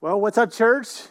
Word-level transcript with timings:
Well, 0.00 0.20
what's 0.20 0.38
up, 0.38 0.52
church? 0.52 1.02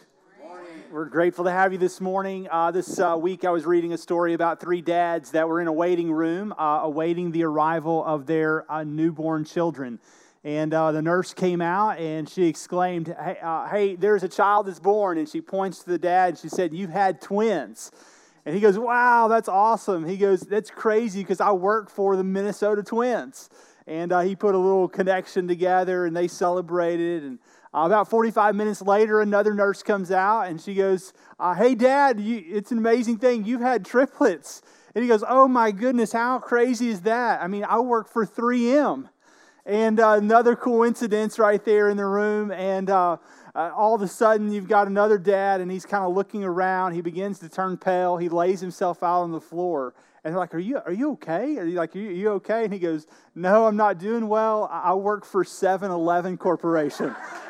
We're 0.90 1.10
grateful 1.10 1.44
to 1.44 1.50
have 1.50 1.74
you 1.74 1.78
this 1.78 2.00
morning. 2.00 2.48
Uh, 2.50 2.70
this 2.70 2.98
uh, 2.98 3.18
week, 3.20 3.44
I 3.44 3.50
was 3.50 3.66
reading 3.66 3.92
a 3.92 3.98
story 3.98 4.32
about 4.32 4.62
three 4.62 4.80
dads 4.80 5.32
that 5.32 5.46
were 5.46 5.60
in 5.60 5.66
a 5.66 5.72
waiting 5.72 6.10
room 6.10 6.54
uh, 6.58 6.80
awaiting 6.84 7.30
the 7.30 7.44
arrival 7.44 8.02
of 8.02 8.24
their 8.24 8.64
uh, 8.72 8.84
newborn 8.84 9.44
children. 9.44 9.98
And 10.42 10.72
uh, 10.72 10.92
the 10.92 11.02
nurse 11.02 11.34
came 11.34 11.60
out 11.60 11.98
and 11.98 12.26
she 12.26 12.46
exclaimed, 12.46 13.08
hey, 13.08 13.36
uh, 13.42 13.68
hey, 13.68 13.94
there's 13.94 14.22
a 14.22 14.28
child 14.28 14.66
that's 14.68 14.80
born. 14.80 15.18
And 15.18 15.28
she 15.28 15.42
points 15.42 15.80
to 15.80 15.90
the 15.90 15.98
dad 15.98 16.30
and 16.30 16.38
she 16.38 16.48
said, 16.48 16.72
You've 16.72 16.88
had 16.88 17.20
twins. 17.20 17.92
And 18.46 18.54
he 18.54 18.60
goes, 18.62 18.78
Wow, 18.78 19.28
that's 19.28 19.50
awesome. 19.50 20.06
He 20.06 20.16
goes, 20.16 20.40
That's 20.40 20.70
crazy 20.70 21.20
because 21.20 21.42
I 21.42 21.52
work 21.52 21.90
for 21.90 22.16
the 22.16 22.24
Minnesota 22.24 22.82
Twins. 22.82 23.50
And 23.86 24.10
he 24.26 24.34
put 24.34 24.54
a 24.54 24.58
little 24.58 24.88
connection 24.88 25.46
together 25.46 26.06
and 26.06 26.16
they 26.16 26.26
celebrated. 26.28 27.22
And 27.22 27.38
uh, 27.78 27.86
about 27.86 28.08
45 28.08 28.56
minutes 28.56 28.82
later, 28.82 29.20
another 29.20 29.54
nurse 29.54 29.82
comes 29.82 30.10
out 30.10 30.42
and 30.42 30.60
she 30.60 30.74
goes, 30.74 31.12
uh, 31.38 31.54
Hey, 31.54 31.74
Dad, 31.74 32.18
you, 32.18 32.42
it's 32.48 32.72
an 32.72 32.78
amazing 32.78 33.18
thing. 33.18 33.44
You've 33.44 33.60
had 33.60 33.84
triplets. 33.84 34.62
And 34.94 35.02
he 35.02 35.08
goes, 35.08 35.22
Oh 35.26 35.46
my 35.46 35.70
goodness, 35.70 36.12
how 36.12 36.40
crazy 36.40 36.88
is 36.88 37.02
that? 37.02 37.40
I 37.40 37.46
mean, 37.46 37.64
I 37.64 37.78
work 37.78 38.08
for 38.08 38.26
3M. 38.26 39.08
And 39.64 40.00
uh, 40.00 40.12
another 40.12 40.56
coincidence 40.56 41.38
right 41.38 41.64
there 41.64 41.88
in 41.88 41.96
the 41.96 42.06
room. 42.06 42.50
And 42.50 42.90
uh, 42.90 43.18
uh, 43.54 43.70
all 43.76 43.94
of 43.94 44.02
a 44.02 44.08
sudden, 44.08 44.50
you've 44.50 44.68
got 44.68 44.86
another 44.86 45.18
dad, 45.18 45.60
and 45.60 45.70
he's 45.70 45.84
kind 45.84 46.04
of 46.04 46.14
looking 46.14 46.42
around. 46.42 46.94
He 46.94 47.02
begins 47.02 47.38
to 47.40 47.50
turn 47.50 47.76
pale. 47.76 48.16
He 48.16 48.30
lays 48.30 48.60
himself 48.60 49.02
out 49.02 49.22
on 49.22 49.30
the 49.30 49.40
floor. 49.40 49.94
And 50.24 50.32
they're 50.32 50.40
like, 50.40 50.54
Are 50.54 50.58
you, 50.58 50.78
are 50.78 50.92
you 50.92 51.12
okay? 51.12 51.58
Are 51.58 51.66
you 51.66 51.76
like, 51.76 51.94
are 51.94 51.98
you, 51.98 52.08
are 52.08 52.12
you 52.12 52.28
okay? 52.30 52.64
And 52.64 52.72
he 52.72 52.78
goes, 52.78 53.06
No, 53.36 53.66
I'm 53.66 53.76
not 53.76 53.98
doing 53.98 54.26
well. 54.26 54.68
I 54.72 54.94
work 54.94 55.24
for 55.24 55.44
7 55.44 55.90
Eleven 55.90 56.38
Corporation. 56.38 57.14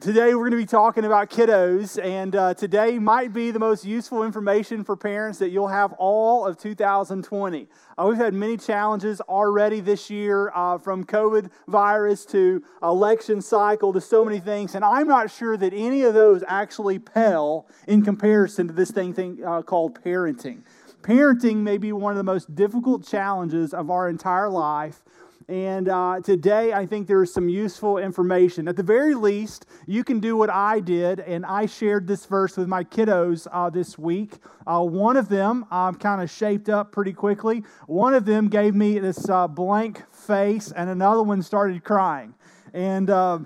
Today, 0.00 0.32
we're 0.36 0.48
going 0.48 0.52
to 0.52 0.56
be 0.58 0.64
talking 0.64 1.04
about 1.04 1.28
kiddos, 1.28 2.00
and 2.00 2.36
uh, 2.36 2.54
today 2.54 3.00
might 3.00 3.32
be 3.32 3.50
the 3.50 3.58
most 3.58 3.84
useful 3.84 4.22
information 4.22 4.84
for 4.84 4.96
parents 4.96 5.40
that 5.40 5.48
you'll 5.48 5.66
have 5.66 5.92
all 5.94 6.46
of 6.46 6.56
2020. 6.56 7.66
Uh, 7.98 8.06
we've 8.06 8.16
had 8.16 8.32
many 8.32 8.56
challenges 8.56 9.20
already 9.22 9.80
this 9.80 10.08
year, 10.08 10.52
uh, 10.54 10.78
from 10.78 11.02
COVID 11.02 11.50
virus 11.66 12.24
to 12.26 12.62
election 12.80 13.42
cycle 13.42 13.92
to 13.92 14.00
so 14.00 14.24
many 14.24 14.38
things, 14.38 14.76
and 14.76 14.84
I'm 14.84 15.08
not 15.08 15.32
sure 15.32 15.56
that 15.56 15.74
any 15.74 16.02
of 16.02 16.14
those 16.14 16.44
actually 16.46 17.00
pale 17.00 17.66
in 17.88 18.02
comparison 18.02 18.68
to 18.68 18.72
this 18.72 18.92
thing, 18.92 19.12
thing 19.12 19.44
uh, 19.44 19.62
called 19.62 20.00
parenting. 20.00 20.62
Parenting 21.02 21.56
may 21.56 21.76
be 21.76 21.90
one 21.92 22.12
of 22.12 22.18
the 22.18 22.22
most 22.22 22.54
difficult 22.54 23.04
challenges 23.04 23.74
of 23.74 23.90
our 23.90 24.08
entire 24.08 24.48
life 24.48 25.02
and 25.48 25.88
uh, 25.88 26.20
today, 26.22 26.74
I 26.74 26.84
think 26.84 27.06
there 27.06 27.22
is 27.22 27.32
some 27.32 27.48
useful 27.48 27.96
information. 27.96 28.68
At 28.68 28.76
the 28.76 28.82
very 28.82 29.14
least, 29.14 29.64
you 29.86 30.04
can 30.04 30.20
do 30.20 30.36
what 30.36 30.50
I 30.50 30.78
did, 30.78 31.20
and 31.20 31.46
I 31.46 31.64
shared 31.64 32.06
this 32.06 32.26
verse 32.26 32.58
with 32.58 32.68
my 32.68 32.84
kiddos 32.84 33.46
uh, 33.50 33.70
this 33.70 33.96
week. 33.96 34.34
Uh, 34.66 34.82
one 34.82 35.16
of 35.16 35.30
them 35.30 35.64
um, 35.70 35.94
kind 35.94 36.20
of 36.20 36.30
shaped 36.30 36.68
up 36.68 36.92
pretty 36.92 37.14
quickly. 37.14 37.64
One 37.86 38.12
of 38.12 38.26
them 38.26 38.48
gave 38.48 38.74
me 38.74 38.98
this 38.98 39.26
uh, 39.30 39.48
blank 39.48 40.02
face, 40.12 40.70
and 40.72 40.90
another 40.90 41.22
one 41.22 41.40
started 41.40 41.82
crying. 41.82 42.34
And 42.74 43.08
uh, 43.08 43.38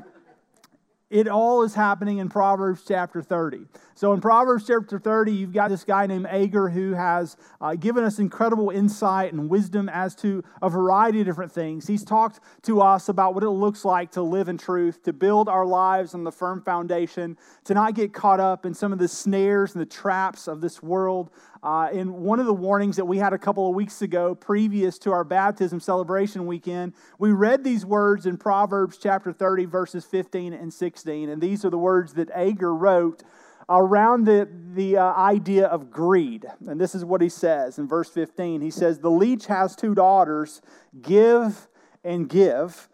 it 1.13 1.29
all 1.29 1.63
is 1.63 1.75
happening 1.75 2.19
in 2.19 2.31
Proverbs 2.31 2.83
chapter 2.89 3.21
30. 3.21 3.67
So, 3.95 4.15
in 4.15 4.23
Proverbs 4.23 4.67
chapter 4.67 4.99
30, 4.99 5.31
you've 5.31 5.53
got 5.53 5.69
this 5.69 5.85
guy 5.85 6.07
named 6.07 6.27
Agur 6.27 6.71
who 6.71 6.95
has 6.95 7.37
uh, 7.61 7.75
given 7.75 8.03
us 8.03 8.19
incredible 8.19 8.71
insight 8.71 9.35
and 9.35 9.51
wisdom 9.51 9.91
as 9.91 10.15
to 10.17 10.43
a 10.63 10.71
variety 10.71 11.21
of 11.21 11.27
different 11.27 11.53
things. 11.53 11.87
He's 11.87 12.03
talked 12.03 12.41
to 12.63 12.81
us 12.81 13.11
about 13.11 13.35
what 13.35 13.45
it 13.45 13.51
looks 13.51 13.85
like 13.85 14.11
to 14.13 14.23
live 14.23 14.49
in 14.49 14.57
truth, 14.57 15.03
to 15.03 15.13
build 15.13 15.51
our 15.51 15.67
lives 15.67 16.15
on 16.15 16.25
the 16.25 16.33
firm 16.33 16.63
foundation, 16.63 17.37
to 17.65 17.75
not 17.75 17.95
get 17.95 18.15
caught 18.15 18.41
up 18.41 18.65
in 18.65 18.73
some 18.73 18.91
of 18.91 18.99
the 18.99 19.07
snares 19.07 19.75
and 19.75 19.83
the 19.83 19.87
traps 19.87 20.49
of 20.49 20.63
this 20.63 20.83
world, 20.83 21.31
uh, 21.63 21.89
in 21.93 22.13
one 22.23 22.41
of 22.41 22.47
the 22.47 22.55
warnings 22.55 22.97
that 22.97 23.05
we 23.05 23.19
had 23.19 23.33
a 23.33 23.39
couple 23.39 23.69
of 23.69 23.75
weeks 23.75 24.03
ago, 24.03 24.35
previous 24.35 24.99
to 24.99 25.13
our 25.13 25.23
baptism 25.23 25.79
celebration 25.79 26.47
weekend, 26.47 26.93
we 27.19 27.31
read 27.31 27.63
these 27.63 27.87
words 27.87 28.27
in 28.27 28.37
Proverbs 28.37 28.99
chapter 29.01 29.33
30, 29.33 29.67
verses 29.67 30.05
15 30.05 30.53
and 30.53 30.73
16. 30.73 31.29
And 31.29 31.41
these 31.41 31.65
are 31.65 31.71
the 31.71 31.79
words 31.79 32.15
that 32.15 32.31
Agur 32.33 32.75
wrote 32.75 33.23
around 33.69 34.25
the, 34.25 34.49
the 34.75 34.97
uh, 34.97 35.15
idea 35.15 35.67
of 35.67 35.91
greed. 35.91 36.47
And 36.67 36.81
this 36.81 36.97
is 36.97 37.05
what 37.05 37.21
he 37.21 37.29
says 37.29 37.79
in 37.79 37.87
verse 37.87 38.11
15. 38.11 38.61
He 38.61 38.71
says, 38.71 38.99
The 38.99 39.11
leech 39.11 39.47
has 39.47 39.77
two 39.77 39.95
daughters, 39.95 40.63
give 41.01 41.69
and 42.03 42.29
give. 42.29 42.89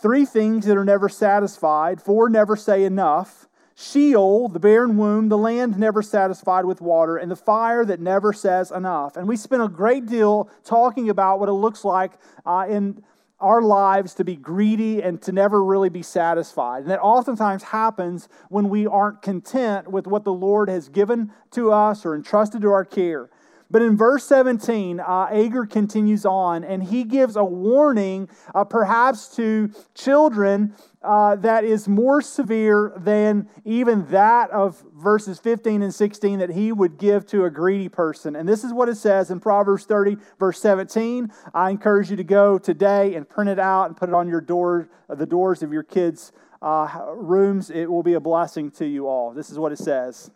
Three 0.00 0.24
things 0.24 0.64
that 0.64 0.76
are 0.76 0.84
never 0.84 1.10
satisfied, 1.10 2.00
four 2.00 2.30
never 2.30 2.56
say 2.56 2.84
enough. 2.84 3.48
Sheol, 3.80 4.48
the 4.48 4.58
barren 4.58 4.96
womb, 4.96 5.28
the 5.28 5.38
land 5.38 5.78
never 5.78 6.02
satisfied 6.02 6.64
with 6.64 6.80
water, 6.80 7.16
and 7.16 7.30
the 7.30 7.36
fire 7.36 7.84
that 7.84 8.00
never 8.00 8.32
says 8.32 8.72
enough. 8.72 9.16
And 9.16 9.28
we 9.28 9.36
spent 9.36 9.62
a 9.62 9.68
great 9.68 10.06
deal 10.06 10.50
talking 10.64 11.10
about 11.10 11.38
what 11.38 11.48
it 11.48 11.52
looks 11.52 11.84
like 11.84 12.14
uh, 12.44 12.66
in 12.68 13.04
our 13.38 13.62
lives 13.62 14.14
to 14.14 14.24
be 14.24 14.34
greedy 14.34 15.00
and 15.00 15.22
to 15.22 15.30
never 15.30 15.62
really 15.62 15.90
be 15.90 16.02
satisfied. 16.02 16.82
And 16.82 16.90
that 16.90 16.98
oftentimes 16.98 17.62
happens 17.62 18.28
when 18.48 18.68
we 18.68 18.88
aren't 18.88 19.22
content 19.22 19.88
with 19.88 20.08
what 20.08 20.24
the 20.24 20.32
Lord 20.32 20.68
has 20.68 20.88
given 20.88 21.30
to 21.52 21.70
us 21.70 22.04
or 22.04 22.16
entrusted 22.16 22.62
to 22.62 22.72
our 22.72 22.84
care. 22.84 23.30
But 23.70 23.82
in 23.82 23.96
verse 23.96 24.24
17, 24.24 24.98
uh, 24.98 25.28
Agur 25.30 25.66
continues 25.66 26.24
on 26.24 26.64
and 26.64 26.82
he 26.82 27.04
gives 27.04 27.36
a 27.36 27.44
warning, 27.44 28.28
uh, 28.54 28.64
perhaps 28.64 29.28
to 29.36 29.70
children, 29.94 30.74
uh, 31.02 31.36
that 31.36 31.64
is 31.64 31.86
more 31.86 32.20
severe 32.20 32.92
than 32.96 33.48
even 33.64 34.04
that 34.06 34.50
of 34.50 34.84
verses 34.96 35.38
15 35.38 35.82
and 35.82 35.94
16 35.94 36.40
that 36.40 36.50
he 36.50 36.72
would 36.72 36.98
give 36.98 37.24
to 37.26 37.44
a 37.44 37.50
greedy 37.50 37.88
person. 37.88 38.34
And 38.34 38.48
this 38.48 38.64
is 38.64 38.72
what 38.72 38.88
it 38.88 38.96
says 38.96 39.30
in 39.30 39.38
Proverbs 39.38 39.84
30, 39.84 40.16
verse 40.38 40.60
17. 40.60 41.32
I 41.54 41.70
encourage 41.70 42.10
you 42.10 42.16
to 42.16 42.24
go 42.24 42.58
today 42.58 43.14
and 43.14 43.28
print 43.28 43.48
it 43.48 43.60
out 43.60 43.86
and 43.86 43.96
put 43.96 44.08
it 44.08 44.14
on 44.14 44.28
your 44.28 44.40
door, 44.40 44.88
the 45.08 45.26
doors 45.26 45.62
of 45.62 45.72
your 45.72 45.84
kids' 45.84 46.32
uh, 46.60 47.06
rooms. 47.14 47.70
It 47.70 47.86
will 47.86 48.02
be 48.02 48.14
a 48.14 48.20
blessing 48.20 48.70
to 48.72 48.86
you 48.86 49.06
all. 49.06 49.32
This 49.32 49.50
is 49.50 49.58
what 49.58 49.70
it 49.70 49.78
says. 49.78 50.32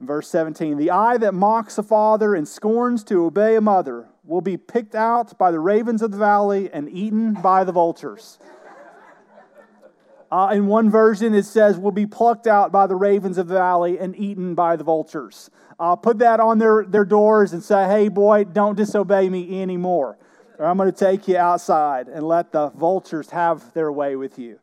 Verse 0.00 0.28
17 0.28 0.76
The 0.76 0.92
eye 0.92 1.18
that 1.18 1.34
mocks 1.34 1.78
a 1.78 1.82
father 1.82 2.34
and 2.34 2.46
scorns 2.46 3.02
to 3.04 3.26
obey 3.26 3.56
a 3.56 3.60
mother 3.60 4.08
will 4.24 4.40
be 4.40 4.56
picked 4.56 4.94
out 4.94 5.36
by 5.36 5.50
the 5.50 5.58
ravens 5.58 6.00
of 6.00 6.12
the 6.12 6.16
valley 6.16 6.70
and 6.72 6.88
eaten 6.88 7.34
by 7.34 7.64
the 7.64 7.72
vultures. 7.72 8.38
Uh, 10.30 10.50
in 10.52 10.66
one 10.66 10.88
version, 10.88 11.34
it 11.34 11.44
says, 11.44 11.76
will 11.76 11.90
be 11.90 12.06
plucked 12.06 12.46
out 12.46 12.70
by 12.70 12.86
the 12.86 12.94
ravens 12.94 13.36
of 13.36 13.48
the 13.48 13.54
valley 13.54 13.98
and 13.98 14.16
eaten 14.16 14.54
by 14.54 14.76
the 14.76 14.84
vultures. 14.84 15.50
Uh, 15.80 15.96
put 15.96 16.18
that 16.18 16.38
on 16.38 16.58
their, 16.58 16.84
their 16.84 17.04
doors 17.04 17.52
and 17.52 17.62
say, 17.62 17.86
hey, 17.86 18.08
boy, 18.08 18.44
don't 18.44 18.76
disobey 18.76 19.28
me 19.28 19.60
anymore. 19.60 20.16
Or 20.58 20.66
I'm 20.66 20.76
going 20.76 20.92
to 20.92 20.96
take 20.96 21.26
you 21.26 21.36
outside 21.36 22.06
and 22.06 22.22
let 22.22 22.52
the 22.52 22.68
vultures 22.70 23.30
have 23.30 23.72
their 23.72 23.90
way 23.90 24.14
with 24.14 24.38
you. 24.38 24.60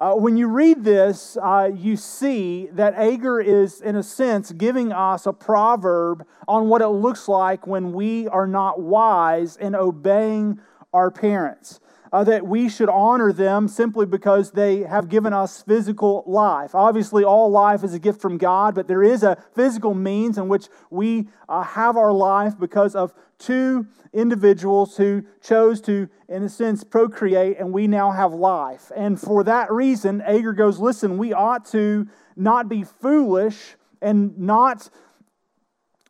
Uh, 0.00 0.14
when 0.14 0.38
you 0.38 0.46
read 0.48 0.82
this, 0.82 1.36
uh, 1.42 1.70
you 1.76 1.94
see 1.94 2.68
that 2.72 2.94
Agur 2.94 3.38
is, 3.38 3.82
in 3.82 3.96
a 3.96 4.02
sense, 4.02 4.50
giving 4.52 4.92
us 4.92 5.26
a 5.26 5.32
proverb 5.32 6.24
on 6.48 6.68
what 6.68 6.80
it 6.80 6.88
looks 6.88 7.28
like 7.28 7.66
when 7.66 7.92
we 7.92 8.26
are 8.28 8.46
not 8.46 8.80
wise 8.80 9.58
in 9.58 9.74
obeying 9.74 10.58
our 10.94 11.10
parents. 11.10 11.80
Uh, 12.12 12.24
that 12.24 12.44
we 12.44 12.68
should 12.68 12.88
honor 12.88 13.32
them 13.32 13.68
simply 13.68 14.04
because 14.04 14.50
they 14.50 14.78
have 14.78 15.08
given 15.08 15.32
us 15.32 15.62
physical 15.62 16.24
life. 16.26 16.74
Obviously, 16.74 17.22
all 17.22 17.48
life 17.50 17.84
is 17.84 17.94
a 17.94 18.00
gift 18.00 18.20
from 18.20 18.36
God, 18.36 18.74
but 18.74 18.88
there 18.88 19.04
is 19.04 19.22
a 19.22 19.36
physical 19.54 19.94
means 19.94 20.36
in 20.36 20.48
which 20.48 20.66
we 20.90 21.28
uh, 21.48 21.62
have 21.62 21.96
our 21.96 22.12
life 22.12 22.58
because 22.58 22.96
of 22.96 23.14
two 23.38 23.86
individuals 24.12 24.96
who 24.96 25.24
chose 25.40 25.80
to, 25.82 26.08
in 26.28 26.42
a 26.42 26.48
sense, 26.48 26.82
procreate, 26.84 27.58
and 27.58 27.72
we 27.72 27.86
now 27.86 28.10
have 28.10 28.32
life. 28.32 28.90
And 28.96 29.20
for 29.20 29.44
that 29.44 29.70
reason, 29.70 30.20
Agur 30.22 30.52
goes, 30.52 30.78
Listen, 30.78 31.18
we 31.18 31.32
ought 31.32 31.64
to 31.66 32.08
not 32.36 32.68
be 32.68 32.84
foolish 32.84 33.76
and 34.02 34.38
not 34.38 34.90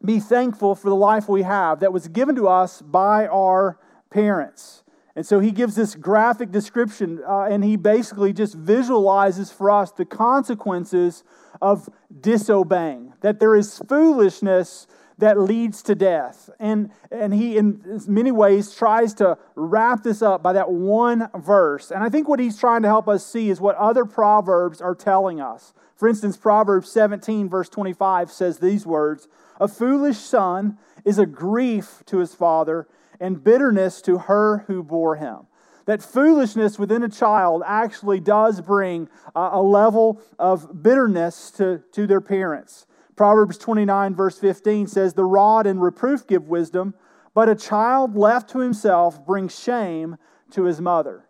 be 0.05 0.19
thankful 0.19 0.75
for 0.75 0.88
the 0.88 0.96
life 0.96 1.29
we 1.29 1.43
have 1.43 1.81
that 1.81 1.93
was 1.93 2.08
given 2.08 2.35
to 2.37 2.49
us 2.49 2.81
by 2.81 3.26
our 3.26 3.79
parents. 4.11 4.82
And 5.17 5.27
so 5.27 5.41
he 5.41 5.51
gives 5.51 5.75
this 5.75 5.95
graphic 5.95 6.53
description, 6.53 7.21
uh, 7.27 7.43
and 7.43 7.65
he 7.65 7.77
basically 7.77 8.33
just 8.33 8.55
visualizes 8.55 9.51
for 9.51 9.71
us 9.71 9.91
the 9.91 10.05
consequences 10.05 11.25
of 11.61 11.89
disobeying. 12.21 13.15
That 13.21 13.41
there 13.41 13.57
is 13.57 13.81
foolishness 13.89 14.87
that 15.21 15.39
leads 15.39 15.83
to 15.83 15.95
death. 15.95 16.51
And, 16.59 16.91
and 17.11 17.33
he, 17.33 17.57
in 17.57 18.01
many 18.09 18.33
ways, 18.33 18.75
tries 18.75 19.15
to 19.15 19.39
wrap 19.55 20.03
this 20.03 20.23
up 20.23 20.43
by 20.43 20.55
that 20.55 20.71
one 20.71 21.29
verse. 21.39 21.91
And 21.91 22.03
I 22.03 22.09
think 22.09 22.29
what 22.29 22.41
he's 22.41 22.59
trying 22.59 22.83
to 22.83 22.89
help 22.89 23.09
us 23.09 23.25
see 23.25 23.51
is 23.51 23.61
what 23.61 23.77
other 23.77 24.05
Proverbs 24.05 24.81
are 24.81 24.95
telling 24.95 25.41
us. 25.41 25.73
For 25.95 26.09
instance, 26.09 26.37
Proverbs 26.37 26.91
17, 26.91 27.49
verse 27.49 27.69
25 27.69 28.33
says 28.33 28.59
these 28.59 28.87
words 28.87 29.29
A 29.61 29.69
foolish 29.69 30.17
son 30.17 30.79
is 31.05 31.19
a 31.19 31.27
grief 31.27 32.03
to 32.06 32.19
his 32.19 32.35
father, 32.35 32.89
and 33.20 33.44
bitterness 33.44 34.00
to 34.02 34.19
her 34.19 34.64
who 34.67 34.82
bore 34.82 35.17
him 35.17 35.46
that 35.90 36.02
foolishness 36.02 36.78
within 36.78 37.02
a 37.02 37.08
child 37.08 37.64
actually 37.67 38.20
does 38.20 38.61
bring 38.61 39.08
a 39.34 39.61
level 39.61 40.22
of 40.38 40.82
bitterness 40.84 41.50
to, 41.50 41.82
to 41.90 42.06
their 42.06 42.20
parents. 42.20 42.87
Proverbs 43.17 43.58
29, 43.58 44.14
verse 44.14 44.38
15 44.38 44.87
says, 44.87 45.14
The 45.14 45.25
rod 45.25 45.67
and 45.67 45.82
reproof 45.82 46.28
give 46.28 46.49
wisdom, 46.49 46.94
but 47.34 47.49
a 47.49 47.56
child 47.56 48.17
left 48.17 48.50
to 48.50 48.61
himself 48.61 49.26
brings 49.26 49.58
shame 49.58 50.17
to 50.52 50.62
his 50.62 50.81
mother. 50.81 51.26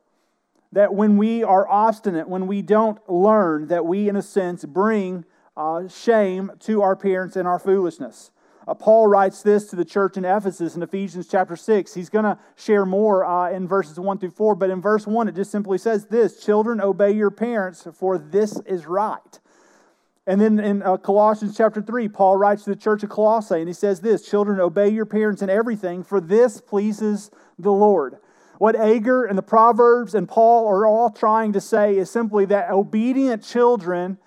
That 0.72 0.94
when 0.94 1.16
we 1.16 1.42
are 1.42 1.66
obstinate, 1.66 2.28
when 2.28 2.46
we 2.46 2.62
don't 2.62 2.98
learn, 3.08 3.68
that 3.68 3.86
we, 3.86 4.10
in 4.10 4.16
a 4.16 4.22
sense, 4.22 4.64
bring 4.66 5.24
uh, 5.56 5.88
shame 5.88 6.52
to 6.60 6.82
our 6.82 6.94
parents 6.94 7.34
in 7.34 7.46
our 7.46 7.58
foolishness. 7.58 8.30
Uh, 8.70 8.74
Paul 8.74 9.08
writes 9.08 9.42
this 9.42 9.66
to 9.70 9.74
the 9.74 9.84
church 9.84 10.16
in 10.16 10.24
Ephesus 10.24 10.76
in 10.76 10.82
Ephesians 10.84 11.26
chapter 11.26 11.56
6. 11.56 11.92
He's 11.92 12.08
going 12.08 12.24
to 12.24 12.38
share 12.54 12.86
more 12.86 13.24
uh, 13.24 13.50
in 13.50 13.66
verses 13.66 13.98
1 13.98 14.18
through 14.18 14.30
4, 14.30 14.54
but 14.54 14.70
in 14.70 14.80
verse 14.80 15.08
1, 15.08 15.26
it 15.26 15.34
just 15.34 15.50
simply 15.50 15.76
says 15.76 16.06
this 16.06 16.40
Children, 16.40 16.80
obey 16.80 17.10
your 17.10 17.32
parents, 17.32 17.88
for 17.92 18.16
this 18.16 18.60
is 18.66 18.86
right. 18.86 19.40
And 20.24 20.40
then 20.40 20.60
in 20.60 20.84
uh, 20.84 20.98
Colossians 20.98 21.56
chapter 21.56 21.82
3, 21.82 22.10
Paul 22.10 22.36
writes 22.36 22.62
to 22.62 22.70
the 22.70 22.76
church 22.76 23.02
of 23.02 23.10
Colossae, 23.10 23.58
and 23.58 23.66
he 23.66 23.74
says 23.74 24.02
this 24.02 24.30
Children, 24.30 24.60
obey 24.60 24.90
your 24.90 25.06
parents 25.06 25.42
in 25.42 25.50
everything, 25.50 26.04
for 26.04 26.20
this 26.20 26.60
pleases 26.60 27.32
the 27.58 27.72
Lord. 27.72 28.18
What 28.58 28.76
Agur 28.76 29.24
and 29.24 29.36
the 29.36 29.42
Proverbs 29.42 30.14
and 30.14 30.28
Paul 30.28 30.68
are 30.68 30.86
all 30.86 31.10
trying 31.10 31.54
to 31.54 31.60
say 31.60 31.98
is 31.98 32.08
simply 32.08 32.44
that 32.44 32.70
obedient 32.70 33.42
children 33.42 34.18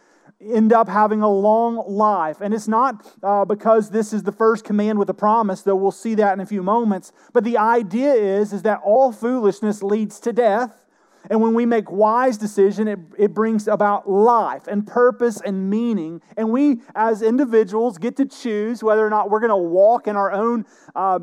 end 0.52 0.74
up 0.74 0.88
having 0.88 1.22
a 1.22 1.30
long 1.30 1.84
life. 1.88 2.42
And 2.42 2.54
it's 2.54 2.68
not 2.68 3.06
uh, 3.22 3.46
because 3.46 3.90
this 3.90 4.14
is 4.14 4.24
the 4.24 4.32
first 4.32 4.64
command 4.64 5.00
with 5.00 5.10
a 5.10 5.14
promise, 5.14 5.62
though 5.62 5.76
we'll 5.76 5.92
see 5.92 6.16
that 6.16 6.34
in 6.34 6.40
a 6.40 6.46
few 6.46 6.64
moments. 6.64 7.12
But 7.32 7.44
the 7.44 7.58
idea 7.58 8.14
is, 8.14 8.54
is 8.54 8.64
that 8.64 8.82
all 8.84 9.12
foolishness 9.12 9.84
leads 9.84 10.20
to 10.22 10.34
death. 10.34 10.72
And 11.30 11.42
when 11.42 11.54
we 11.54 11.66
make 11.66 11.90
wise 11.90 12.38
decision, 12.38 12.88
it, 12.88 13.00
it 13.18 13.34
brings 13.34 13.68
about 13.68 14.10
life 14.10 14.68
and 14.68 14.86
purpose 14.86 15.40
and 15.40 15.70
meaning. 15.70 16.22
And 16.36 16.52
we, 16.52 16.82
as 16.96 17.22
individuals, 17.22 17.98
get 17.98 18.18
to 18.18 18.26
choose 18.26 18.84
whether 18.84 19.06
or 19.06 19.10
not 19.10 19.30
we're 19.30 19.40
going 19.40 19.50
to 19.50 19.56
walk 19.56 20.08
in 20.08 20.18
our 20.18 20.32
own 20.32 20.66
uh, 20.96 21.20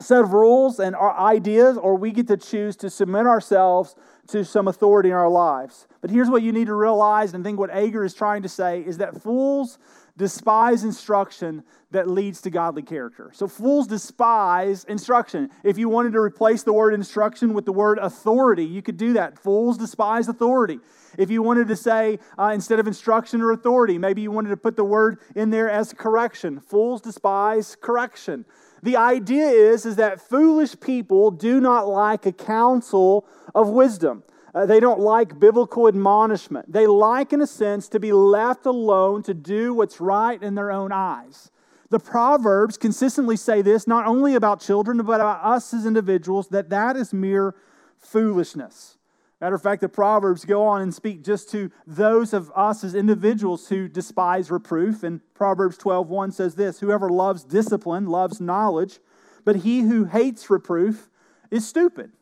set 0.00 0.20
of 0.20 0.32
rules 0.32 0.78
and 0.78 0.94
our 0.94 1.18
ideas, 1.18 1.76
or 1.76 1.96
we 1.96 2.12
get 2.12 2.28
to 2.28 2.36
choose 2.36 2.76
to 2.76 2.90
submit 2.90 3.26
ourselves 3.26 3.96
to 4.28 4.44
some 4.44 4.68
authority 4.68 5.10
in 5.10 5.14
our 5.14 5.28
lives. 5.28 5.86
But 6.00 6.10
here's 6.10 6.30
what 6.30 6.42
you 6.42 6.52
need 6.52 6.66
to 6.66 6.74
realize, 6.74 7.34
and 7.34 7.44
think 7.44 7.58
what 7.58 7.70
Agur 7.70 8.04
is 8.04 8.14
trying 8.14 8.42
to 8.42 8.48
say 8.48 8.80
is 8.80 8.98
that 8.98 9.22
fools 9.22 9.78
despise 10.16 10.84
instruction 10.84 11.64
that 11.90 12.08
leads 12.08 12.40
to 12.42 12.50
godly 12.50 12.82
character. 12.82 13.30
So 13.34 13.48
fools 13.48 13.86
despise 13.86 14.84
instruction. 14.84 15.50
If 15.64 15.76
you 15.76 15.88
wanted 15.88 16.12
to 16.12 16.20
replace 16.20 16.62
the 16.62 16.72
word 16.72 16.94
instruction 16.94 17.52
with 17.52 17.64
the 17.64 17.72
word 17.72 17.98
authority, 17.98 18.64
you 18.64 18.82
could 18.82 18.96
do 18.96 19.14
that. 19.14 19.38
Fools 19.38 19.76
despise 19.76 20.28
authority. 20.28 20.78
If 21.18 21.30
you 21.30 21.42
wanted 21.42 21.68
to 21.68 21.76
say 21.76 22.18
uh, 22.38 22.50
instead 22.54 22.78
of 22.80 22.86
instruction 22.86 23.40
or 23.40 23.50
authority, 23.50 23.98
maybe 23.98 24.22
you 24.22 24.30
wanted 24.30 24.50
to 24.50 24.56
put 24.56 24.76
the 24.76 24.84
word 24.84 25.18
in 25.34 25.50
there 25.50 25.70
as 25.70 25.92
correction. 25.92 26.60
Fools 26.60 27.00
despise 27.00 27.76
correction. 27.80 28.44
The 28.84 28.98
idea 28.98 29.48
is, 29.48 29.86
is 29.86 29.96
that 29.96 30.20
foolish 30.20 30.78
people 30.78 31.30
do 31.30 31.58
not 31.58 31.88
like 31.88 32.26
a 32.26 32.32
counsel 32.32 33.26
of 33.54 33.70
wisdom. 33.70 34.24
Uh, 34.54 34.66
they 34.66 34.78
don't 34.78 35.00
like 35.00 35.40
biblical 35.40 35.88
admonishment. 35.88 36.70
They 36.70 36.86
like, 36.86 37.32
in 37.32 37.40
a 37.40 37.46
sense, 37.46 37.88
to 37.88 37.98
be 37.98 38.12
left 38.12 38.66
alone 38.66 39.22
to 39.22 39.32
do 39.32 39.72
what's 39.72 40.02
right 40.02 40.40
in 40.40 40.54
their 40.54 40.70
own 40.70 40.92
eyes. 40.92 41.50
The 41.88 41.98
Proverbs 41.98 42.76
consistently 42.76 43.38
say 43.38 43.62
this, 43.62 43.86
not 43.86 44.06
only 44.06 44.34
about 44.34 44.60
children, 44.60 44.98
but 44.98 45.14
about 45.14 45.42
us 45.42 45.72
as 45.72 45.86
individuals, 45.86 46.48
that 46.48 46.68
that 46.68 46.94
is 46.94 47.14
mere 47.14 47.54
foolishness. 47.96 48.98
Matter 49.44 49.56
of 49.56 49.62
fact, 49.62 49.82
the 49.82 49.90
Proverbs 49.90 50.46
go 50.46 50.64
on 50.64 50.80
and 50.80 50.94
speak 50.94 51.22
just 51.22 51.50
to 51.50 51.70
those 51.86 52.32
of 52.32 52.50
us 52.56 52.82
as 52.82 52.94
individuals 52.94 53.68
who 53.68 53.88
despise 53.88 54.50
reproof. 54.50 55.02
And 55.02 55.20
Proverbs 55.34 55.76
12:1 55.76 56.32
says 56.32 56.54
this: 56.54 56.80
Whoever 56.80 57.10
loves 57.10 57.44
discipline 57.44 58.06
loves 58.06 58.40
knowledge, 58.40 59.00
but 59.44 59.56
he 59.56 59.82
who 59.82 60.04
hates 60.06 60.48
reproof 60.48 61.10
is 61.50 61.68
stupid. 61.68 62.12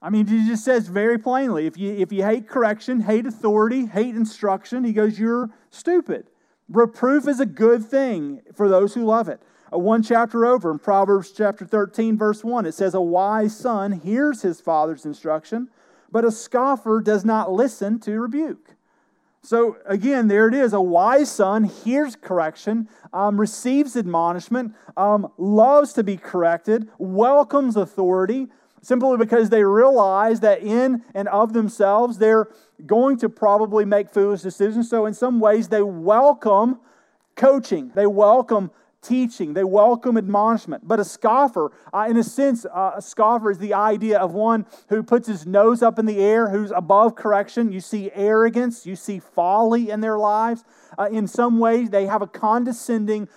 I 0.00 0.08
mean, 0.08 0.26
he 0.26 0.48
just 0.48 0.64
says 0.64 0.88
very 0.88 1.18
plainly 1.18 1.66
if 1.66 1.76
you, 1.76 1.92
if 1.92 2.10
you 2.10 2.24
hate 2.24 2.48
correction, 2.48 3.00
hate 3.00 3.26
authority, 3.26 3.84
hate 3.84 4.16
instruction, 4.16 4.84
he 4.84 4.94
goes, 4.94 5.18
you're 5.18 5.50
stupid. 5.68 6.30
Reproof 6.70 7.28
is 7.28 7.38
a 7.38 7.44
good 7.44 7.84
thing 7.84 8.40
for 8.54 8.66
those 8.66 8.94
who 8.94 9.04
love 9.04 9.28
it. 9.28 9.42
Uh, 9.70 9.76
one 9.76 10.02
chapter 10.02 10.46
over 10.46 10.70
in 10.70 10.78
Proverbs 10.78 11.32
chapter 11.32 11.66
13, 11.66 12.16
verse 12.16 12.42
1, 12.42 12.64
it 12.64 12.72
says, 12.72 12.94
A 12.94 13.00
wise 13.02 13.54
son 13.54 13.92
hears 13.92 14.40
his 14.40 14.58
father's 14.58 15.04
instruction, 15.04 15.68
but 16.10 16.24
a 16.24 16.30
scoffer 16.30 17.00
does 17.00 17.24
not 17.24 17.52
listen 17.52 17.98
to 18.00 18.20
rebuke. 18.20 18.74
So 19.42 19.76
again, 19.86 20.28
there 20.28 20.48
it 20.48 20.54
is. 20.54 20.72
A 20.72 20.80
wise 20.80 21.30
son 21.30 21.64
hears 21.64 22.16
correction, 22.16 22.88
um, 23.12 23.40
receives 23.40 23.96
admonishment, 23.96 24.74
um, 24.96 25.32
loves 25.38 25.92
to 25.94 26.02
be 26.02 26.16
corrected, 26.16 26.88
welcomes 26.98 27.76
authority, 27.76 28.48
simply 28.82 29.16
because 29.16 29.50
they 29.50 29.64
realize 29.64 30.40
that 30.40 30.62
in 30.62 31.02
and 31.14 31.28
of 31.28 31.52
themselves 31.52 32.18
they're 32.18 32.48
going 32.84 33.16
to 33.18 33.28
probably 33.28 33.84
make 33.84 34.10
foolish 34.10 34.42
decisions. 34.42 34.90
So, 34.90 35.06
in 35.06 35.14
some 35.14 35.40
ways, 35.40 35.68
they 35.68 35.82
welcome 35.82 36.80
coaching, 37.36 37.92
they 37.94 38.06
welcome 38.06 38.70
teaching, 39.08 39.54
they 39.54 39.64
welcome 39.64 40.16
admonishment. 40.16 40.86
But 40.86 41.00
a 41.00 41.04
scoffer, 41.04 41.72
uh, 41.92 42.06
in 42.08 42.16
a 42.16 42.22
sense, 42.22 42.66
uh, 42.66 42.92
a 42.96 43.02
scoffer 43.02 43.50
is 43.50 43.58
the 43.58 43.74
idea 43.74 44.18
of 44.18 44.32
one 44.34 44.66
who 44.88 45.02
puts 45.02 45.26
his 45.26 45.46
nose 45.46 45.82
up 45.82 45.98
in 45.98 46.06
the 46.06 46.18
air, 46.18 46.50
who's 46.50 46.70
above 46.70 47.16
correction. 47.16 47.72
You 47.72 47.80
see 47.80 48.10
arrogance, 48.14 48.84
you 48.86 48.96
see 48.96 49.18
folly 49.18 49.90
in 49.90 50.00
their 50.00 50.18
lives. 50.18 50.64
Uh, 50.98 51.08
in 51.10 51.26
some 51.26 51.58
ways, 51.58 51.90
they 51.90 52.06
have 52.06 52.22
a 52.22 52.26
condescending 52.26 53.28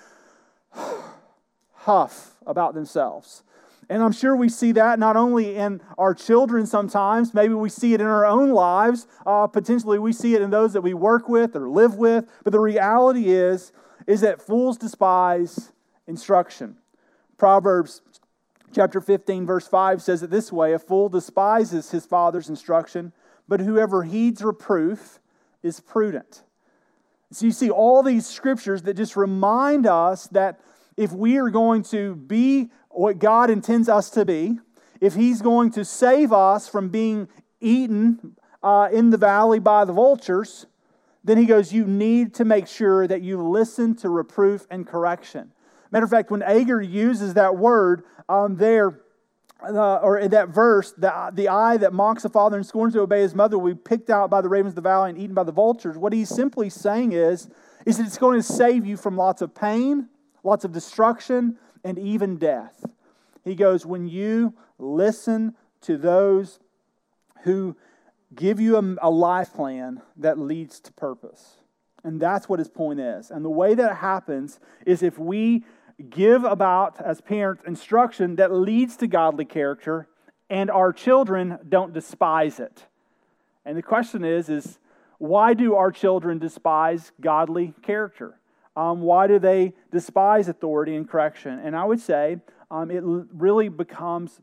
huff 1.74 2.36
about 2.46 2.74
themselves. 2.74 3.44
And 3.90 4.02
I'm 4.02 4.14
sure 4.14 4.36
we 4.38 4.48
see 4.48 4.72
that 4.74 5.00
not 5.00 5.18
only 5.18 5.58
in 5.58 5.82
our 5.98 6.14
children 6.14 6.66
sometimes, 6.66 7.34
maybe 7.34 7.54
we 7.54 7.68
see 7.68 7.94
it 7.94 8.00
in 8.00 8.08
our 8.08 8.26
own 8.26 8.52
lives. 8.52 9.06
Uh, 9.26 9.48
potentially, 9.48 10.00
we 10.00 10.14
see 10.14 10.34
it 10.34 10.42
in 10.42 10.50
those 10.50 10.72
that 10.74 10.82
we 10.82 10.94
work 10.94 11.28
with 11.28 11.58
or 11.58 11.70
live 11.70 11.96
with. 11.96 12.26
But 12.46 12.54
the 12.54 12.60
reality 12.60 13.32
is, 13.32 13.74
is 14.07 14.21
that 14.21 14.42
fools 14.42 14.77
despise 14.77 15.71
instruction. 16.07 16.77
Proverbs 17.38 18.01
chapter 18.74 19.01
15, 19.01 19.45
verse 19.45 19.68
5 19.68 20.01
says 20.01 20.24
it 20.24 20.30
this 20.30 20.51
way 20.51 20.74
A 20.74 20.80
fool 20.80 21.09
despises 21.09 21.92
his 21.92 22.06
father's 22.06 22.50
instruction, 22.50 23.13
but 23.48 23.59
whoever 23.59 24.03
heeds 24.03 24.44
reproof 24.44 25.19
is 25.63 25.80
prudent. 25.80 26.44
So 27.31 27.45
you 27.45 27.51
see 27.51 27.70
all 27.70 28.03
these 28.03 28.27
scriptures 28.27 28.84
that 28.84 28.96
just 28.96 29.15
remind 29.15 29.88
us 29.88 30.27
that 30.27 30.60
if 30.98 31.13
we 31.13 31.38
are 31.38 31.50
going 31.50 31.84
to 31.84 32.15
be 32.15 32.70
what 32.89 33.20
God 33.20 33.50
intends 33.50 33.88
us 33.88 34.10
to 34.12 34.25
be, 34.25 34.60
if 35.00 35.15
He's 35.15 35.41
going 35.41 35.72
to 35.72 35.86
save 35.86 36.34
us 36.34 36.67
from 36.67 36.89
being 36.89 37.29
eaten 37.62 38.36
uh, 38.62 38.89
in 38.91 39.10
the 39.10 39.17
valley 39.17 39.60
by 39.60 39.86
the 39.86 39.93
vultures, 39.93 40.67
then 41.24 41.38
he 41.38 41.46
goes, 41.46 41.72
You 41.72 41.86
need 41.86 42.34
to 42.36 42.46
make 42.46 42.68
sure 42.68 43.08
that 43.08 43.22
you 43.22 43.42
listen 43.42 43.96
to 43.98 44.10
reproof 44.10 44.66
and 44.70 44.88
correction. 44.88 45.51
Matter 45.92 46.06
of 46.06 46.10
fact, 46.10 46.32
when 46.32 46.42
Agur 46.42 46.82
uses 46.82 47.34
that 47.34 47.58
word 47.58 48.04
um, 48.30 48.56
there, 48.56 49.01
uh, 49.62 49.98
or 49.98 50.18
in 50.18 50.32
that 50.32 50.50
verse, 50.50 50.94
the, 50.94 51.32
the 51.34 51.50
eye 51.50 51.78
that 51.78 51.94
mocks 51.94 52.25
a 52.25 52.30
father 52.30 52.58
and 52.58 52.66
scorns 52.66 52.94
to 52.94 53.01
obey 53.01 53.22
his 53.22 53.36
mother 53.36 53.60
will 53.60 53.74
be 53.74 53.80
picked 53.80 54.10
out 54.10 54.30
by 54.30 54.42
the 54.42 54.50
ravens 54.50 54.72
of 54.72 54.75
the 54.75 54.82
valley 54.82 55.10
and 55.10 55.20
eaten 55.20 55.36
by 55.36 55.44
the 55.44 55.51
vultures. 55.51 55.98
What 55.98 56.13
he's 56.13 56.30
simply 56.30 56.70
saying 56.70 57.12
is, 57.12 57.50
is 57.86 57.98
that 57.98 58.08
it's 58.08 58.18
going 58.18 58.40
to 58.40 58.44
save 58.44 58.86
you 58.86 58.98
from 58.98 59.18
lots 59.18 59.42
of 59.42 59.54
pain, 59.54 60.08
lots 60.44 60.66
of 60.66 60.72
destruction, 60.72 61.58
and 61.84 62.00
even 62.00 62.38
death. 62.38 62.86
He 63.44 63.54
goes, 63.56 63.86
When 63.86 64.08
you 64.08 64.54
listen 64.80 65.56
to 65.82 65.98
those 65.98 66.60
who 67.44 67.75
give 68.36 68.60
you 68.60 68.78
a, 68.78 68.96
a 69.02 69.10
life 69.10 69.54
plan 69.54 70.02
that 70.18 70.38
leads 70.38 70.80
to 70.82 70.94
purpose. 70.94 71.58
And 72.04 72.20
that's 72.20 72.50
what 72.50 72.60
his 72.60 72.70
point 72.70 73.00
is. 73.00 73.30
And 73.30 73.46
the 73.46 73.50
way 73.50 73.76
that 73.76 73.92
it 73.92 73.98
happens 73.98 74.60
is 74.86 75.04
if 75.04 75.20
we 75.20 75.66
give 76.10 76.44
about, 76.44 77.00
as 77.00 77.22
parents, 77.22 77.64
instruction 77.68 78.38
that 78.38 78.52
leads 78.52 78.98
to 78.98 79.08
godly 79.08 79.46
character, 79.46 80.08
and 80.50 80.72
our 80.72 80.92
children 80.92 81.60
don't 81.68 81.94
despise 81.94 82.60
it. 82.60 82.88
And 83.66 83.78
the 83.78 83.84
question 83.84 84.24
is, 84.24 84.50
is 84.50 84.80
why 85.20 85.54
do 85.54 85.76
our 85.76 85.92
children 85.92 86.40
despise 86.40 87.12
godly 87.22 87.74
character? 87.84 88.40
Um, 88.76 89.02
why 89.02 89.28
do 89.28 89.38
they 89.38 89.74
despise 89.92 90.48
authority 90.48 90.96
and 90.96 91.08
correction? 91.08 91.60
And 91.60 91.76
I 91.76 91.84
would 91.84 92.00
say 92.00 92.38
um, 92.72 92.90
it 92.90 93.04
really 93.04 93.70
becomes 93.70 94.40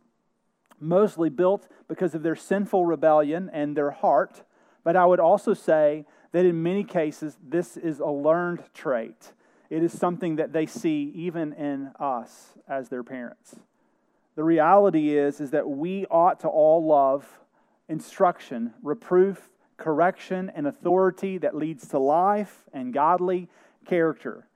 mostly 0.81 1.29
built 1.29 1.69
because 1.89 2.15
of 2.15 2.23
their 2.23 2.37
sinful 2.37 2.87
rebellion 2.87 3.51
and 3.53 3.77
their 3.77 3.91
heart. 3.91 4.43
But 4.85 4.97
I 4.97 5.05
would 5.07 5.21
also 5.21 5.55
say 5.55 6.07
that 6.33 6.45
in 6.45 6.63
many 6.63 6.85
cases, 6.85 7.37
this 7.47 7.77
is 7.77 8.01
a 8.01 8.07
learned 8.07 8.63
trait. 8.75 9.33
It 9.71 9.83
is 9.83 9.93
something 9.93 10.37
that 10.37 10.53
they 10.53 10.67
see 10.67 11.13
even 11.15 11.53
in 11.53 11.91
us 11.99 12.55
as 12.69 12.89
their 12.89 13.03
parents. 13.03 13.57
the 14.39 14.45
reality 14.45 15.19
is, 15.19 15.41
is 15.41 15.51
that 15.51 15.69
we 15.69 16.07
ought 16.13 16.39
to 16.39 16.47
all 16.47 16.87
love 16.87 17.41
instruction, 17.89 18.73
reproof, 18.85 19.51
correction, 19.77 20.49
and 20.55 20.65
authority 20.65 21.39
that 21.39 21.57
leads 21.57 21.89
to 21.89 21.99
life 21.99 22.63
and 22.73 22.95
godly 22.95 23.49
character. 23.85 24.47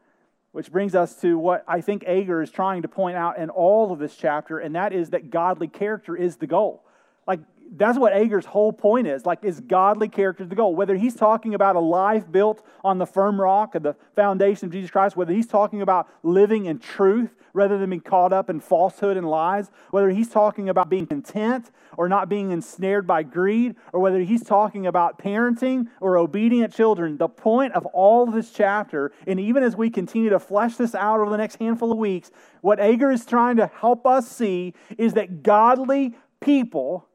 Which 0.52 0.70
brings 0.70 0.94
us 0.94 1.16
to 1.22 1.38
what 1.38 1.64
I 1.66 1.80
think 1.80 2.04
Agur 2.06 2.42
is 2.42 2.50
trying 2.50 2.82
to 2.82 2.88
point 2.88 3.16
out 3.16 3.38
in 3.38 3.50
all 3.50 3.92
of 3.92 3.98
this 3.98 4.14
chapter, 4.14 4.58
and 4.58 4.74
that 4.74 4.92
is 4.92 5.10
that 5.10 5.30
godly 5.30 5.68
character 5.68 6.14
is 6.14 6.36
the 6.36 6.46
goal. 6.46 6.84
Like, 7.26 7.40
that's 7.74 7.98
what 7.98 8.12
Agur's 8.12 8.44
whole 8.44 8.72
point 8.72 9.06
is. 9.06 9.24
Like, 9.24 9.42
is 9.42 9.60
godly 9.60 10.08
character 10.08 10.44
the 10.44 10.54
goal? 10.54 10.76
Whether 10.76 10.96
he's 10.96 11.14
talking 11.14 11.54
about 11.54 11.74
a 11.74 11.80
life 11.80 12.30
built 12.30 12.64
on 12.84 12.98
the 12.98 13.06
firm 13.06 13.40
rock 13.40 13.74
of 13.74 13.82
the 13.82 13.96
foundation 14.14 14.66
of 14.66 14.72
Jesus 14.72 14.90
Christ, 14.90 15.16
whether 15.16 15.32
he's 15.32 15.46
talking 15.46 15.80
about 15.80 16.08
living 16.22 16.66
in 16.66 16.78
truth 16.78 17.34
rather 17.54 17.78
than 17.78 17.90
being 17.90 18.00
caught 18.00 18.32
up 18.32 18.50
in 18.50 18.60
falsehood 18.60 19.16
and 19.16 19.28
lies, 19.28 19.70
whether 19.90 20.10
he's 20.10 20.28
talking 20.28 20.68
about 20.68 20.90
being 20.90 21.06
content 21.06 21.70
or 21.96 22.08
not 22.08 22.28
being 22.28 22.50
ensnared 22.50 23.06
by 23.06 23.22
greed, 23.22 23.74
or 23.92 24.00
whether 24.00 24.20
he's 24.20 24.42
talking 24.42 24.86
about 24.86 25.18
parenting 25.18 25.86
or 26.00 26.16
obedient 26.16 26.74
children, 26.74 27.16
the 27.16 27.28
point 27.28 27.72
of 27.74 27.86
all 27.86 28.26
of 28.26 28.34
this 28.34 28.50
chapter, 28.50 29.12
and 29.26 29.40
even 29.40 29.62
as 29.62 29.76
we 29.76 29.90
continue 29.90 30.30
to 30.30 30.38
flesh 30.38 30.76
this 30.76 30.94
out 30.94 31.20
over 31.20 31.30
the 31.30 31.36
next 31.36 31.56
handful 31.56 31.92
of 31.92 31.98
weeks, 31.98 32.30
what 32.60 32.80
Agur 32.80 33.10
is 33.10 33.24
trying 33.24 33.56
to 33.56 33.66
help 33.66 34.06
us 34.06 34.28
see 34.28 34.74
is 34.98 35.14
that 35.14 35.42
godly 35.42 36.14
people 36.40 37.08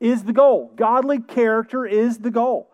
is 0.00 0.24
the 0.24 0.32
goal. 0.32 0.72
Godly 0.74 1.20
character 1.20 1.86
is 1.86 2.18
the 2.18 2.30
goal. 2.30 2.70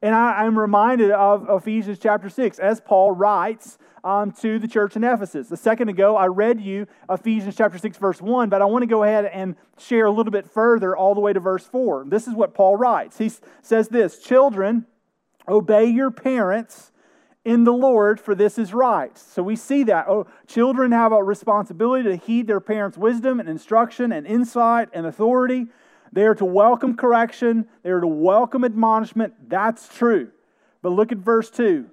And 0.00 0.14
I, 0.14 0.44
am 0.44 0.56
reminded 0.56 1.10
of 1.10 1.48
Ephesians 1.50 1.98
chapter 1.98 2.28
6 2.28 2.60
as 2.60 2.80
Paul 2.80 3.10
writes 3.10 3.78
um, 4.04 4.30
to 4.40 4.60
the 4.60 4.68
church 4.68 4.94
in 4.94 5.02
Ephesus. 5.02 5.50
A 5.50 5.56
second 5.56 5.88
ago, 5.88 6.16
I 6.16 6.26
read 6.26 6.60
you 6.60 6.86
Ephesians 7.10 7.56
chapter 7.56 7.78
6, 7.78 7.98
verse 7.98 8.22
1, 8.22 8.48
but 8.48 8.62
I 8.62 8.64
want 8.66 8.82
to 8.82 8.86
go 8.86 9.02
ahead 9.02 9.24
and 9.24 9.56
share 9.76 10.06
a 10.06 10.10
little 10.10 10.30
bit 10.30 10.48
further 10.48 10.96
all 10.96 11.16
the 11.16 11.20
way 11.20 11.32
to 11.32 11.40
verse 11.40 11.66
4. 11.66 12.04
This 12.06 12.28
is 12.28 12.34
what 12.34 12.54
Paul 12.54 12.76
writes. 12.76 13.18
He 13.18 13.32
says 13.60 13.88
this 13.88 14.20
Children, 14.20 14.86
obey 15.48 15.86
your 15.86 16.12
parents 16.12 16.92
in 17.44 17.64
the 17.64 17.72
Lord, 17.72 18.20
for 18.20 18.36
this 18.36 18.56
is 18.56 18.72
right. 18.72 19.16
So 19.18 19.42
we 19.42 19.56
see 19.56 19.82
that. 19.84 20.06
Oh, 20.06 20.26
children 20.46 20.92
have 20.92 21.12
a 21.12 21.24
responsibility 21.24 22.04
to 22.04 22.16
heed 22.16 22.46
their 22.46 22.60
parents' 22.60 22.98
wisdom 22.98 23.40
and 23.40 23.48
instruction 23.48 24.12
and 24.12 24.26
insight 24.26 24.90
and 24.92 25.06
authority. 25.06 25.66
They 26.12 26.24
are 26.24 26.34
to 26.34 26.44
welcome 26.44 26.96
correction, 26.96 27.66
they 27.82 27.90
are 27.90 28.00
to 28.00 28.06
welcome 28.06 28.64
admonishment. 28.64 29.48
That's 29.48 29.88
true. 29.88 30.30
But 30.82 30.90
look 30.90 31.12
at 31.12 31.18
verse 31.18 31.50
2. 31.50 31.88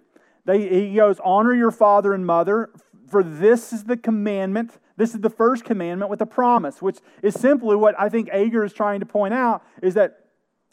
They, 0.46 0.90
he 0.90 0.96
goes, 0.96 1.20
Honor 1.24 1.54
your 1.54 1.72
father 1.72 2.14
and 2.14 2.26
mother, 2.26 2.70
for 3.10 3.24
this 3.24 3.74
is 3.74 3.86
the 3.86 3.98
commandment. 3.98 4.80
This 4.98 5.14
is 5.14 5.22
the 5.22 5.30
first 5.30 5.66
commandment 5.66 6.10
with 6.10 6.22
a 6.22 6.26
promise, 6.26 6.82
which 6.82 7.00
is 7.22 7.34
simply 7.34 7.76
what 7.76 8.00
I 8.00 8.10
think 8.10 8.30
Agur 8.30 8.64
is 8.64 8.72
trying 8.72 9.02
to 9.02 9.06
point 9.06 9.34
out 9.34 9.64
is 9.82 9.96
that 9.96 10.26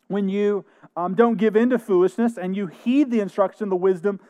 when 0.09 0.29
you 0.29 0.65
um, 0.97 1.15
don't 1.15 1.37
give 1.37 1.57
in 1.57 1.71
to 1.71 1.79
foolishness 1.79 2.37
and 2.37 2.55
you 2.57 2.67
heed 2.67 3.11
the 3.11 3.21
instruction, 3.21 3.69
the 3.69 3.77
wisdom 3.77 4.21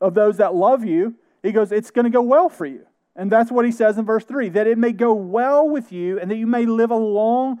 of 0.00 0.14
those 0.14 0.36
that 0.36 0.54
love 0.54 0.84
you, 0.84 1.14
he 1.42 1.50
goes, 1.50 1.72
it's 1.72 1.90
going 1.90 2.04
to 2.04 2.10
go 2.10 2.22
well 2.22 2.48
for 2.48 2.66
you. 2.66 2.86
And 3.16 3.32
that's 3.32 3.50
what 3.50 3.64
he 3.64 3.72
says 3.72 3.98
in 3.98 4.04
verse 4.04 4.24
3 4.24 4.50
that 4.50 4.66
it 4.66 4.78
may 4.78 4.92
go 4.92 5.12
well 5.12 5.68
with 5.68 5.90
you 5.90 6.20
and 6.20 6.30
that 6.30 6.36
you 6.36 6.46
may 6.46 6.66
live 6.66 6.90
a 6.90 6.96
long 6.96 7.60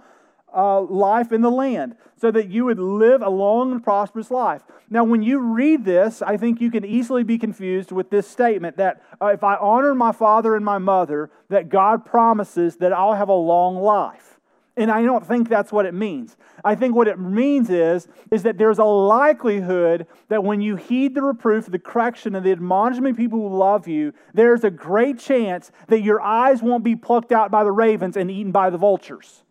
uh, 0.54 0.80
life 0.80 1.32
in 1.32 1.40
the 1.40 1.50
land 1.50 1.96
so 2.16 2.30
that 2.30 2.48
you 2.48 2.64
would 2.64 2.78
live 2.78 3.22
a 3.22 3.28
long 3.28 3.72
and 3.72 3.82
prosperous 3.82 4.30
life. 4.30 4.62
Now, 4.90 5.04
when 5.04 5.22
you 5.22 5.38
read 5.38 5.84
this, 5.84 6.22
I 6.22 6.36
think 6.36 6.60
you 6.60 6.70
can 6.70 6.84
easily 6.84 7.22
be 7.22 7.38
confused 7.38 7.92
with 7.92 8.10
this 8.10 8.26
statement 8.26 8.76
that 8.76 9.02
uh, 9.20 9.26
if 9.26 9.44
I 9.44 9.56
honor 9.56 9.94
my 9.94 10.12
father 10.12 10.56
and 10.56 10.64
my 10.64 10.78
mother, 10.78 11.30
that 11.48 11.68
God 11.68 12.04
promises 12.04 12.76
that 12.76 12.92
I'll 12.92 13.14
have 13.14 13.28
a 13.28 13.34
long 13.34 13.76
life. 13.76 14.40
And 14.76 14.92
I 14.92 15.02
don't 15.02 15.26
think 15.26 15.48
that's 15.48 15.72
what 15.72 15.86
it 15.86 15.94
means. 15.94 16.36
I 16.64 16.76
think 16.76 16.94
what 16.94 17.08
it 17.08 17.18
means 17.18 17.68
is, 17.68 18.06
is 18.30 18.44
that 18.44 18.58
there's 18.58 18.78
a 18.78 18.84
likelihood 18.84 20.06
that 20.28 20.44
when 20.44 20.60
you 20.60 20.76
heed 20.76 21.16
the 21.16 21.22
reproof, 21.22 21.66
the 21.66 21.80
correction, 21.80 22.36
and 22.36 22.46
the 22.46 22.52
admonishment 22.52 23.12
of 23.12 23.16
people 23.16 23.40
who 23.40 23.56
love 23.56 23.88
you, 23.88 24.12
there's 24.34 24.62
a 24.62 24.70
great 24.70 25.18
chance 25.18 25.72
that 25.88 26.02
your 26.02 26.20
eyes 26.20 26.62
won't 26.62 26.84
be 26.84 26.94
plucked 26.94 27.32
out 27.32 27.50
by 27.50 27.64
the 27.64 27.72
ravens 27.72 28.16
and 28.16 28.30
eaten 28.30 28.52
by 28.52 28.70
the 28.70 28.78
vultures 28.78 29.42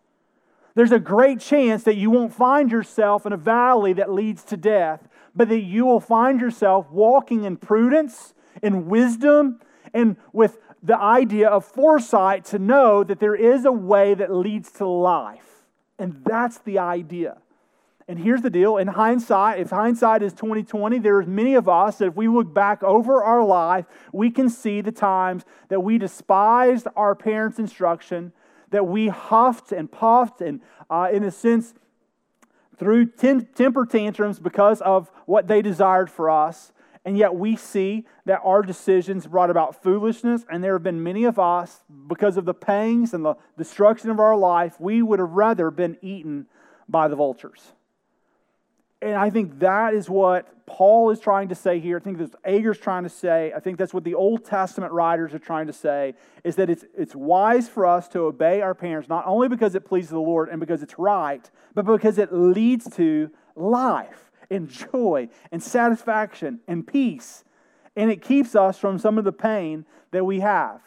there's 0.78 0.92
a 0.92 1.00
great 1.00 1.40
chance 1.40 1.82
that 1.86 1.96
you 1.96 2.12
won't 2.12 2.32
find 2.32 2.72
yourself 2.72 3.26
in 3.26 3.34
a 3.34 3.38
valley 3.38 3.94
that 3.94 4.14
leads 4.14 4.44
to 4.44 4.56
death, 4.56 5.08
but 5.36 5.50
that 5.50 5.62
you 5.62 5.88
will 5.88 6.00
find 6.00 6.40
yourself 6.40 6.92
walking 6.92 7.46
in 7.46 7.58
prudence, 7.58 8.36
in 8.62 8.86
wisdom, 8.86 9.60
and 9.92 10.18
with 10.34 10.60
the 10.84 10.96
idea 10.96 11.50
of 11.50 11.66
foresight 11.66 12.46
to 12.46 12.60
know 12.60 13.04
that 13.04 13.20
there 13.20 13.34
is 13.34 13.66
a 13.66 13.72
way 13.72 14.14
that 14.14 14.32
leads 14.32 14.72
to 14.74 14.86
life. 14.86 15.66
And 15.98 16.22
that's 16.24 16.60
the 16.60 16.78
idea. 16.78 17.40
And 18.08 18.20
here's 18.20 18.44
the 18.44 18.52
deal 18.52 18.78
in 18.78 18.90
hindsight, 18.90 19.60
if 19.60 19.72
hindsight 19.72 20.22
is 20.22 20.32
2020, 20.34 21.00
there's 21.00 21.26
many 21.26 21.56
of 21.56 21.68
us 21.68 21.98
that 21.98 22.10
if 22.10 22.16
we 22.16 22.28
look 22.28 22.54
back 22.54 22.84
over 22.84 23.24
our 23.24 23.44
life, 23.44 23.86
we 24.14 24.30
can 24.30 24.48
see 24.48 24.82
the 24.82 24.92
times 24.92 25.44
that 25.70 25.80
we 25.80 25.98
despised 25.98 26.88
our 26.96 27.16
parents' 27.16 27.58
instruction, 27.58 28.32
that 28.70 28.88
we 28.88 29.08
huffed 29.08 29.72
and 29.72 29.92
puffed 29.92 30.42
and, 30.42 30.62
uh, 30.90 31.10
in 31.12 31.24
a 31.24 31.32
sense, 31.32 31.74
threw 32.78 33.06
ten- 33.06 33.48
temper 33.56 33.86
tantrums 33.86 34.40
because 34.40 34.82
of 34.82 35.12
what 35.26 35.48
they 35.48 35.62
desired 35.62 36.10
for 36.10 36.30
us. 36.30 36.72
And 37.06 37.18
yet 37.18 37.36
we 37.36 37.56
see 37.56 38.06
that 38.26 38.42
our 38.44 38.62
decisions 38.62 39.28
brought 39.28 39.50
about 39.50 39.82
foolishness, 39.82 40.46
and 40.52 40.62
there 40.62 40.74
have 40.74 40.84
been 40.84 41.02
many 41.02 41.24
of 41.24 41.40
us, 41.40 41.82
because 42.08 42.36
of 42.36 42.44
the 42.44 42.54
pangs 42.54 43.14
and 43.14 43.24
the 43.24 43.36
destruction 43.58 44.10
of 44.10 44.20
our 44.20 44.36
life, 44.36 44.78
we 44.80 45.02
would 45.02 45.20
have 45.20 45.32
rather 45.32 45.72
been 45.72 45.98
eaten 46.02 46.48
by 46.90 47.08
the 47.08 47.16
vultures. 47.16 47.72
And 49.02 49.16
I 49.16 49.30
think 49.30 49.60
that 49.60 49.94
is 49.94 50.10
what 50.10 50.66
Paul 50.66 51.12
is 51.12 51.20
trying 51.20 51.50
to 51.50 51.56
say 51.56 51.80
here. 51.80 51.98
I 51.98 52.00
think 52.00 52.18
that's 52.18 52.36
Agur's 52.44 52.80
trying 52.80 53.04
to 53.04 53.10
say. 53.10 53.54
I 53.56 53.60
think 53.60 53.78
that's 53.78 53.94
what 53.94 54.04
the 54.04 54.16
Old 54.16 54.44
Testament 54.44 54.92
writers 54.92 55.34
are 55.34 55.40
trying 55.40 55.68
to 55.68 55.74
say 55.74 56.16
is 56.44 56.56
that 56.56 56.70
it's, 56.70 56.84
it's 56.98 57.16
wise 57.16 57.70
for 57.70 57.86
us 57.86 58.08
to 58.10 58.22
obey 58.22 58.62
our 58.62 58.74
parents, 58.74 59.08
not 59.08 59.26
only 59.28 59.48
because 59.50 59.76
it 59.76 59.86
pleases 59.86 60.10
the 60.10 60.20
Lord 60.20 60.50
and 60.50 60.60
because 60.60 60.82
it's 60.82 60.98
right, 60.98 61.50
but 61.76 61.86
because 61.86 62.18
it 62.18 62.34
leads 62.34 62.90
to 62.96 63.30
life 63.56 64.32
and 64.50 64.68
joy 64.68 65.30
and 65.52 65.62
satisfaction 65.62 66.60
and 66.68 66.86
peace. 66.86 67.44
And 67.96 68.12
it 68.12 68.22
keeps 68.22 68.56
us 68.56 68.78
from 68.78 68.98
some 68.98 69.18
of 69.18 69.24
the 69.24 69.32
pain 69.32 69.86
that 70.12 70.26
we 70.26 70.40
have 70.40 70.82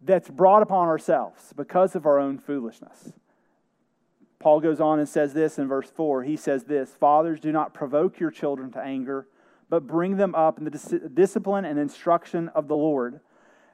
that's 0.00 0.28
brought 0.28 0.62
upon 0.62 0.88
ourselves 0.88 1.52
because 1.56 1.94
of 1.94 2.06
our 2.06 2.18
own 2.18 2.38
foolishness. 2.38 3.12
Paul 4.42 4.58
goes 4.60 4.80
on 4.80 4.98
and 4.98 5.08
says 5.08 5.32
this 5.34 5.56
in 5.56 5.68
verse 5.68 5.88
4. 5.90 6.24
He 6.24 6.36
says 6.36 6.64
this 6.64 6.90
Fathers, 6.90 7.38
do 7.38 7.52
not 7.52 7.72
provoke 7.72 8.18
your 8.18 8.32
children 8.32 8.72
to 8.72 8.80
anger, 8.80 9.28
but 9.70 9.86
bring 9.86 10.16
them 10.16 10.34
up 10.34 10.58
in 10.58 10.64
the 10.64 10.70
dis- 10.70 10.94
discipline 11.14 11.64
and 11.64 11.78
instruction 11.78 12.48
of 12.48 12.66
the 12.66 12.76
Lord. 12.76 13.20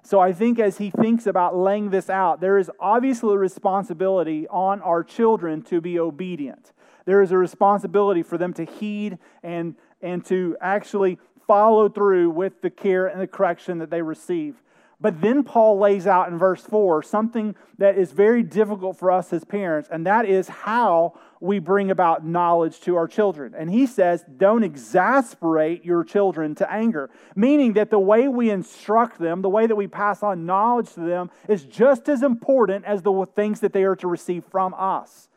So 0.03 0.21
I 0.21 0.33
think 0.33 0.59
as 0.59 0.79
he 0.79 0.91
thinks 0.91 1.27
about 1.27 1.57
laying 1.57 1.91
this 1.91 2.09
out, 2.11 2.41
there 2.41 2.59
is 2.59 2.71
obviously 2.79 3.35
a 3.35 3.39
responsibility 3.39 4.47
on 4.49 4.81
our 4.83 5.03
children 5.03 5.63
to 5.63 5.81
be 5.81 5.99
obedient. 5.99 6.73
There 7.07 7.23
is 7.23 7.33
a 7.33 7.39
responsibility 7.39 8.23
for 8.23 8.37
them 8.37 8.53
to 8.55 8.65
heed 8.65 9.19
and, 9.43 9.75
and 10.03 10.25
to 10.27 10.57
actually 10.61 11.19
follow 11.47 11.89
through 11.89 12.31
with 12.31 12.61
the 12.61 12.71
care 12.71 13.07
and 13.07 13.21
the 13.21 13.27
correction 13.27 13.79
that 13.79 13.91
they 13.91 14.03
receive. 14.03 14.63
But 15.01 15.21
then 15.21 15.45
Paul 15.45 15.79
lays 15.79 16.09
out 16.09 16.29
in 16.29 16.39
verse 16.39 16.63
4 16.63 17.05
something 17.05 17.55
that 17.79 17.97
is 17.97 18.11
very 18.11 18.43
difficult 18.43 18.99
for 18.99 19.13
us 19.13 19.33
as 19.33 19.45
parents, 19.45 19.89
and 19.93 20.05
that 20.07 20.27
is 20.27 20.49
how 20.49 21.19
we 21.41 21.61
bring 21.61 21.93
about 21.93 22.27
knowledge 22.27 22.81
to 22.81 22.97
our 22.97 23.07
children. 23.07 23.55
And 23.57 23.71
he 23.71 23.87
says, 23.87 24.25
Don't 24.37 24.65
exasperate 24.65 25.85
your 25.85 26.03
children 26.03 26.57
to 26.57 26.71
anger, 26.71 27.11
meaning 27.37 27.75
that 27.75 27.91
the 27.91 28.01
way 28.01 28.27
we 28.27 28.51
instruct 28.51 29.21
them, 29.21 29.41
the 29.41 29.49
way 29.49 29.69
that 29.69 29.77
we 29.77 29.87
pass 29.87 30.25
on 30.25 30.47
knowledge 30.47 30.93
to 30.95 31.01
them, 31.01 31.31
is 31.49 31.65
just 31.65 32.09
as 32.09 32.25
important 32.25 32.85
as 32.85 33.03
the 33.03 33.27
things 33.37 33.61
that 33.61 33.73
they 33.73 33.85
are 33.85 33.97
to 33.97 34.09
receive 34.09 34.45
from 34.51 34.75
us. 34.77 35.29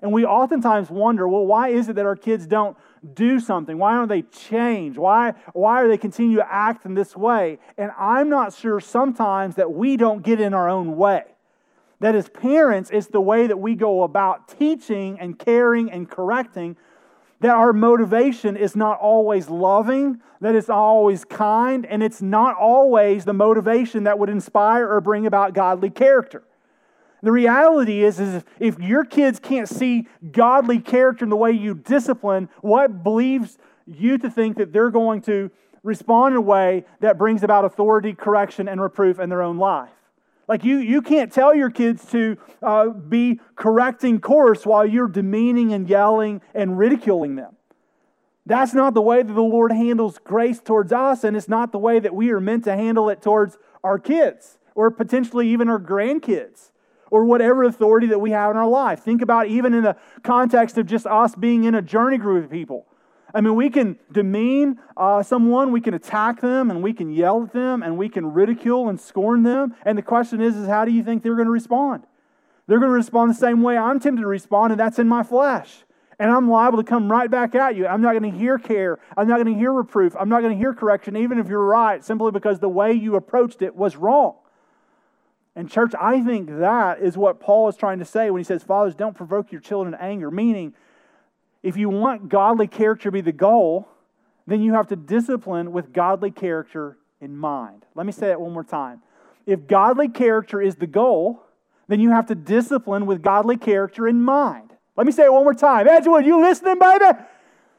And 0.00 0.10
we 0.12 0.24
oftentimes 0.24 0.90
wonder, 0.90 1.28
well, 1.28 1.46
why 1.46 1.68
is 1.68 1.88
it 1.88 1.96
that 1.96 2.06
our 2.06 2.16
kids 2.16 2.46
don't 2.46 2.76
do 3.14 3.40
something? 3.40 3.78
Why 3.78 3.94
don't 3.94 4.08
they 4.08 4.22
change? 4.22 4.96
Why, 4.98 5.34
why 5.52 5.82
are 5.82 5.88
they 5.88 5.98
continue 5.98 6.36
to 6.36 6.52
act 6.52 6.84
in 6.86 6.94
this 6.94 7.16
way? 7.16 7.58
And 7.76 7.90
I'm 7.98 8.28
not 8.28 8.54
sure 8.54 8.80
sometimes 8.80 9.56
that 9.56 9.72
we 9.72 9.96
don't 9.96 10.22
get 10.22 10.40
in 10.40 10.54
our 10.54 10.68
own 10.68 10.96
way. 10.96 11.24
That 12.00 12.14
as 12.14 12.28
parents, 12.28 12.90
it's 12.92 13.06
the 13.08 13.20
way 13.20 13.46
that 13.46 13.58
we 13.58 13.74
go 13.74 14.02
about 14.02 14.48
teaching 14.48 15.18
and 15.20 15.38
caring 15.38 15.90
and 15.90 16.08
correcting 16.08 16.76
that 17.42 17.50
our 17.50 17.72
motivation 17.72 18.56
is 18.56 18.76
not 18.76 18.98
always 19.00 19.50
loving, 19.50 20.20
that 20.40 20.54
it's 20.54 20.70
always 20.70 21.24
kind, 21.24 21.84
and 21.84 22.00
it's 22.00 22.22
not 22.22 22.56
always 22.56 23.24
the 23.24 23.32
motivation 23.32 24.04
that 24.04 24.16
would 24.16 24.28
inspire 24.28 24.88
or 24.88 25.00
bring 25.00 25.26
about 25.26 25.52
godly 25.52 25.90
character. 25.90 26.44
The 27.22 27.30
reality 27.30 28.02
is, 28.02 28.18
is 28.18 28.42
if 28.58 28.80
your 28.80 29.04
kids 29.04 29.38
can't 29.38 29.68
see 29.68 30.08
godly 30.32 30.80
character 30.80 31.24
in 31.24 31.30
the 31.30 31.36
way 31.36 31.52
you 31.52 31.74
discipline, 31.74 32.48
what 32.62 33.04
believes 33.04 33.58
you 33.86 34.18
to 34.18 34.28
think 34.28 34.56
that 34.56 34.72
they're 34.72 34.90
going 34.90 35.22
to 35.22 35.50
respond 35.84 36.32
in 36.32 36.38
a 36.38 36.40
way 36.40 36.84
that 37.00 37.18
brings 37.18 37.44
about 37.44 37.64
authority, 37.64 38.12
correction, 38.12 38.68
and 38.68 38.80
reproof 38.80 39.20
in 39.20 39.28
their 39.28 39.42
own 39.42 39.56
life? 39.56 39.90
Like 40.48 40.64
you, 40.64 40.78
you 40.78 41.00
can't 41.00 41.32
tell 41.32 41.54
your 41.54 41.70
kids 41.70 42.04
to 42.10 42.36
uh, 42.60 42.88
be 42.88 43.40
correcting 43.54 44.20
course 44.20 44.66
while 44.66 44.84
you're 44.84 45.08
demeaning 45.08 45.72
and 45.72 45.88
yelling 45.88 46.40
and 46.54 46.76
ridiculing 46.76 47.36
them. 47.36 47.56
That's 48.44 48.74
not 48.74 48.94
the 48.94 49.02
way 49.02 49.22
that 49.22 49.32
the 49.32 49.40
Lord 49.40 49.70
handles 49.70 50.18
grace 50.18 50.60
towards 50.60 50.92
us, 50.92 51.22
and 51.22 51.36
it's 51.36 51.48
not 51.48 51.70
the 51.70 51.78
way 51.78 52.00
that 52.00 52.12
we 52.12 52.32
are 52.32 52.40
meant 52.40 52.64
to 52.64 52.74
handle 52.74 53.08
it 53.08 53.22
towards 53.22 53.56
our 53.84 54.00
kids 54.00 54.58
or 54.74 54.90
potentially 54.90 55.48
even 55.48 55.68
our 55.68 55.78
grandkids 55.78 56.71
or 57.12 57.26
whatever 57.26 57.62
authority 57.64 58.06
that 58.06 58.18
we 58.18 58.30
have 58.30 58.50
in 58.50 58.56
our 58.56 58.66
life. 58.66 59.00
Think 59.00 59.20
about 59.20 59.46
even 59.46 59.74
in 59.74 59.82
the 59.82 59.94
context 60.22 60.78
of 60.78 60.86
just 60.86 61.06
us 61.06 61.34
being 61.34 61.64
in 61.64 61.74
a 61.74 61.82
journey 61.82 62.16
group 62.16 62.46
of 62.46 62.50
people. 62.50 62.86
I 63.34 63.42
mean, 63.42 63.54
we 63.54 63.68
can 63.68 63.98
demean 64.10 64.80
uh, 64.96 65.22
someone, 65.22 65.72
we 65.72 65.82
can 65.82 65.92
attack 65.92 66.40
them, 66.40 66.70
and 66.70 66.82
we 66.82 66.94
can 66.94 67.12
yell 67.12 67.42
at 67.42 67.52
them, 67.52 67.82
and 67.82 67.98
we 67.98 68.08
can 68.08 68.32
ridicule 68.32 68.88
and 68.88 68.98
scorn 68.98 69.42
them. 69.42 69.74
And 69.84 69.98
the 69.98 70.02
question 70.02 70.40
is, 70.40 70.56
is 70.56 70.66
how 70.66 70.86
do 70.86 70.90
you 70.90 71.02
think 71.02 71.22
they're 71.22 71.34
going 71.34 71.46
to 71.46 71.52
respond? 71.52 72.04
They're 72.66 72.78
going 72.78 72.90
to 72.90 72.96
respond 72.96 73.30
the 73.30 73.34
same 73.34 73.60
way 73.60 73.76
I'm 73.76 74.00
tempted 74.00 74.22
to 74.22 74.26
respond, 74.26 74.72
and 74.72 74.80
that's 74.80 74.98
in 74.98 75.06
my 75.06 75.22
flesh. 75.22 75.84
And 76.18 76.30
I'm 76.30 76.48
liable 76.48 76.78
to 76.78 76.84
come 76.84 77.12
right 77.12 77.30
back 77.30 77.54
at 77.54 77.76
you. 77.76 77.86
I'm 77.86 78.00
not 78.00 78.12
going 78.18 78.32
to 78.32 78.38
hear 78.38 78.58
care. 78.58 78.98
I'm 79.18 79.28
not 79.28 79.36
going 79.36 79.52
to 79.52 79.58
hear 79.58 79.72
reproof. 79.72 80.16
I'm 80.18 80.30
not 80.30 80.40
going 80.40 80.52
to 80.52 80.58
hear 80.58 80.72
correction, 80.72 81.14
even 81.16 81.38
if 81.38 81.48
you're 81.48 81.66
right, 81.66 82.02
simply 82.02 82.30
because 82.30 82.58
the 82.58 82.70
way 82.70 82.92
you 82.94 83.16
approached 83.16 83.60
it 83.60 83.76
was 83.76 83.96
wrong. 83.96 84.36
And, 85.54 85.70
church, 85.70 85.92
I 86.00 86.22
think 86.22 86.48
that 86.48 87.00
is 87.00 87.16
what 87.16 87.38
Paul 87.38 87.68
is 87.68 87.76
trying 87.76 87.98
to 87.98 88.04
say 88.04 88.30
when 88.30 88.40
he 88.40 88.44
says, 88.44 88.62
Fathers, 88.62 88.94
don't 88.94 89.14
provoke 89.14 89.52
your 89.52 89.60
children 89.60 89.92
to 89.92 90.02
anger, 90.02 90.30
meaning 90.30 90.74
if 91.62 91.76
you 91.76 91.90
want 91.90 92.28
godly 92.28 92.66
character 92.66 93.04
to 93.04 93.12
be 93.12 93.20
the 93.20 93.32
goal, 93.32 93.88
then 94.46 94.62
you 94.62 94.72
have 94.72 94.88
to 94.88 94.96
discipline 94.96 95.72
with 95.72 95.92
godly 95.92 96.30
character 96.30 96.96
in 97.20 97.36
mind. 97.36 97.84
Let 97.94 98.06
me 98.06 98.12
say 98.12 98.28
that 98.28 98.40
one 98.40 98.52
more 98.52 98.64
time. 98.64 99.02
If 99.46 99.66
godly 99.66 100.08
character 100.08 100.60
is 100.60 100.76
the 100.76 100.86
goal, 100.86 101.42
then 101.86 102.00
you 102.00 102.10
have 102.10 102.26
to 102.26 102.34
discipline 102.34 103.06
with 103.06 103.22
godly 103.22 103.56
character 103.56 104.08
in 104.08 104.22
mind. 104.22 104.72
Let 104.96 105.06
me 105.06 105.12
say 105.12 105.24
it 105.24 105.32
one 105.32 105.44
more 105.44 105.54
time. 105.54 105.86
Edgewood, 105.86 106.24
you 106.24 106.40
listening, 106.40 106.78
baby? 106.78 107.18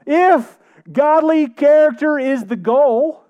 If 0.05 0.57
godly 0.91 1.47
character 1.47 2.19
is 2.19 2.45
the 2.45 2.55
goal, 2.55 3.23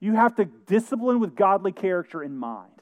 you 0.00 0.14
have 0.14 0.36
to 0.36 0.46
discipline 0.46 1.20
with 1.20 1.34
godly 1.34 1.72
character 1.72 2.22
in 2.22 2.36
mind 2.36 2.77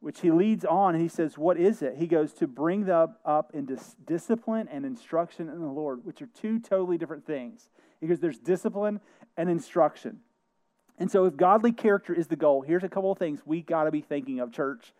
which 0.00 0.20
he 0.20 0.30
leads 0.30 0.64
on 0.64 0.94
and 0.94 1.02
he 1.02 1.08
says, 1.08 1.36
What 1.38 1.58
is 1.58 1.82
it? 1.82 1.96
He 1.96 2.06
goes 2.06 2.32
to 2.34 2.46
bring 2.46 2.86
them 2.86 3.14
up 3.24 3.52
in 3.54 3.66
dis- 3.66 3.96
discipline 4.06 4.68
and 4.70 4.84
instruction 4.84 5.48
in 5.48 5.60
the 5.60 5.66
Lord, 5.66 6.04
which 6.04 6.22
are 6.22 6.28
two 6.28 6.58
totally 6.58 6.98
different 6.98 7.26
things. 7.26 7.68
Because 8.00 8.18
there's 8.18 8.38
discipline 8.38 9.00
and 9.36 9.50
instruction. 9.50 10.20
And 10.98 11.10
so, 11.10 11.26
if 11.26 11.36
godly 11.36 11.72
character 11.72 12.14
is 12.14 12.26
the 12.26 12.36
goal, 12.36 12.62
here's 12.62 12.84
a 12.84 12.88
couple 12.88 13.12
of 13.12 13.18
things 13.18 13.40
we 13.44 13.60
got 13.60 13.84
to 13.84 13.90
be 13.90 14.00
thinking 14.00 14.40
of, 14.40 14.52
church. 14.52 14.92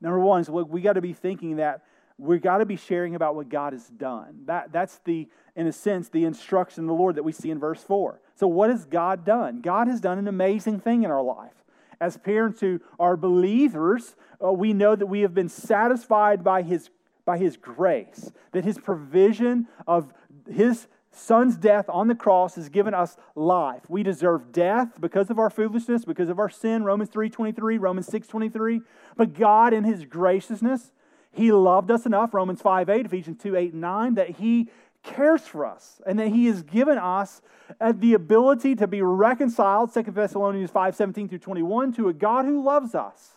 Number 0.00 0.18
one 0.18 0.40
is 0.40 0.50
we 0.50 0.80
got 0.80 0.94
to 0.94 1.00
be 1.00 1.12
thinking 1.12 1.56
that 1.56 1.82
we 2.18 2.38
got 2.38 2.58
to 2.58 2.66
be 2.66 2.76
sharing 2.76 3.14
about 3.14 3.34
what 3.34 3.48
God 3.48 3.72
has 3.72 3.86
done. 3.88 4.42
That, 4.46 4.72
that's 4.72 5.00
the, 5.04 5.28
in 5.56 5.66
a 5.66 5.72
sense, 5.72 6.08
the 6.08 6.24
instruction 6.24 6.84
of 6.84 6.88
the 6.88 6.94
Lord 6.94 7.16
that 7.16 7.22
we 7.22 7.32
see 7.32 7.50
in 7.50 7.58
verse 7.58 7.82
4. 7.82 8.20
So, 8.34 8.46
what 8.46 8.70
has 8.70 8.84
God 8.84 9.24
done? 9.24 9.60
God 9.60 9.88
has 9.88 10.00
done 10.00 10.18
an 10.18 10.28
amazing 10.28 10.80
thing 10.80 11.02
in 11.02 11.10
our 11.10 11.22
life 11.22 11.59
as 12.00 12.16
parents 12.16 12.60
who 12.60 12.80
are 12.98 13.16
believers, 13.16 14.16
uh, 14.42 14.52
we 14.52 14.72
know 14.72 14.96
that 14.96 15.06
we 15.06 15.20
have 15.20 15.34
been 15.34 15.48
satisfied 15.48 16.42
by 16.42 16.62
his, 16.62 16.90
by 17.24 17.38
his 17.38 17.56
grace, 17.56 18.32
that 18.52 18.64
his 18.64 18.78
provision 18.78 19.68
of 19.86 20.12
his 20.50 20.88
son's 21.12 21.56
death 21.56 21.86
on 21.88 22.08
the 22.08 22.14
cross 22.14 22.54
has 22.54 22.68
given 22.68 22.94
us 22.94 23.16
life. 23.34 23.82
We 23.88 24.02
deserve 24.02 24.52
death 24.52 24.92
because 25.00 25.28
of 25.28 25.38
our 25.38 25.50
foolishness, 25.50 26.04
because 26.04 26.28
of 26.28 26.38
our 26.38 26.48
sin, 26.48 26.84
Romans 26.84 27.10
3:23, 27.10 27.78
Romans 27.78 28.06
6:23. 28.06 28.82
But 29.16 29.34
God 29.34 29.72
in 29.72 29.84
his 29.84 30.04
graciousness, 30.04 30.92
he 31.32 31.52
loved 31.52 31.90
us 31.90 32.06
enough, 32.06 32.32
Romans 32.32 32.62
5:8, 32.62 33.06
Ephesians 33.06 33.42
2, 33.42 33.56
8, 33.56 33.72
and 33.72 33.80
9, 33.80 34.14
that 34.14 34.30
he 34.30 34.70
cares 35.02 35.42
for 35.42 35.64
us 35.64 36.00
and 36.06 36.18
that 36.18 36.28
he 36.28 36.46
has 36.46 36.62
given 36.62 36.98
us 36.98 37.40
uh, 37.80 37.92
the 37.96 38.14
ability 38.14 38.74
to 38.76 38.86
be 38.86 39.02
reconciled 39.02 39.92
2 39.92 40.02
thessalonians 40.02 40.70
5 40.70 40.94
17 40.94 41.28
through 41.28 41.38
21 41.38 41.92
to 41.94 42.08
a 42.08 42.12
god 42.12 42.44
who 42.44 42.62
loves 42.62 42.94
us. 42.94 43.36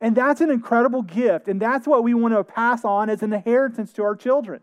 And 0.00 0.14
that's 0.14 0.40
an 0.40 0.50
incredible 0.50 1.02
gift 1.02 1.48
and 1.48 1.60
that's 1.60 1.86
what 1.86 2.04
we 2.04 2.14
want 2.14 2.34
to 2.34 2.44
pass 2.44 2.84
on 2.84 3.08
as 3.08 3.22
an 3.22 3.32
inheritance 3.32 3.92
to 3.94 4.02
our 4.02 4.16
children. 4.16 4.60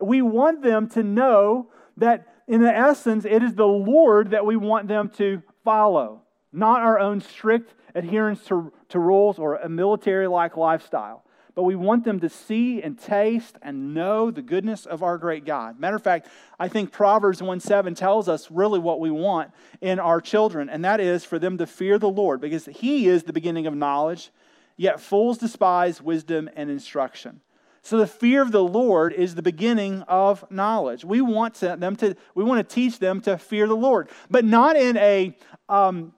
We 0.00 0.22
want 0.22 0.62
them 0.62 0.88
to 0.90 1.02
know 1.02 1.68
that 1.96 2.28
in 2.46 2.62
the 2.62 2.74
essence 2.74 3.24
it 3.24 3.42
is 3.42 3.54
the 3.54 3.66
lord 3.66 4.30
that 4.30 4.46
we 4.46 4.56
want 4.56 4.88
them 4.88 5.10
to 5.16 5.42
follow 5.64 6.22
not 6.52 6.80
our 6.80 6.98
own 6.98 7.20
strict 7.20 7.74
adherence 7.94 8.42
to, 8.44 8.72
to 8.88 8.98
rules 8.98 9.38
or 9.38 9.56
a 9.56 9.68
military 9.68 10.26
like 10.26 10.56
lifestyle 10.56 11.24
but 11.58 11.64
we 11.64 11.74
want 11.74 12.04
them 12.04 12.20
to 12.20 12.28
see 12.28 12.80
and 12.80 12.96
taste 12.96 13.58
and 13.62 13.92
know 13.92 14.30
the 14.30 14.42
goodness 14.42 14.86
of 14.86 15.02
our 15.02 15.18
great 15.18 15.44
God. 15.44 15.80
Matter 15.80 15.96
of 15.96 16.02
fact, 16.04 16.28
I 16.56 16.68
think 16.68 16.92
Proverbs 16.92 17.42
1 17.42 17.58
7 17.58 17.96
tells 17.96 18.28
us 18.28 18.48
really 18.48 18.78
what 18.78 19.00
we 19.00 19.10
want 19.10 19.50
in 19.80 19.98
our 19.98 20.20
children, 20.20 20.70
and 20.70 20.84
that 20.84 21.00
is 21.00 21.24
for 21.24 21.36
them 21.36 21.58
to 21.58 21.66
fear 21.66 21.98
the 21.98 22.08
Lord, 22.08 22.40
because 22.40 22.66
He 22.66 23.08
is 23.08 23.24
the 23.24 23.32
beginning 23.32 23.66
of 23.66 23.74
knowledge, 23.74 24.30
yet 24.76 25.00
fools 25.00 25.36
despise 25.36 26.00
wisdom 26.00 26.48
and 26.54 26.70
instruction. 26.70 27.40
So 27.82 27.98
the 27.98 28.06
fear 28.06 28.40
of 28.40 28.52
the 28.52 28.62
Lord 28.62 29.12
is 29.12 29.34
the 29.34 29.42
beginning 29.42 30.02
of 30.02 30.48
knowledge. 30.52 31.04
We 31.04 31.20
want 31.22 31.56
to, 31.56 31.74
them 31.76 31.96
to, 31.96 32.14
we 32.36 32.44
want 32.44 32.68
to 32.68 32.72
teach 32.72 33.00
them 33.00 33.20
to 33.22 33.36
fear 33.36 33.66
the 33.66 33.74
Lord, 33.74 34.10
but 34.30 34.44
not 34.44 34.76
in 34.76 34.96
a 34.96 35.36
um, 35.68 36.12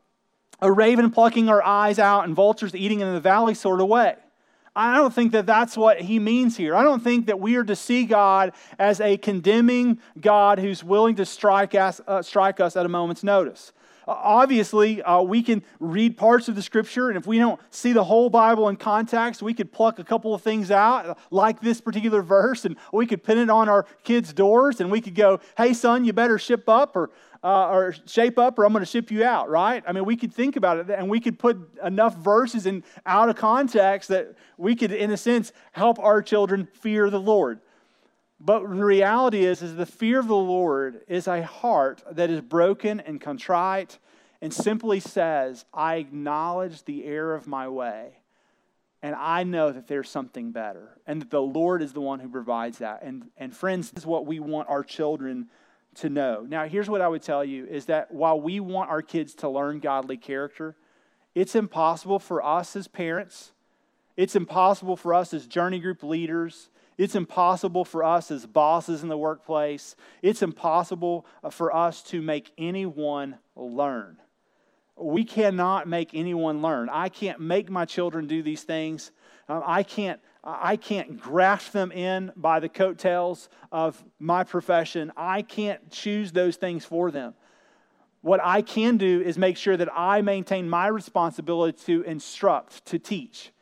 a 0.61 0.71
raven 0.71 1.11
plucking 1.11 1.49
our 1.49 1.63
eyes 1.63 1.99
out 1.99 2.27
and 2.27 2.35
vultures 2.35 2.75
eating 2.75 3.01
in 3.01 3.15
the 3.15 3.21
valley 3.21 3.55
sort 3.55 3.81
of 3.81 3.89
way. 3.89 4.17
I 4.75 4.97
don't 4.97 5.13
think 5.13 5.33
that 5.33 5.47
that's 5.47 5.77
what 5.77 6.01
he 6.01 6.19
means 6.19 6.57
here. 6.57 6.77
I 6.77 6.83
don't 6.83 7.03
think 7.03 7.27
that 7.27 7.41
we 7.41 7.57
are 7.57 7.65
to 7.65 7.75
see 7.75 8.05
God 8.05 8.53
as 8.79 9.01
a 9.01 9.17
condemning 9.17 9.99
God 10.21 10.61
who's 10.61 10.85
willing 10.85 11.17
to 11.17 11.27
strike 11.27 11.75
us, 11.75 12.01
uh, 12.07 12.23
strike 12.23 12.61
us 12.61 12.77
at 12.77 12.87
a 12.87 12.89
moment's 12.89 13.25
notice. 13.25 13.73
Uh, 14.07 14.13
obviously, 14.13 15.03
uh, 15.03 15.21
we 15.21 15.43
can 15.43 15.63
read 15.81 16.17
parts 16.17 16.49
of 16.49 16.55
the 16.55 16.63
scripture, 16.63 17.09
and 17.09 17.19
if 17.19 17.27
we 17.27 17.39
don't 17.39 17.61
see 17.71 17.93
the 17.93 18.05
whole 18.05 18.31
Bible 18.31 18.69
in 18.69 18.77
context, 18.77 19.43
we 19.43 19.53
could 19.53 19.73
pluck 19.73 19.99
a 19.99 20.05
couple 20.05 20.35
of 20.35 20.43
things 20.43 20.71
out, 20.71 21.19
like 21.31 21.61
this 21.61 21.81
particular 21.81 22.23
verse, 22.23 22.65
and 22.65 22.77
we 22.93 23.07
could 23.07 23.23
pin 23.23 23.39
it 23.39 23.51
on 23.51 23.69
our 23.69 23.87
kids' 24.05 24.33
doors, 24.33 24.81
and 24.81 24.91
we 24.91 25.01
could 25.01 25.15
go, 25.15 25.41
hey, 25.57 25.75
son, 25.75 26.05
you 26.05 26.13
better 26.13 26.39
ship 26.39 26.69
up, 26.69 26.97
or 26.97 27.11
uh, 27.43 27.69
or 27.69 27.95
shape 28.07 28.39
up 28.39 28.59
or 28.59 28.65
I'm 28.65 28.73
going 28.73 28.83
to 28.83 28.91
ship 28.91 29.11
you 29.11 29.25
out, 29.25 29.49
right? 29.49 29.83
I 29.87 29.93
mean, 29.93 30.05
we 30.05 30.17
could 30.17 30.33
think 30.33 30.57
about 30.57 30.79
it 30.79 30.91
and 30.91 31.09
we 31.09 31.21
could 31.21 31.39
put 31.39 31.59
enough 31.83 32.17
verses 32.17 32.67
in 32.67 32.85
out 33.07 33.29
of 33.29 33.37
context 33.37 34.09
that 34.11 34.35
we 34.57 34.77
could, 34.77 34.93
in 34.93 35.11
a 35.11 35.17
sense, 35.17 35.53
help 35.73 35.99
our 35.99 36.23
children 36.23 36.69
fear 36.73 37.09
the 37.09 37.21
Lord. 37.21 37.61
But 38.39 38.61
the 38.61 38.69
reality 38.69 39.45
is, 39.45 39.63
is 39.63 39.77
the 39.77 39.87
fear 39.87 40.19
of 40.19 40.29
the 40.29 40.35
Lord 40.35 41.03
is 41.09 41.29
a 41.29 41.43
heart 41.43 42.03
that 42.11 42.31
is 42.31 42.41
broken 42.41 43.01
and 43.01 43.21
contrite 43.21 43.99
and 44.41 44.53
simply 44.53 45.01
says, 45.01 45.67
I 45.75 45.97
acknowledge 45.97 46.85
the 46.85 47.05
error 47.05 47.35
of 47.35 47.47
my 47.47 47.69
way. 47.69 48.21
And 49.03 49.15
I 49.15 49.45
know 49.45 49.73
that 49.73 49.89
there's 49.89 50.11
something 50.11 50.53
better, 50.53 50.99
and 51.07 51.23
that 51.23 51.31
the 51.31 51.41
Lord 51.41 51.81
is 51.81 51.95
the 51.95 52.03
one 52.03 52.21
who 52.21 52.29
provides 52.29 52.79
that. 52.79 53.03
And, 53.03 53.31
and 53.39 53.57
friends, 53.57 53.91
this 53.91 54.03
is 54.03 54.07
what 54.07 54.27
we 54.27 54.41
want 54.41 54.69
our 54.69 54.85
children 54.85 55.49
to 55.97 56.09
know. 56.09 56.47
Now, 56.49 56.67
here's 56.67 56.89
what 56.89 57.01
I 57.01 57.09
would 57.09 57.23
tell 57.23 57.45
you 57.45 57.67
is 57.67 57.87
that 57.87 58.13
while 58.13 58.41
we 58.41 58.61
want 58.61 58.91
our 58.91 59.03
kids 59.03 59.35
to 59.37 59.49
learn 59.49 59.81
godly 59.81 60.17
character, 60.17 60.77
it's 61.35 61.55
impossible 61.55 62.19
for 62.19 62.45
us 62.45 62.77
as 62.77 62.89
parents, 62.89 63.53
it's 64.17 64.37
impossible 64.37 64.97
for 64.97 65.15
us 65.15 65.33
as 65.33 65.47
journey 65.47 65.79
group 65.79 66.03
leaders, 66.03 66.71
it's 66.99 67.15
impossible 67.15 67.85
for 67.85 68.05
us 68.05 68.31
as 68.31 68.45
bosses 68.47 69.03
in 69.03 69.09
the 69.09 69.17
workplace, 69.17 69.97
it's 70.23 70.43
impossible 70.43 71.25
uh, 71.43 71.51
for 71.51 71.75
us 71.75 72.03
to 72.03 72.21
make 72.21 72.53
anyone 72.59 73.37
learn. 73.57 74.19
We 74.97 75.25
cannot 75.25 75.89
make 75.89 76.11
anyone 76.13 76.61
learn. 76.61 76.91
I 76.91 77.09
can't 77.09 77.41
make 77.41 77.71
my 77.71 77.87
children 77.87 78.27
do 78.27 78.43
these 78.43 78.65
things. 78.65 79.13
Um, 79.51 79.65
I 79.67 79.83
can't 79.83 80.21
I 80.45 80.77
can't 80.77 81.21
grasp 81.21 81.73
them 81.73 81.93
in 81.93 82.33
by 82.35 82.61
the 82.61 82.69
coattails 82.69 83.51
of 83.71 84.03
my 84.19 84.45
profession. 84.45 85.13
I 85.15 85.43
can't 85.43 85.91
choose 85.91 86.33
those 86.33 86.57
things 86.57 86.85
for 86.85 87.11
them. 87.11 87.35
What 88.23 88.41
I 88.43 88.63
can 88.63 88.97
do 88.97 89.21
is 89.21 89.37
make 89.37 89.59
sure 89.59 89.77
that 89.77 89.91
I 89.95 90.23
maintain 90.23 90.71
my 90.71 90.87
responsibility 90.87 91.77
to 91.87 92.03
instruct, 92.03 92.87
to 92.87 92.99
teach. 92.99 93.53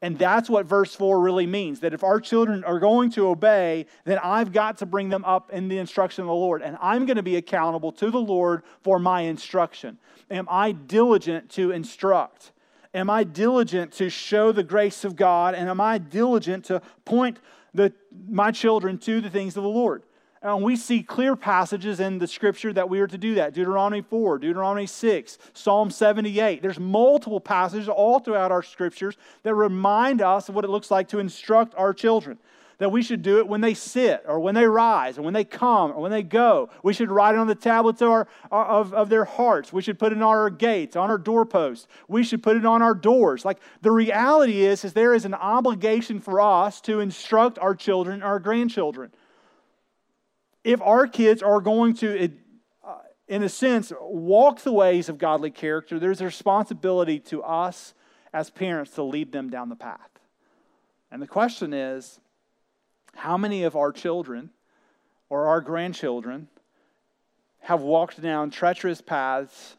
And 0.00 0.16
that's 0.16 0.48
what 0.48 0.66
verse 0.66 0.94
4 0.94 1.20
really 1.20 1.46
means 1.46 1.80
that 1.80 1.92
if 1.92 2.04
our 2.04 2.20
children 2.20 2.62
are 2.62 2.78
going 2.78 3.10
to 3.12 3.26
obey, 3.26 3.86
then 4.04 4.18
I've 4.22 4.52
got 4.52 4.78
to 4.78 4.86
bring 4.86 5.08
them 5.08 5.24
up 5.24 5.50
in 5.50 5.66
the 5.66 5.78
instruction 5.78 6.22
of 6.22 6.28
the 6.28 6.34
Lord. 6.34 6.62
And 6.62 6.76
I'm 6.80 7.04
going 7.04 7.16
to 7.16 7.22
be 7.22 7.36
accountable 7.36 7.90
to 7.92 8.10
the 8.12 8.20
Lord 8.20 8.62
for 8.82 9.00
my 9.00 9.22
instruction. 9.22 9.98
Am 10.30 10.46
I 10.48 10.70
diligent 10.70 11.50
to 11.52 11.72
instruct? 11.72 12.52
Am 12.94 13.10
I 13.10 13.24
diligent 13.24 13.92
to 13.94 14.08
show 14.08 14.52
the 14.52 14.62
grace 14.62 15.04
of 15.04 15.16
God? 15.16 15.54
And 15.54 15.68
am 15.68 15.80
I 15.80 15.98
diligent 15.98 16.64
to 16.66 16.80
point 17.04 17.38
the, 17.74 17.92
my 18.28 18.50
children 18.50 18.98
to 18.98 19.20
the 19.20 19.30
things 19.30 19.56
of 19.56 19.62
the 19.62 19.68
Lord? 19.68 20.02
And 20.40 20.62
we 20.62 20.76
see 20.76 21.02
clear 21.02 21.34
passages 21.34 21.98
in 21.98 22.18
the 22.18 22.28
scripture 22.28 22.72
that 22.72 22.88
we 22.88 23.00
are 23.00 23.08
to 23.08 23.18
do 23.18 23.34
that. 23.34 23.54
Deuteronomy 23.54 24.02
4, 24.02 24.38
Deuteronomy 24.38 24.86
6, 24.86 25.38
Psalm 25.52 25.90
78. 25.90 26.62
There's 26.62 26.78
multiple 26.78 27.40
passages 27.40 27.88
all 27.88 28.20
throughout 28.20 28.52
our 28.52 28.62
scriptures 28.62 29.16
that 29.42 29.54
remind 29.54 30.22
us 30.22 30.48
of 30.48 30.54
what 30.54 30.64
it 30.64 30.68
looks 30.68 30.90
like 30.92 31.08
to 31.08 31.18
instruct 31.18 31.74
our 31.76 31.92
children. 31.92 32.38
That 32.78 32.92
we 32.92 33.02
should 33.02 33.22
do 33.22 33.38
it 33.38 33.48
when 33.48 33.60
they 33.60 33.74
sit, 33.74 34.24
or 34.26 34.38
when 34.38 34.54
they 34.54 34.66
rise, 34.66 35.18
or 35.18 35.22
when 35.22 35.34
they 35.34 35.44
come, 35.44 35.92
or 35.92 36.00
when 36.00 36.12
they 36.12 36.22
go. 36.22 36.70
We 36.82 36.92
should 36.92 37.10
write 37.10 37.34
it 37.34 37.38
on 37.38 37.48
the 37.48 37.56
tablets 37.56 38.00
of, 38.00 38.08
our, 38.08 38.28
of, 38.52 38.94
of 38.94 39.08
their 39.08 39.24
hearts. 39.24 39.72
We 39.72 39.82
should 39.82 39.98
put 39.98 40.12
it 40.12 40.18
on 40.18 40.22
our 40.22 40.48
gates, 40.48 40.94
on 40.94 41.10
our 41.10 41.18
doorposts. 41.18 41.88
We 42.06 42.22
should 42.22 42.42
put 42.42 42.56
it 42.56 42.64
on 42.64 42.80
our 42.80 42.94
doors. 42.94 43.44
Like 43.44 43.58
the 43.82 43.90
reality 43.90 44.64
is, 44.64 44.84
is 44.84 44.92
there 44.92 45.12
is 45.12 45.24
an 45.24 45.34
obligation 45.34 46.20
for 46.20 46.40
us 46.40 46.80
to 46.82 47.00
instruct 47.00 47.58
our 47.58 47.74
children, 47.74 48.22
our 48.22 48.38
grandchildren 48.38 49.10
if 50.68 50.82
our 50.82 51.06
kids 51.06 51.42
are 51.42 51.62
going 51.62 51.94
to, 51.94 52.30
uh, 52.84 52.98
in 53.26 53.42
a 53.42 53.48
sense, 53.48 53.90
walk 54.00 54.60
the 54.60 54.72
ways 54.72 55.08
of 55.08 55.16
godly 55.16 55.50
character, 55.50 55.98
there's 55.98 56.20
a 56.20 56.26
responsibility 56.26 57.18
to 57.20 57.42
us 57.42 57.94
as 58.34 58.50
parents 58.50 58.92
to 58.92 59.02
lead 59.02 59.32
them 59.32 59.48
down 59.48 59.70
the 59.70 59.76
path. 59.76 60.10
And 61.10 61.22
the 61.22 61.26
question 61.26 61.72
is 61.72 62.20
how 63.18 63.36
many 63.36 63.64
of 63.64 63.74
our 63.74 63.90
children 63.90 64.50
or 65.28 65.46
our 65.46 65.60
grandchildren 65.60 66.46
have 67.60 67.80
walked 67.80 68.22
down 68.22 68.48
treacherous 68.48 69.00
paths, 69.00 69.76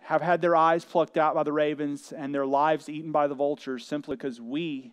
have 0.00 0.20
had 0.20 0.40
their 0.40 0.56
eyes 0.56 0.84
plucked 0.84 1.16
out 1.16 1.34
by 1.34 1.44
the 1.44 1.52
ravens, 1.52 2.12
and 2.12 2.34
their 2.34 2.44
lives 2.44 2.88
eaten 2.88 3.12
by 3.12 3.28
the 3.28 3.34
vultures 3.34 3.86
simply 3.86 4.16
because 4.16 4.40
we 4.40 4.92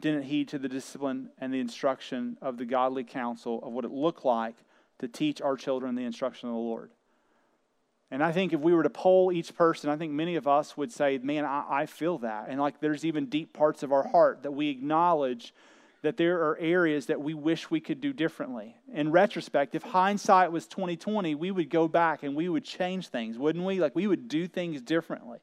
didn't 0.00 0.22
heed 0.22 0.48
to 0.48 0.58
the 0.58 0.70
discipline 0.70 1.28
and 1.38 1.52
the 1.52 1.60
instruction 1.60 2.38
of 2.40 2.56
the 2.56 2.64
godly 2.64 3.04
counsel 3.04 3.60
of 3.62 3.72
what 3.72 3.84
it 3.84 3.90
looked 3.90 4.24
like 4.24 4.56
to 4.98 5.06
teach 5.06 5.42
our 5.42 5.56
children 5.56 5.94
the 5.94 6.04
instruction 6.04 6.48
of 6.48 6.54
the 6.54 6.60
Lord. 6.60 6.90
And 8.10 8.22
I 8.24 8.32
think 8.32 8.54
if 8.54 8.60
we 8.60 8.72
were 8.72 8.82
to 8.82 8.90
poll 8.90 9.30
each 9.30 9.54
person, 9.54 9.90
I 9.90 9.96
think 9.96 10.12
many 10.12 10.36
of 10.36 10.48
us 10.48 10.78
would 10.78 10.90
say, 10.90 11.18
Man, 11.18 11.44
I, 11.44 11.64
I 11.68 11.86
feel 11.86 12.18
that. 12.18 12.46
And 12.48 12.58
like 12.58 12.80
there's 12.80 13.04
even 13.04 13.26
deep 13.26 13.52
parts 13.52 13.82
of 13.82 13.92
our 13.92 14.08
heart 14.08 14.42
that 14.42 14.52
we 14.52 14.70
acknowledge 14.70 15.54
that 16.02 16.16
there 16.16 16.48
are 16.48 16.58
areas 16.58 17.06
that 17.06 17.20
we 17.20 17.32
wish 17.32 17.70
we 17.70 17.80
could 17.80 18.00
do 18.00 18.12
differently. 18.12 18.76
In 18.92 19.10
retrospect, 19.10 19.74
if 19.74 19.82
hindsight 19.82 20.52
was 20.52 20.66
2020, 20.66 21.34
we 21.34 21.50
would 21.50 21.70
go 21.70 21.88
back 21.88 22.22
and 22.22 22.34
we 22.34 22.48
would 22.48 22.64
change 22.64 23.08
things, 23.08 23.38
wouldn't 23.38 23.64
we? 23.64 23.80
Like 23.80 23.94
we 23.94 24.06
would 24.06 24.28
do 24.28 24.46
things 24.46 24.80
differently 24.80 25.38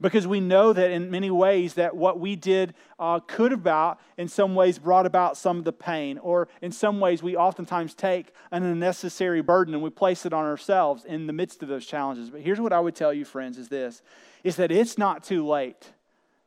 because 0.00 0.26
we 0.26 0.40
know 0.40 0.72
that 0.72 0.90
in 0.90 1.10
many 1.10 1.30
ways 1.30 1.74
that 1.74 1.94
what 1.94 2.18
we 2.18 2.34
did 2.34 2.74
uh, 2.98 3.20
could 3.20 3.52
about 3.52 4.00
in 4.16 4.28
some 4.28 4.54
ways 4.54 4.78
brought 4.78 5.06
about 5.06 5.36
some 5.36 5.58
of 5.58 5.64
the 5.64 5.72
pain 5.72 6.18
or 6.18 6.48
in 6.62 6.72
some 6.72 7.00
ways 7.00 7.22
we 7.22 7.36
oftentimes 7.36 7.94
take 7.94 8.32
an 8.50 8.62
unnecessary 8.62 9.42
burden 9.42 9.74
and 9.74 9.82
we 9.82 9.90
place 9.90 10.24
it 10.24 10.32
on 10.32 10.44
ourselves 10.44 11.04
in 11.04 11.26
the 11.26 11.32
midst 11.32 11.62
of 11.62 11.68
those 11.68 11.84
challenges 11.84 12.30
but 12.30 12.40
here's 12.40 12.60
what 12.60 12.72
i 12.72 12.80
would 12.80 12.94
tell 12.94 13.12
you 13.12 13.24
friends 13.24 13.58
is 13.58 13.68
this 13.68 14.02
is 14.42 14.56
that 14.56 14.72
it's 14.72 14.96
not 14.96 15.22
too 15.22 15.46
late 15.46 15.92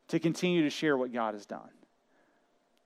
to 0.08 0.20
continue 0.20 0.64
to 0.64 0.70
share 0.70 0.98
what 0.98 1.14
god 1.14 1.34
has 1.34 1.46
done 1.46 1.70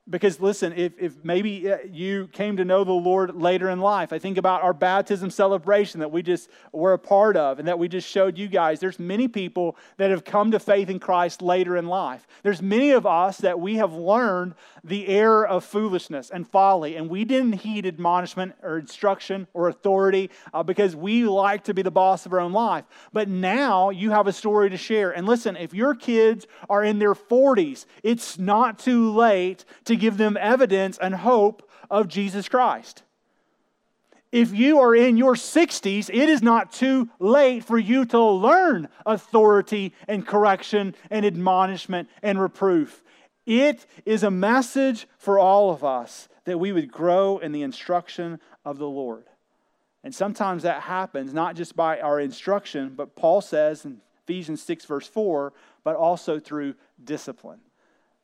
because 0.10 0.39
listen, 0.39 0.74
if, 0.74 0.93
if 0.98 1.24
maybe 1.24 1.72
uh, 1.72 1.78
you 1.89 2.28
came 2.32 2.58
to 2.58 2.65
know 2.65 2.84
the 2.84 2.91
Lord 2.91 3.36
later 3.36 3.70
in 3.70 3.82
life, 3.82 4.13
I 4.13 4.20
think 4.20 4.38
about 4.38 4.63
our 4.63 4.74
baptism 4.74 5.30
celebration 5.30 6.00
that 6.00 6.12
we 6.12 6.22
just 6.22 6.50
were 6.72 6.93
a 6.93 7.00
part 7.00 7.36
of 7.36 7.60
and 7.60 7.67
that 7.67 7.78
we 7.78 7.88
just 7.88 8.08
showed 8.08 8.38
you 8.38 8.48
guys. 8.48 8.80
There's 8.80 9.00
many 9.00 9.28
people 9.28 9.76
that 9.98 10.10
have 10.10 10.24
come 10.24 10.52
to 10.52 10.60
faith 10.60 10.89
in 10.89 11.00
Christ 11.00 11.41
later 11.41 11.76
in 11.76 11.88
life. 11.88 12.26
There's 12.43 12.62
many 12.62 12.91
of 12.91 13.06
us 13.06 13.39
that 13.39 13.60
we 13.60 13.76
have 13.76 13.93
learned 13.93 14.56
the 14.84 15.08
error 15.08 15.46
of 15.46 15.65
foolishness 15.65 16.30
and 16.30 16.48
folly, 16.48 16.96
and 16.96 17.10
we 17.10 17.26
didn't 17.26 17.54
heed 17.54 17.86
admonishment 17.86 18.56
or 18.63 18.78
instruction 18.78 19.48
or 19.54 19.67
authority 19.67 20.30
uh, 20.54 20.63
because 20.63 20.96
we 20.96 21.26
like 21.26 21.65
to 21.65 21.74
be 21.74 21.82
the 21.82 21.91
boss 21.91 22.26
of 22.26 22.32
our 22.32 22.39
own 22.39 22.54
life. 22.54 22.86
But 23.12 23.28
now 23.28 23.89
you 23.89 24.12
have 24.12 24.28
a 24.28 24.34
story 24.34 24.70
to 24.70 24.78
share. 24.78 25.12
And 25.12 25.28
listen, 25.28 25.58
if 25.58 25.74
your 25.74 25.96
kids 25.96 26.48
are 26.70 26.84
in 26.84 27.00
their 27.00 27.13
40s, 27.13 27.86
it's 28.04 28.39
not 28.39 28.80
too 28.80 29.12
late 29.12 29.65
to 29.86 29.96
give 29.97 30.17
them 30.17 30.38
evidence 30.39 30.97
and 30.97 31.15
hope 31.15 31.69
of 31.89 32.07
Jesus 32.07 32.47
Christ. 32.49 33.03
If 34.31 34.53
you 34.53 34.79
are 34.79 34.93
in 34.93 35.15
your 35.17 35.36
60s, 35.36 36.10
it 36.10 36.29
is 36.29 36.41
not 36.41 36.73
too 36.73 37.10
late 37.19 37.63
for 37.63 37.77
you 37.77 38.05
to 38.05 38.21
learn 38.21 38.89
authority 39.05 39.93
and 40.07 40.27
correction 40.27 40.95
and 41.10 41.25
admonishment 41.25 42.10
and 42.21 42.39
reproof. 42.39 43.03
It 43.45 43.86
is 44.05 44.23
a 44.23 44.31
message 44.31 45.07
for 45.17 45.39
all 45.39 45.71
of 45.71 45.83
us 45.83 46.27
that 46.43 46.60
we 46.60 46.73
would 46.73 46.91
grow 46.91 47.38
in 47.38 47.53
the 47.53 47.62
instruction 47.62 48.41
of 48.65 48.77
the 48.77 48.88
Lord. 48.88 49.23
And 50.03 50.13
sometimes 50.13 50.63
that 50.63 50.83
happens 50.83 51.33
not 51.33 51.55
just 51.55 51.75
by 51.75 51.99
our 52.01 52.19
instruction, 52.19 52.93
but 52.95 53.15
Paul 53.15 53.41
says 53.41 53.86
in 53.86 54.01
Ephesians 54.23 54.62
6, 54.62 54.86
verse 54.86 55.07
4, 55.07 55.53
but 55.86 55.95
also 55.95 56.39
through 56.39 56.75
discipline. 57.01 57.60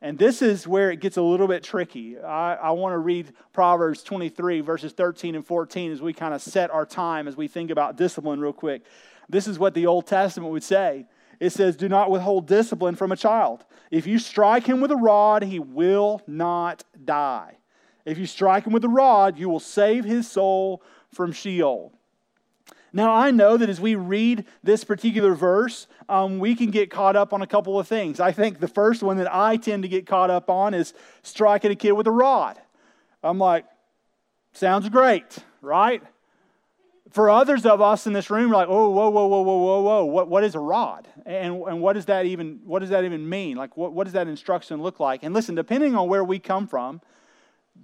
And 0.04 0.18
this 0.18 0.42
is 0.42 0.68
where 0.68 0.90
it 0.90 1.00
gets 1.00 1.16
a 1.16 1.22
little 1.22 1.48
bit 1.48 1.62
tricky. 1.62 2.18
I, 2.18 2.56
I 2.56 2.70
want 2.72 2.92
to 2.92 2.98
read 2.98 3.32
Proverbs 3.54 4.02
23, 4.02 4.60
verses 4.60 4.92
13 4.92 5.34
and 5.34 5.46
14, 5.46 5.92
as 5.92 6.02
we 6.02 6.12
kind 6.12 6.34
of 6.34 6.42
set 6.42 6.70
our 6.70 6.84
time 6.84 7.26
as 7.26 7.38
we 7.38 7.48
think 7.48 7.70
about 7.70 7.96
discipline, 7.96 8.38
real 8.38 8.52
quick. 8.52 8.82
This 9.30 9.48
is 9.48 9.58
what 9.58 9.72
the 9.72 9.86
Old 9.86 10.06
Testament 10.06 10.52
would 10.52 10.62
say 10.62 11.06
it 11.40 11.50
says, 11.54 11.74
Do 11.74 11.88
not 11.88 12.10
withhold 12.10 12.46
discipline 12.46 12.96
from 12.96 13.12
a 13.12 13.16
child. 13.16 13.64
If 13.90 14.06
you 14.06 14.18
strike 14.18 14.66
him 14.66 14.82
with 14.82 14.90
a 14.90 14.96
rod, 14.96 15.42
he 15.42 15.58
will 15.58 16.20
not 16.26 16.84
die. 17.02 17.56
If 18.04 18.18
you 18.18 18.26
strike 18.26 18.66
him 18.66 18.74
with 18.74 18.84
a 18.84 18.90
rod, 18.90 19.38
you 19.38 19.48
will 19.48 19.58
save 19.58 20.04
his 20.04 20.30
soul 20.30 20.82
from 21.14 21.32
Sheol. 21.32 21.94
Now, 22.94 23.12
I 23.12 23.32
know 23.32 23.56
that 23.56 23.68
as 23.68 23.80
we 23.80 23.96
read 23.96 24.44
this 24.62 24.84
particular 24.84 25.34
verse, 25.34 25.88
um, 26.08 26.38
we 26.38 26.54
can 26.54 26.70
get 26.70 26.92
caught 26.92 27.16
up 27.16 27.32
on 27.32 27.42
a 27.42 27.46
couple 27.46 27.76
of 27.76 27.88
things. 27.88 28.20
I 28.20 28.30
think 28.30 28.60
the 28.60 28.68
first 28.68 29.02
one 29.02 29.16
that 29.16 29.34
I 29.34 29.56
tend 29.56 29.82
to 29.82 29.88
get 29.88 30.06
caught 30.06 30.30
up 30.30 30.48
on 30.48 30.74
is 30.74 30.94
striking 31.24 31.72
a 31.72 31.74
kid 31.74 31.90
with 31.90 32.06
a 32.06 32.12
rod. 32.12 32.56
I'm 33.20 33.38
like, 33.38 33.64
sounds 34.52 34.88
great, 34.88 35.38
right? 35.60 36.04
For 37.10 37.28
others 37.28 37.66
of 37.66 37.80
us 37.80 38.06
in 38.06 38.12
this 38.12 38.30
room, 38.30 38.50
we're 38.50 38.56
like, 38.56 38.68
oh, 38.68 38.90
whoa, 38.90 39.08
whoa, 39.08 39.26
whoa, 39.26 39.42
whoa, 39.42 39.58
whoa, 39.58 39.80
whoa, 39.80 40.04
what, 40.04 40.28
what 40.28 40.44
is 40.44 40.54
a 40.54 40.60
rod? 40.60 41.08
And, 41.26 41.62
and 41.62 41.80
what 41.80 41.94
does 41.94 42.06
that 42.06 42.26
even 42.26 42.60
what 42.64 42.78
does 42.78 42.90
that 42.90 43.04
even 43.04 43.28
mean? 43.28 43.56
Like, 43.56 43.76
what, 43.76 43.92
what 43.92 44.04
does 44.04 44.12
that 44.12 44.28
instruction 44.28 44.80
look 44.80 45.00
like? 45.00 45.24
And 45.24 45.34
listen, 45.34 45.56
depending 45.56 45.96
on 45.96 46.08
where 46.08 46.22
we 46.22 46.38
come 46.38 46.68
from, 46.68 47.00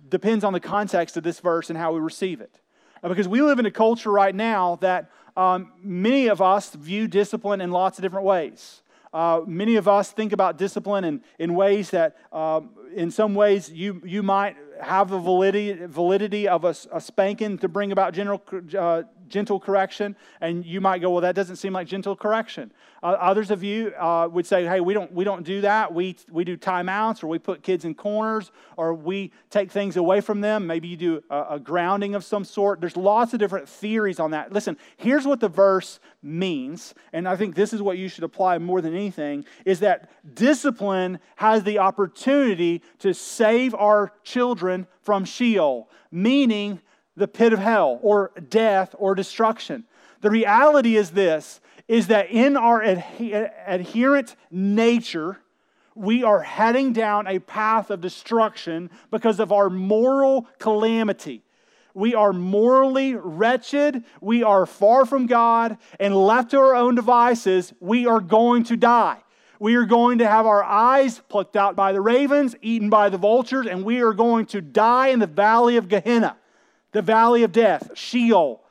depends 0.08 0.44
on 0.44 0.52
the 0.52 0.60
context 0.60 1.16
of 1.16 1.24
this 1.24 1.40
verse 1.40 1.68
and 1.68 1.76
how 1.76 1.92
we 1.92 1.98
receive 1.98 2.40
it. 2.40 2.60
Uh, 3.02 3.08
because 3.08 3.28
we 3.28 3.40
live 3.40 3.58
in 3.58 3.66
a 3.66 3.70
culture 3.70 4.10
right 4.10 4.34
now 4.34 4.76
that 4.76 5.10
um, 5.36 5.72
many 5.82 6.26
of 6.28 6.42
us 6.42 6.74
view 6.74 7.08
discipline 7.08 7.60
in 7.60 7.70
lots 7.70 7.98
of 7.98 8.02
different 8.02 8.26
ways. 8.26 8.82
Uh, 9.12 9.40
many 9.46 9.76
of 9.76 9.88
us 9.88 10.12
think 10.12 10.32
about 10.32 10.56
discipline 10.56 11.04
in, 11.04 11.20
in 11.38 11.54
ways 11.54 11.90
that, 11.90 12.16
um, 12.32 12.70
in 12.94 13.10
some 13.10 13.34
ways, 13.34 13.70
you, 13.70 14.00
you 14.04 14.22
might 14.22 14.56
have 14.80 15.10
the 15.10 15.18
validity, 15.18 15.84
validity 15.86 16.46
of 16.46 16.64
a, 16.64 16.74
a 16.92 17.00
spanking 17.00 17.58
to 17.58 17.68
bring 17.68 17.90
about 17.90 18.14
general, 18.14 18.40
uh, 18.78 19.02
gentle 19.30 19.58
correction, 19.58 20.16
and 20.40 20.66
you 20.66 20.80
might 20.80 20.98
go, 20.98 21.10
well, 21.10 21.22
that 21.22 21.34
doesn't 21.34 21.56
seem 21.56 21.72
like 21.72 21.86
gentle 21.86 22.14
correction. 22.14 22.72
Uh, 23.02 23.16
others 23.18 23.50
of 23.50 23.62
you 23.62 23.94
uh, 23.98 24.28
would 24.30 24.44
say, 24.44 24.66
hey, 24.66 24.80
we 24.80 24.92
don't, 24.92 25.10
we 25.12 25.24
don't 25.24 25.42
do 25.42 25.62
that. 25.62 25.94
We, 25.94 26.16
we 26.30 26.44
do 26.44 26.56
timeouts, 26.56 27.24
or 27.24 27.28
we 27.28 27.38
put 27.38 27.62
kids 27.62 27.84
in 27.84 27.94
corners, 27.94 28.50
or 28.76 28.92
we 28.92 29.32
take 29.48 29.70
things 29.70 29.96
away 29.96 30.20
from 30.20 30.42
them. 30.42 30.66
Maybe 30.66 30.88
you 30.88 30.96
do 30.96 31.22
a, 31.30 31.46
a 31.50 31.58
grounding 31.58 32.14
of 32.14 32.24
some 32.24 32.44
sort. 32.44 32.80
There's 32.80 32.96
lots 32.96 33.32
of 33.32 33.38
different 33.38 33.68
theories 33.68 34.20
on 34.20 34.32
that. 34.32 34.52
Listen, 34.52 34.76
here's 34.96 35.26
what 35.26 35.40
the 35.40 35.48
verse 35.48 36.00
means, 36.22 36.94
and 37.12 37.26
I 37.26 37.36
think 37.36 37.54
this 37.54 37.72
is 37.72 37.80
what 37.80 37.96
you 37.96 38.08
should 38.08 38.24
apply 38.24 38.58
more 38.58 38.82
than 38.82 38.94
anything, 38.94 39.46
is 39.64 39.80
that 39.80 40.10
discipline 40.34 41.20
has 41.36 41.62
the 41.62 41.78
opportunity 41.78 42.82
to 42.98 43.14
save 43.14 43.74
our 43.74 44.12
children 44.22 44.86
from 45.02 45.24
Sheol, 45.24 45.88
meaning 46.10 46.80
the 47.16 47.28
pit 47.28 47.52
of 47.52 47.58
hell 47.58 47.98
or 48.02 48.32
death 48.48 48.94
or 48.98 49.14
destruction. 49.14 49.84
The 50.20 50.30
reality 50.30 50.96
is 50.96 51.10
this 51.10 51.60
is 51.88 52.06
that 52.06 52.30
in 52.30 52.56
our 52.56 52.80
adhe- 52.80 53.50
adherent 53.66 54.36
nature, 54.50 55.40
we 55.96 56.22
are 56.22 56.40
heading 56.40 56.92
down 56.92 57.26
a 57.26 57.40
path 57.40 57.90
of 57.90 58.00
destruction 58.00 58.90
because 59.10 59.40
of 59.40 59.50
our 59.50 59.68
moral 59.68 60.46
calamity. 60.58 61.42
We 61.94 62.14
are 62.14 62.32
morally 62.32 63.16
wretched. 63.16 64.04
We 64.20 64.42
are 64.42 64.66
far 64.66 65.04
from 65.04 65.26
God. 65.26 65.78
And 65.98 66.14
left 66.14 66.52
to 66.52 66.58
our 66.58 66.74
own 66.74 66.94
devices, 66.94 67.72
we 67.80 68.06
are 68.06 68.20
going 68.20 68.64
to 68.64 68.76
die. 68.76 69.18
We 69.58 69.74
are 69.74 69.84
going 69.84 70.18
to 70.18 70.28
have 70.28 70.46
our 70.46 70.64
eyes 70.64 71.20
plucked 71.28 71.56
out 71.56 71.76
by 71.76 71.92
the 71.92 72.00
ravens, 72.00 72.56
eaten 72.62 72.88
by 72.88 73.10
the 73.10 73.18
vultures, 73.18 73.66
and 73.66 73.84
we 73.84 74.00
are 74.00 74.14
going 74.14 74.46
to 74.46 74.62
die 74.62 75.08
in 75.08 75.18
the 75.18 75.26
valley 75.26 75.76
of 75.76 75.88
Gehenna, 75.88 76.38
the 76.92 77.02
valley 77.02 77.42
of 77.42 77.52
death, 77.52 77.90
Sheol. 77.94 78.62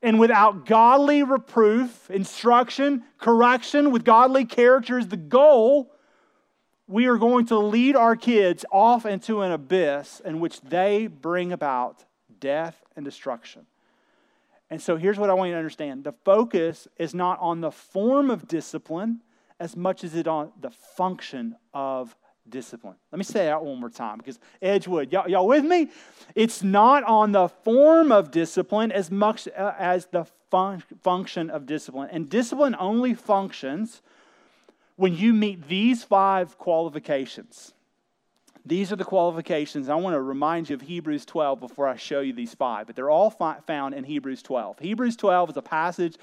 And 0.00 0.20
without 0.20 0.64
godly 0.66 1.22
reproof, 1.22 2.10
instruction, 2.10 3.02
correction, 3.18 3.90
with 3.90 4.04
godly 4.04 4.44
character 4.44 4.98
as 4.98 5.08
the 5.08 5.16
goal, 5.16 5.92
we 6.86 7.06
are 7.06 7.16
going 7.16 7.46
to 7.46 7.58
lead 7.58 7.96
our 7.96 8.16
kids 8.16 8.64
off 8.70 9.04
into 9.04 9.42
an 9.42 9.52
abyss 9.52 10.20
in 10.24 10.40
which 10.40 10.60
they 10.60 11.06
bring 11.06 11.52
about 11.52 12.04
death 12.40 12.82
and 12.96 13.04
destruction. 13.04 13.66
And 14.70 14.80
so 14.80 14.96
here's 14.96 15.18
what 15.18 15.30
I 15.30 15.34
want 15.34 15.48
you 15.48 15.54
to 15.54 15.58
understand 15.58 16.04
the 16.04 16.14
focus 16.24 16.86
is 16.96 17.14
not 17.14 17.38
on 17.40 17.60
the 17.60 17.70
form 17.70 18.30
of 18.30 18.46
discipline 18.46 19.20
as 19.60 19.76
much 19.76 20.04
as 20.04 20.14
it 20.14 20.28
on 20.28 20.52
the 20.60 20.70
function 20.70 21.56
of 21.74 22.14
discipline. 22.50 22.96
Let 23.12 23.18
me 23.18 23.24
say 23.24 23.46
that 23.46 23.62
one 23.62 23.80
more 23.80 23.90
time 23.90 24.18
because 24.18 24.38
Edgewood, 24.60 25.12
y'all, 25.12 25.28
y'all 25.28 25.46
with 25.46 25.64
me? 25.64 25.88
It's 26.34 26.62
not 26.62 27.04
on 27.04 27.32
the 27.32 27.48
form 27.48 28.12
of 28.12 28.30
discipline 28.30 28.92
as 28.92 29.10
much 29.10 29.48
uh, 29.48 29.74
as 29.78 30.06
the 30.06 30.26
fun- 30.50 30.82
function 31.02 31.50
of 31.50 31.66
discipline. 31.66 32.08
And 32.10 32.28
discipline 32.28 32.76
only 32.78 33.14
functions 33.14 34.02
when 34.96 35.16
you 35.16 35.32
meet 35.32 35.68
these 35.68 36.02
five 36.02 36.58
qualifications. 36.58 37.72
These 38.66 38.92
are 38.92 38.96
the 38.96 39.04
qualifications. 39.04 39.88
I 39.88 39.94
want 39.94 40.14
to 40.14 40.20
remind 40.20 40.68
you 40.68 40.74
of 40.74 40.82
Hebrews 40.82 41.24
12 41.24 41.60
before 41.60 41.88
I 41.88 41.96
show 41.96 42.20
you 42.20 42.34
these 42.34 42.54
five, 42.54 42.86
but 42.86 42.96
they're 42.96 43.08
all 43.08 43.30
fi- 43.30 43.60
found 43.66 43.94
in 43.94 44.04
Hebrews 44.04 44.42
12. 44.42 44.78
Hebrews 44.80 45.16
12 45.16 45.50
is 45.50 45.56
a 45.56 45.62
passage 45.62 46.16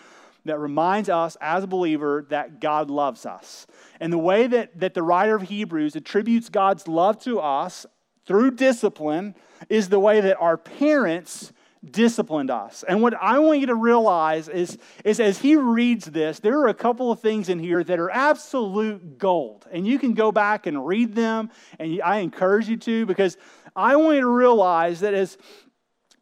that 0.45 0.59
reminds 0.59 1.09
us 1.09 1.35
as 1.41 1.63
a 1.63 1.67
believer 1.67 2.25
that 2.29 2.61
God 2.61 2.89
loves 2.89 3.25
us. 3.25 3.67
And 3.99 4.13
the 4.13 4.17
way 4.17 4.47
that, 4.47 4.79
that 4.79 4.93
the 4.93 5.03
writer 5.03 5.35
of 5.35 5.43
Hebrews 5.43 5.95
attributes 5.95 6.49
God's 6.49 6.87
love 6.87 7.19
to 7.23 7.39
us 7.39 7.85
through 8.25 8.51
discipline 8.51 9.35
is 9.69 9.89
the 9.89 9.99
way 9.99 10.21
that 10.21 10.37
our 10.39 10.57
parents 10.57 11.51
disciplined 11.91 12.49
us. 12.49 12.83
And 12.87 13.01
what 13.01 13.13
I 13.13 13.39
want 13.39 13.59
you 13.59 13.67
to 13.67 13.75
realize 13.75 14.49
is, 14.49 14.77
is 15.03 15.19
as 15.19 15.39
he 15.39 15.55
reads 15.55 16.05
this, 16.05 16.39
there 16.39 16.59
are 16.59 16.67
a 16.67 16.73
couple 16.73 17.11
of 17.11 17.19
things 17.19 17.49
in 17.49 17.59
here 17.59 17.83
that 17.83 17.99
are 17.99 18.09
absolute 18.09 19.17
gold. 19.17 19.67
And 19.71 19.85
you 19.85 19.99
can 19.99 20.13
go 20.13 20.31
back 20.31 20.65
and 20.65 20.85
read 20.85 21.13
them, 21.13 21.51
and 21.79 22.01
I 22.01 22.17
encourage 22.17 22.67
you 22.67 22.77
to, 22.77 23.05
because 23.05 23.37
I 23.75 23.95
want 23.97 24.15
you 24.15 24.21
to 24.21 24.27
realize 24.27 25.01
that 25.01 25.13
as 25.13 25.37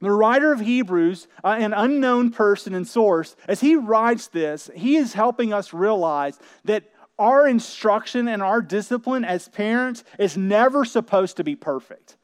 the 0.03 0.11
writer 0.11 0.51
of 0.51 0.59
Hebrews, 0.59 1.27
uh, 1.43 1.55
an 1.59 1.73
unknown 1.73 2.31
person 2.31 2.73
and 2.73 2.87
source, 2.87 3.35
as 3.47 3.61
he 3.61 3.75
writes 3.75 4.27
this, 4.27 4.69
he 4.75 4.95
is 4.95 5.13
helping 5.13 5.53
us 5.53 5.73
realize 5.73 6.39
that 6.65 6.91
our 7.19 7.47
instruction 7.47 8.27
and 8.27 8.41
our 8.41 8.61
discipline 8.61 9.23
as 9.23 9.47
parents 9.47 10.03
is 10.17 10.35
never 10.35 10.83
supposed 10.83 11.37
to 11.37 11.43
be 11.43 11.55
perfect. 11.55 12.17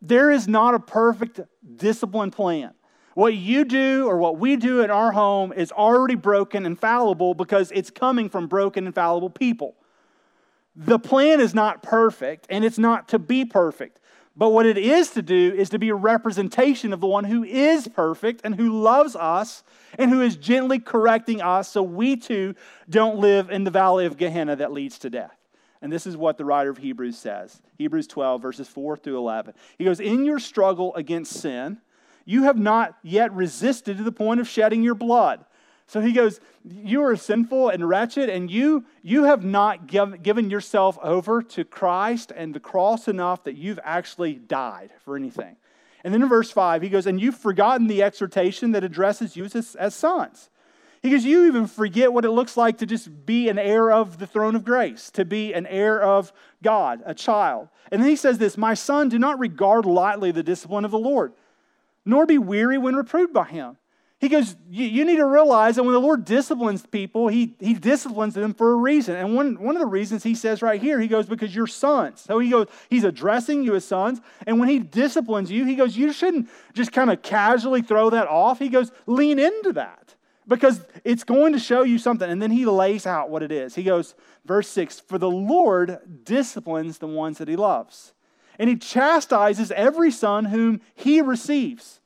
There 0.00 0.30
is 0.30 0.48
not 0.48 0.74
a 0.74 0.80
perfect 0.80 1.40
discipline 1.76 2.30
plan. 2.30 2.74
What 3.14 3.34
you 3.34 3.64
do 3.64 4.06
or 4.08 4.16
what 4.16 4.38
we 4.38 4.56
do 4.56 4.80
in 4.80 4.90
our 4.90 5.12
home 5.12 5.52
is 5.52 5.70
already 5.70 6.14
broken 6.14 6.64
and 6.64 6.78
fallible 6.78 7.34
because 7.34 7.70
it's 7.72 7.90
coming 7.90 8.30
from 8.30 8.46
broken 8.46 8.86
and 8.86 8.94
fallible 8.94 9.30
people. 9.30 9.76
The 10.74 10.98
plan 10.98 11.40
is 11.40 11.54
not 11.54 11.82
perfect 11.82 12.46
and 12.48 12.64
it's 12.64 12.78
not 12.78 13.08
to 13.08 13.18
be 13.18 13.44
perfect. 13.44 14.00
But 14.34 14.50
what 14.50 14.64
it 14.64 14.78
is 14.78 15.10
to 15.10 15.22
do 15.22 15.52
is 15.54 15.68
to 15.70 15.78
be 15.78 15.90
a 15.90 15.94
representation 15.94 16.92
of 16.92 17.00
the 17.00 17.06
one 17.06 17.24
who 17.24 17.44
is 17.44 17.86
perfect 17.88 18.40
and 18.44 18.54
who 18.54 18.80
loves 18.80 19.14
us 19.14 19.62
and 19.98 20.10
who 20.10 20.22
is 20.22 20.36
gently 20.36 20.78
correcting 20.78 21.42
us 21.42 21.68
so 21.68 21.82
we 21.82 22.16
too 22.16 22.54
don't 22.88 23.18
live 23.18 23.50
in 23.50 23.64
the 23.64 23.70
valley 23.70 24.06
of 24.06 24.16
Gehenna 24.16 24.56
that 24.56 24.72
leads 24.72 24.98
to 25.00 25.10
death. 25.10 25.36
And 25.82 25.92
this 25.92 26.06
is 26.06 26.16
what 26.16 26.38
the 26.38 26.44
writer 26.44 26.70
of 26.70 26.78
Hebrews 26.78 27.18
says 27.18 27.60
Hebrews 27.76 28.06
12, 28.06 28.40
verses 28.40 28.68
4 28.68 28.96
through 28.96 29.18
11. 29.18 29.54
He 29.76 29.84
goes, 29.84 30.00
In 30.00 30.24
your 30.24 30.38
struggle 30.38 30.94
against 30.94 31.34
sin, 31.34 31.78
you 32.24 32.44
have 32.44 32.56
not 32.56 32.96
yet 33.02 33.32
resisted 33.34 33.98
to 33.98 34.04
the 34.04 34.12
point 34.12 34.40
of 34.40 34.48
shedding 34.48 34.82
your 34.82 34.94
blood. 34.94 35.44
So 35.86 36.00
he 36.00 36.12
goes, 36.12 36.40
You 36.64 37.02
are 37.04 37.16
sinful 37.16 37.68
and 37.68 37.88
wretched, 37.88 38.28
and 38.28 38.50
you, 38.50 38.84
you 39.02 39.24
have 39.24 39.44
not 39.44 39.86
give, 39.86 40.22
given 40.22 40.50
yourself 40.50 40.98
over 41.02 41.42
to 41.42 41.64
Christ 41.64 42.32
and 42.34 42.54
the 42.54 42.60
cross 42.60 43.08
enough 43.08 43.44
that 43.44 43.56
you've 43.56 43.80
actually 43.82 44.34
died 44.34 44.90
for 45.04 45.16
anything. 45.16 45.56
And 46.04 46.12
then 46.12 46.22
in 46.22 46.28
verse 46.28 46.50
5, 46.50 46.82
he 46.82 46.88
goes, 46.88 47.06
And 47.06 47.20
you've 47.20 47.36
forgotten 47.36 47.86
the 47.86 48.02
exhortation 48.02 48.72
that 48.72 48.84
addresses 48.84 49.36
you 49.36 49.44
as, 49.44 49.74
as 49.76 49.94
sons. 49.94 50.50
He 51.02 51.10
goes, 51.10 51.24
You 51.24 51.46
even 51.46 51.66
forget 51.66 52.12
what 52.12 52.24
it 52.24 52.30
looks 52.30 52.56
like 52.56 52.78
to 52.78 52.86
just 52.86 53.26
be 53.26 53.48
an 53.48 53.58
heir 53.58 53.90
of 53.90 54.18
the 54.18 54.26
throne 54.26 54.54
of 54.54 54.64
grace, 54.64 55.10
to 55.12 55.24
be 55.24 55.52
an 55.52 55.66
heir 55.66 56.00
of 56.00 56.32
God, 56.62 57.02
a 57.04 57.14
child. 57.14 57.68
And 57.90 58.00
then 58.00 58.08
he 58.08 58.16
says 58.16 58.38
this 58.38 58.56
My 58.56 58.74
son, 58.74 59.08
do 59.08 59.18
not 59.18 59.38
regard 59.38 59.84
lightly 59.84 60.30
the 60.30 60.44
discipline 60.44 60.84
of 60.84 60.92
the 60.92 60.98
Lord, 60.98 61.32
nor 62.04 62.24
be 62.24 62.38
weary 62.38 62.78
when 62.78 62.94
reproved 62.94 63.32
by 63.32 63.44
him. 63.44 63.76
He 64.22 64.28
goes, 64.28 64.54
You 64.70 65.04
need 65.04 65.16
to 65.16 65.26
realize 65.26 65.74
that 65.74 65.82
when 65.82 65.94
the 65.94 66.00
Lord 66.00 66.24
disciplines 66.24 66.86
people, 66.86 67.26
he, 67.26 67.56
he 67.58 67.74
disciplines 67.74 68.34
them 68.34 68.54
for 68.54 68.70
a 68.70 68.76
reason. 68.76 69.16
And 69.16 69.34
one, 69.34 69.60
one 69.60 69.74
of 69.74 69.80
the 69.80 69.86
reasons 69.86 70.22
he 70.22 70.36
says 70.36 70.62
right 70.62 70.80
here, 70.80 71.00
he 71.00 71.08
goes, 71.08 71.26
Because 71.26 71.52
you're 71.52 71.66
sons. 71.66 72.20
So 72.20 72.38
he 72.38 72.48
goes, 72.48 72.68
He's 72.88 73.02
addressing 73.02 73.64
you 73.64 73.74
as 73.74 73.84
sons. 73.84 74.20
And 74.46 74.60
when 74.60 74.68
he 74.68 74.78
disciplines 74.78 75.50
you, 75.50 75.64
he 75.64 75.74
goes, 75.74 75.96
You 75.96 76.12
shouldn't 76.12 76.48
just 76.72 76.92
kind 76.92 77.10
of 77.10 77.20
casually 77.20 77.82
throw 77.82 78.10
that 78.10 78.28
off. 78.28 78.60
He 78.60 78.68
goes, 78.68 78.92
Lean 79.06 79.40
into 79.40 79.72
that 79.72 80.14
because 80.46 80.80
it's 81.02 81.24
going 81.24 81.52
to 81.54 81.58
show 81.58 81.82
you 81.82 81.98
something. 81.98 82.30
And 82.30 82.40
then 82.40 82.52
he 82.52 82.64
lays 82.64 83.06
out 83.06 83.28
what 83.28 83.42
it 83.42 83.50
is. 83.50 83.74
He 83.74 83.82
goes, 83.82 84.14
verse 84.44 84.68
6 84.68 85.00
For 85.00 85.18
the 85.18 85.28
Lord 85.28 85.98
disciplines 86.22 86.98
the 86.98 87.08
ones 87.08 87.38
that 87.38 87.48
he 87.48 87.56
loves, 87.56 88.12
and 88.56 88.70
he 88.70 88.76
chastises 88.76 89.72
every 89.72 90.12
son 90.12 90.44
whom 90.44 90.80
he 90.94 91.20
receives. 91.20 91.98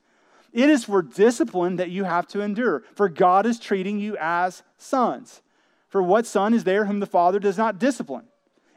It 0.57 0.71
is 0.71 0.85
for 0.85 1.03
discipline 1.03 1.75
that 1.75 1.91
you 1.91 2.05
have 2.05 2.25
to 2.29 2.41
endure, 2.41 2.81
for 2.95 3.09
God 3.09 3.45
is 3.45 3.59
treating 3.59 3.99
you 3.99 4.17
as 4.19 4.63
sons. 4.75 5.43
For 5.87 6.01
what 6.01 6.25
son 6.25 6.51
is 6.55 6.63
there 6.63 6.85
whom 6.85 6.99
the 6.99 7.05
Father 7.05 7.37
does 7.37 7.59
not 7.59 7.77
discipline? 7.77 8.25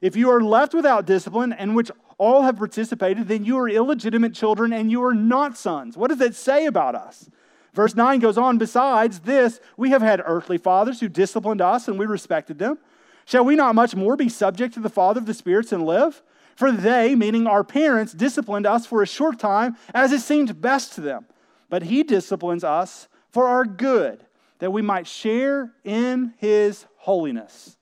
If 0.02 0.14
you 0.14 0.28
are 0.28 0.42
left 0.42 0.74
without 0.74 1.06
discipline, 1.06 1.54
and 1.54 1.74
which 1.74 1.90
all 2.18 2.42
have 2.42 2.58
participated, 2.58 3.28
then 3.28 3.46
you 3.46 3.58
are 3.58 3.66
illegitimate 3.66 4.34
children 4.34 4.74
and 4.74 4.90
you 4.90 5.02
are 5.02 5.14
not 5.14 5.56
sons. 5.56 5.96
What 5.96 6.08
does 6.08 6.18
that 6.18 6.34
say 6.34 6.66
about 6.66 6.94
us? 6.94 7.30
Verse 7.72 7.94
9 7.94 8.20
goes 8.20 8.36
on, 8.36 8.58
besides 8.58 9.20
this, 9.20 9.58
we 9.78 9.88
have 9.88 10.02
had 10.02 10.22
earthly 10.26 10.58
fathers 10.58 11.00
who 11.00 11.08
disciplined 11.08 11.62
us 11.62 11.88
and 11.88 11.98
we 11.98 12.04
respected 12.04 12.58
them. 12.58 12.76
Shall 13.24 13.46
we 13.46 13.56
not 13.56 13.74
much 13.74 13.96
more 13.96 14.16
be 14.16 14.28
subject 14.28 14.74
to 14.74 14.80
the 14.80 14.90
Father 14.90 15.18
of 15.18 15.24
the 15.24 15.32
spirits 15.32 15.72
and 15.72 15.86
live? 15.86 16.22
For 16.56 16.70
they, 16.70 17.14
meaning 17.14 17.46
our 17.46 17.64
parents, 17.64 18.12
disciplined 18.12 18.66
us 18.66 18.84
for 18.84 19.02
a 19.02 19.06
short 19.06 19.38
time 19.38 19.78
as 19.94 20.12
it 20.12 20.20
seemed 20.20 20.60
best 20.60 20.92
to 20.96 21.00
them. 21.00 21.24
But 21.70 21.84
he 21.84 22.02
disciplines 22.02 22.64
us 22.64 23.08
for 23.30 23.46
our 23.46 23.64
good, 23.64 24.26
that 24.58 24.72
we 24.72 24.82
might 24.82 25.06
share 25.06 25.72
in 25.84 26.34
his 26.36 26.84
holiness. 26.96 27.76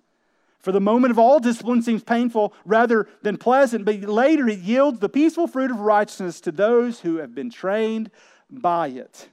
For 0.61 0.72
the 0.72 0.81
moment 0.81 1.12
of 1.12 1.18
all 1.18 1.40
discipline 1.40 1.83
seems 1.83 2.03
painful 2.03 2.53
rather 2.64 3.09
than 3.22 3.38
pleasant, 3.38 3.85
but 3.85 4.01
later 4.03 4.46
it 4.48 4.59
yields 4.59 5.01
the 5.01 5.09
peaceful 5.09 5.46
fruit 5.46 5.70
of 5.70 5.81
righteousness 5.81 6.40
to 6.42 6.53
those 6.53 7.01
who 7.01 7.16
have 7.16 7.35
been 7.35 7.51
trained 7.51 8.11
by 8.51 8.88
it. 8.88 9.29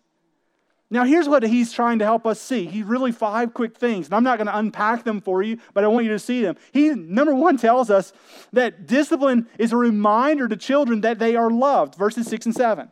Now, 0.90 1.04
here's 1.04 1.28
what 1.28 1.42
he's 1.44 1.74
trying 1.74 2.00
to 2.00 2.06
help 2.06 2.26
us 2.28 2.40
see. 2.40 2.68
He's 2.68 2.86
really 2.86 3.12
five 3.12 3.54
quick 3.54 3.76
things, 3.76 4.06
and 4.06 4.14
I'm 4.14 4.24
not 4.24 4.38
going 4.38 4.48
to 4.48 4.58
unpack 4.58 5.04
them 5.04 5.20
for 5.20 5.42
you, 5.42 5.58
but 5.74 5.84
I 5.84 5.88
want 5.88 6.06
you 6.06 6.12
to 6.12 6.20
see 6.20 6.42
them. 6.42 6.56
He, 6.72 6.90
number 6.92 7.34
one, 7.34 7.58
tells 7.58 7.90
us 7.90 8.14
that 8.54 8.86
discipline 8.86 9.48
is 9.58 9.74
a 9.74 9.78
reminder 9.78 10.48
to 10.48 10.56
children 10.56 11.02
that 11.02 11.18
they 11.18 11.36
are 11.36 11.50
loved, 11.50 11.96
verses 11.96 12.28
six 12.28 12.46
and 12.46 12.56
seven. 12.56 12.92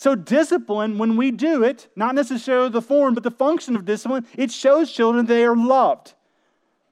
So, 0.00 0.14
discipline, 0.14 0.96
when 0.96 1.18
we 1.18 1.30
do 1.30 1.62
it, 1.62 1.88
not 1.94 2.14
necessarily 2.14 2.70
the 2.70 2.80
form, 2.80 3.12
but 3.12 3.22
the 3.22 3.30
function 3.30 3.76
of 3.76 3.84
discipline, 3.84 4.26
it 4.34 4.50
shows 4.50 4.90
children 4.90 5.26
they 5.26 5.44
are 5.44 5.54
loved. 5.54 6.14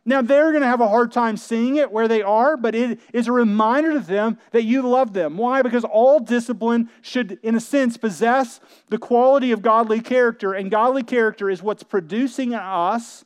Now, 0.05 0.21
they're 0.21 0.51
going 0.51 0.61
to 0.61 0.69
have 0.69 0.83
a 0.83 0.89
hard 0.89 1.11
time 1.11 1.39
seeing 1.39 1.77
it 1.77 1.91
where 1.91 2.07
they 2.07 2.21
are, 2.21 2.59
but 2.59 2.75
it 2.75 3.01
is 3.15 3.27
a 3.27 3.33
reminder 3.33 3.95
to 3.95 4.01
them 4.01 4.37
that 4.51 4.65
you 4.65 4.83
love 4.83 5.15
them. 5.15 5.39
Why? 5.39 5.63
Because 5.63 5.85
all 5.85 6.21
discipline 6.21 6.91
should, 7.01 7.39
in 7.43 7.55
a 7.55 7.61
sense, 7.61 7.97
possess 7.97 8.61
the 8.91 8.99
quality 8.99 9.53
of 9.53 9.63
godly 9.63 10.03
character, 10.03 10.53
and 10.53 10.71
godly 10.71 11.03
character 11.03 11.49
is 11.49 11.63
what's 11.63 11.83
producing 11.83 12.53
in 12.53 12.59
us 12.59 13.25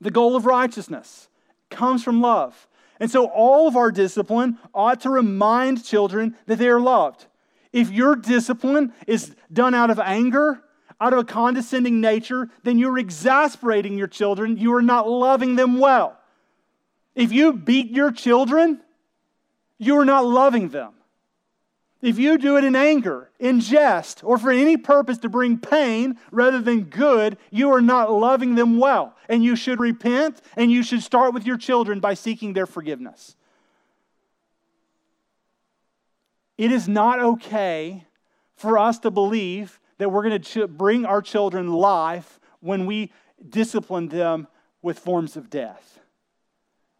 the 0.00 0.12
goal 0.12 0.36
of 0.36 0.46
righteousness. 0.46 1.26
It 1.68 1.74
comes 1.74 2.04
from 2.04 2.20
love. 2.20 2.68
And 3.00 3.10
so, 3.10 3.26
all 3.26 3.66
of 3.66 3.74
our 3.74 3.90
discipline 3.90 4.58
ought 4.72 5.00
to 5.00 5.10
remind 5.10 5.84
children 5.84 6.36
that 6.46 6.60
they 6.60 6.68
are 6.68 6.80
loved. 6.80 7.26
If 7.72 7.90
your 7.90 8.16
discipline 8.16 8.92
is 9.06 9.34
done 9.52 9.74
out 9.74 9.90
of 9.90 10.00
anger, 10.00 10.62
out 11.00 11.12
of 11.12 11.20
a 11.20 11.24
condescending 11.24 12.00
nature, 12.00 12.48
then 12.62 12.78
you're 12.78 12.98
exasperating 12.98 13.96
your 13.96 14.08
children. 14.08 14.56
You 14.56 14.74
are 14.74 14.82
not 14.82 15.08
loving 15.08 15.56
them 15.56 15.78
well. 15.78 16.18
If 17.14 17.32
you 17.32 17.52
beat 17.52 17.90
your 17.90 18.12
children, 18.12 18.80
you 19.78 19.98
are 19.98 20.04
not 20.04 20.26
loving 20.26 20.68
them. 20.68 20.92
If 22.02 22.18
you 22.18 22.38
do 22.38 22.56
it 22.56 22.64
in 22.64 22.74
anger, 22.74 23.30
in 23.38 23.60
jest, 23.60 24.24
or 24.24 24.38
for 24.38 24.50
any 24.50 24.78
purpose 24.78 25.18
to 25.18 25.28
bring 25.28 25.58
pain 25.58 26.18
rather 26.30 26.60
than 26.60 26.84
good, 26.84 27.36
you 27.50 27.70
are 27.72 27.82
not 27.82 28.10
loving 28.10 28.54
them 28.54 28.78
well. 28.78 29.14
And 29.28 29.44
you 29.44 29.54
should 29.54 29.80
repent 29.80 30.40
and 30.56 30.70
you 30.72 30.82
should 30.82 31.02
start 31.02 31.34
with 31.34 31.46
your 31.46 31.58
children 31.58 32.00
by 32.00 32.14
seeking 32.14 32.54
their 32.54 32.66
forgiveness. 32.66 33.36
It 36.60 36.72
is 36.72 36.86
not 36.86 37.20
okay 37.20 38.04
for 38.54 38.76
us 38.76 38.98
to 38.98 39.10
believe 39.10 39.80
that 39.96 40.10
we're 40.10 40.28
going 40.28 40.42
to 40.42 40.68
bring 40.68 41.06
our 41.06 41.22
children 41.22 41.68
life 41.68 42.38
when 42.60 42.84
we 42.84 43.12
discipline 43.48 44.08
them 44.08 44.46
with 44.82 44.98
forms 44.98 45.38
of 45.38 45.48
death. 45.48 46.00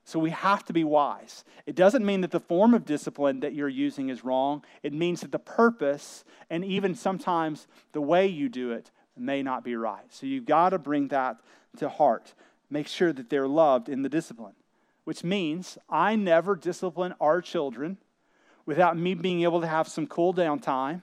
So 0.04 0.18
we 0.18 0.30
have 0.30 0.64
to 0.64 0.72
be 0.72 0.82
wise. 0.82 1.44
It 1.66 1.74
doesn't 1.74 2.06
mean 2.06 2.22
that 2.22 2.30
the 2.30 2.40
form 2.40 2.72
of 2.72 2.86
discipline 2.86 3.40
that 3.40 3.52
you're 3.52 3.68
using 3.68 4.08
is 4.08 4.24
wrong. 4.24 4.64
It 4.82 4.94
means 4.94 5.20
that 5.20 5.30
the 5.30 5.38
purpose 5.38 6.24
and 6.48 6.64
even 6.64 6.94
sometimes 6.94 7.68
the 7.92 8.00
way 8.00 8.28
you 8.28 8.48
do 8.48 8.72
it 8.72 8.90
may 9.14 9.42
not 9.42 9.62
be 9.62 9.76
right. 9.76 10.06
So 10.08 10.24
you've 10.24 10.46
got 10.46 10.70
to 10.70 10.78
bring 10.78 11.08
that 11.08 11.36
to 11.76 11.90
heart. 11.90 12.32
Make 12.70 12.88
sure 12.88 13.12
that 13.12 13.28
they're 13.28 13.46
loved 13.46 13.90
in 13.90 14.00
the 14.00 14.08
discipline, 14.08 14.54
which 15.04 15.22
means 15.22 15.76
I 15.90 16.16
never 16.16 16.56
discipline 16.56 17.12
our 17.20 17.42
children 17.42 17.98
without 18.66 18.96
me 18.96 19.14
being 19.14 19.42
able 19.42 19.60
to 19.60 19.66
have 19.66 19.88
some 19.88 20.06
cool 20.06 20.32
down 20.32 20.58
time, 20.58 21.02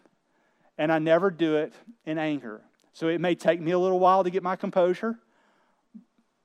and 0.77 0.91
I 0.91 0.99
never 0.99 1.31
do 1.31 1.55
it 1.55 1.73
in 2.05 2.17
anger. 2.17 2.61
So 2.93 3.07
it 3.09 3.21
may 3.21 3.35
take 3.35 3.61
me 3.61 3.71
a 3.71 3.79
little 3.79 3.99
while 3.99 4.23
to 4.23 4.29
get 4.29 4.43
my 4.43 4.55
composure. 4.55 5.19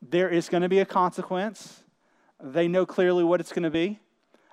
There 0.02 0.28
is 0.28 0.48
going 0.48 0.62
to 0.62 0.68
be 0.68 0.80
a 0.80 0.84
consequence. 0.84 1.82
They 2.42 2.68
know 2.68 2.84
clearly 2.84 3.24
what 3.24 3.40
it's 3.40 3.52
going 3.52 3.62
to 3.62 3.70
be. 3.70 4.00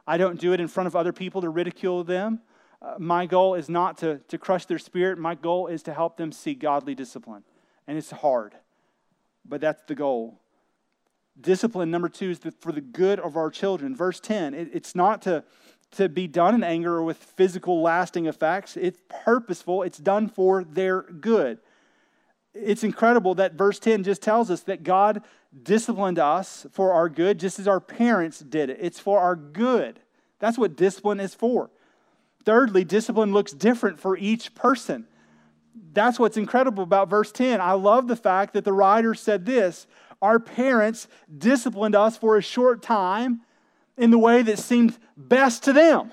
I 0.06 0.18
don't 0.18 0.40
do 0.40 0.54
it 0.54 0.60
in 0.60 0.68
front 0.68 0.88
of 0.88 0.96
other 0.96 1.12
people 1.12 1.42
to 1.42 1.50
ridicule 1.50 2.04
them. 2.04 2.42
Uh, 2.82 2.96
my 2.98 3.26
goal 3.26 3.56
is 3.56 3.70
not 3.70 3.98
to, 3.98 4.20
to 4.28 4.38
crush 4.38 4.66
their 4.66 4.80
spirit. 4.80 5.18
My 5.20 5.36
goal 5.36 5.68
is 5.68 5.84
to 5.84 5.94
help 5.94 6.18
them 6.18 6.32
see 6.32 6.54
godly 6.54 6.96
discipline. 6.96 7.44
And 7.88 7.98
it's 7.98 8.12
hard, 8.12 8.56
but 9.46 9.60
that's 9.62 9.84
the 9.88 9.96
goal. 9.96 10.40
Discipline, 11.40 11.92
number 11.92 12.10
two, 12.10 12.30
is 12.30 12.40
the, 12.40 12.52
for 12.52 12.72
the 12.72 12.82
good 12.82 13.20
of 13.20 13.36
our 13.36 13.50
children. 13.50 13.96
Verse 13.96 14.20
10, 14.20 14.54
it, 14.54 14.70
it's 14.74 14.96
not 14.96 15.22
to, 15.24 15.44
to 15.92 16.10
be 16.10 16.28
done 16.28 16.56
in 16.56 16.64
anger 16.64 16.96
or 16.96 17.04
with 17.04 17.18
physical 17.18 17.82
lasting 17.82 18.28
effects, 18.28 18.78
it's 18.78 19.00
purposeful, 19.08 19.84
it's 19.84 19.98
done 19.98 20.28
for 20.28 20.64
their 20.64 21.02
good. 21.02 21.60
It's 22.54 22.84
incredible 22.84 23.36
that 23.36 23.54
verse 23.54 23.80
10 23.80 24.04
just 24.04 24.22
tells 24.22 24.52
us 24.52 24.62
that 24.62 24.84
God 24.84 25.24
disciplined 25.64 26.20
us 26.20 26.66
for 26.72 26.94
our 26.94 27.10
good, 27.10 27.40
just 27.40 27.60
as 27.60 27.68
our 27.68 27.80
parents 27.80 28.40
did 28.40 28.70
it. 28.70 28.78
It's 28.82 29.00
for 29.00 29.20
our 29.20 29.36
good. 29.36 30.00
That's 30.40 30.58
what 30.58 30.76
discipline 30.76 31.20
is 31.20 31.34
for. 31.34 31.70
Thirdly, 32.46 32.84
discipline 32.84 33.34
looks 33.34 33.52
different 33.52 34.00
for 34.00 34.18
each 34.18 34.56
person. 34.56 35.06
That's 35.94 36.20
what's 36.20 36.38
incredible 36.38 36.84
about 36.84 37.10
verse 37.10 37.32
10. 37.32 37.62
I 37.62 37.74
love 37.74 38.08
the 38.08 38.16
fact 38.16 38.54
that 38.54 38.64
the 38.64 38.74
writer 38.74 39.14
said 39.14 39.46
this 39.46 39.88
Our 40.22 40.40
parents 40.40 41.08
disciplined 41.36 41.96
us 41.96 42.18
for 42.18 42.38
a 42.38 42.42
short 42.42 42.82
time 42.82 43.42
in 44.00 44.12
the 44.12 44.18
way 44.18 44.42
that 44.42 44.58
seemed 44.58 44.98
best 45.16 45.64
to 45.66 45.74
them. 45.74 46.12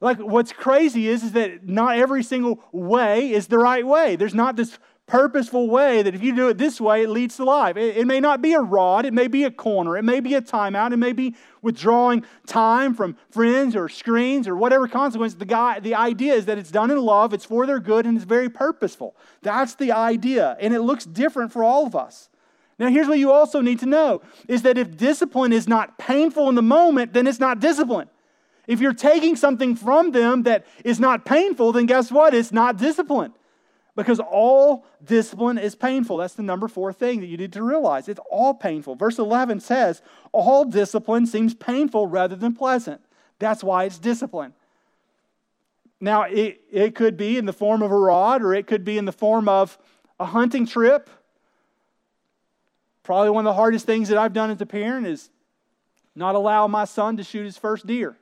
Like, 0.00 0.18
what's 0.18 0.52
crazy 0.52 1.08
is, 1.08 1.24
is 1.24 1.32
that 1.32 1.66
not 1.66 1.96
every 1.96 2.22
single 2.22 2.60
way 2.72 3.32
is 3.32 3.46
the 3.46 3.58
right 3.58 3.86
way. 3.86 4.16
There's 4.16 4.34
not 4.34 4.56
this 4.56 4.78
purposeful 5.06 5.70
way 5.70 6.02
that 6.02 6.14
if 6.14 6.22
you 6.22 6.36
do 6.36 6.48
it 6.48 6.58
this 6.58 6.80
way, 6.80 7.02
it 7.02 7.08
leads 7.08 7.36
to 7.36 7.44
life. 7.44 7.76
It, 7.76 7.96
it, 7.96 8.06
may 8.06 8.20
not 8.20 8.42
be 8.42 8.52
a 8.52 8.60
rod, 8.60 9.06
it 9.06 9.14
may 9.14 9.26
be 9.26 9.44
a 9.44 9.50
corner, 9.50 9.96
it 9.96 10.04
may 10.04 10.20
be 10.20 10.34
a 10.34 10.42
timeout, 10.42 10.92
it 10.92 10.98
may 10.98 11.12
be 11.12 11.34
withdrawing 11.62 12.24
time 12.46 12.94
from 12.94 13.16
friends 13.30 13.74
or 13.74 13.88
screens 13.88 14.46
or 14.46 14.54
whatever 14.54 14.86
consequence. 14.86 15.34
The, 15.34 15.46
guy, 15.46 15.80
the 15.80 15.94
idea 15.94 16.34
is 16.34 16.44
that 16.44 16.58
it's 16.58 16.70
done 16.70 16.90
in 16.90 16.98
love, 16.98 17.32
it's 17.32 17.46
for 17.46 17.66
their 17.66 17.80
good, 17.80 18.06
and 18.06 18.16
it's 18.16 18.26
very 18.26 18.50
purposeful. 18.50 19.16
That's 19.40 19.74
the 19.74 19.92
idea, 19.92 20.56
and 20.60 20.74
it 20.74 20.80
looks 20.80 21.06
different 21.06 21.52
for 21.52 21.64
all 21.64 21.86
of 21.86 21.96
us. 21.96 22.28
Now, 22.78 22.88
here's 22.88 23.08
what 23.08 23.18
you 23.18 23.32
also 23.32 23.60
need 23.60 23.80
to 23.80 23.86
know 23.86 24.22
is 24.46 24.62
that 24.62 24.78
if 24.78 24.96
discipline 24.96 25.52
is 25.52 25.66
not 25.66 25.98
painful 25.98 26.48
in 26.48 26.54
the 26.54 26.62
moment, 26.62 27.12
then 27.12 27.26
it's 27.26 27.40
not 27.40 27.58
discipline. 27.58 28.08
If 28.68 28.80
you're 28.80 28.92
taking 28.92 29.34
something 29.34 29.74
from 29.74 30.12
them 30.12 30.44
that 30.44 30.66
is 30.84 31.00
not 31.00 31.24
painful, 31.24 31.72
then 31.72 31.86
guess 31.86 32.12
what? 32.12 32.34
It's 32.34 32.52
not 32.52 32.76
discipline 32.76 33.32
because 33.96 34.20
all 34.20 34.86
discipline 35.04 35.58
is 35.58 35.74
painful. 35.74 36.18
That's 36.18 36.34
the 36.34 36.42
number 36.44 36.68
four 36.68 36.92
thing 36.92 37.18
that 37.18 37.26
you 37.26 37.36
need 37.36 37.52
to 37.54 37.64
realize. 37.64 38.08
It's 38.08 38.20
all 38.30 38.54
painful. 38.54 38.94
Verse 38.94 39.18
11 39.18 39.58
says, 39.58 40.02
All 40.30 40.64
discipline 40.64 41.26
seems 41.26 41.52
painful 41.52 42.06
rather 42.06 42.36
than 42.36 42.54
pleasant. 42.54 43.00
That's 43.40 43.64
why 43.64 43.84
it's 43.84 43.98
discipline. 43.98 44.54
Now, 46.00 46.22
it, 46.22 46.60
it 46.70 46.94
could 46.94 47.16
be 47.16 47.38
in 47.38 47.46
the 47.46 47.52
form 47.52 47.82
of 47.82 47.90
a 47.90 47.98
rod, 47.98 48.40
or 48.42 48.54
it 48.54 48.68
could 48.68 48.84
be 48.84 48.98
in 48.98 49.04
the 49.04 49.12
form 49.12 49.48
of 49.48 49.76
a 50.20 50.26
hunting 50.26 50.64
trip. 50.64 51.10
Probably 53.08 53.30
one 53.30 53.46
of 53.46 53.50
the 53.50 53.56
hardest 53.56 53.86
things 53.86 54.10
that 54.10 54.18
I've 54.18 54.34
done 54.34 54.50
as 54.50 54.60
a 54.60 54.66
parent 54.66 55.06
is 55.06 55.30
not 56.14 56.34
allow 56.34 56.66
my 56.66 56.84
son 56.84 57.16
to 57.16 57.24
shoot 57.24 57.44
his 57.44 57.56
first 57.56 57.86
deer 57.86 58.18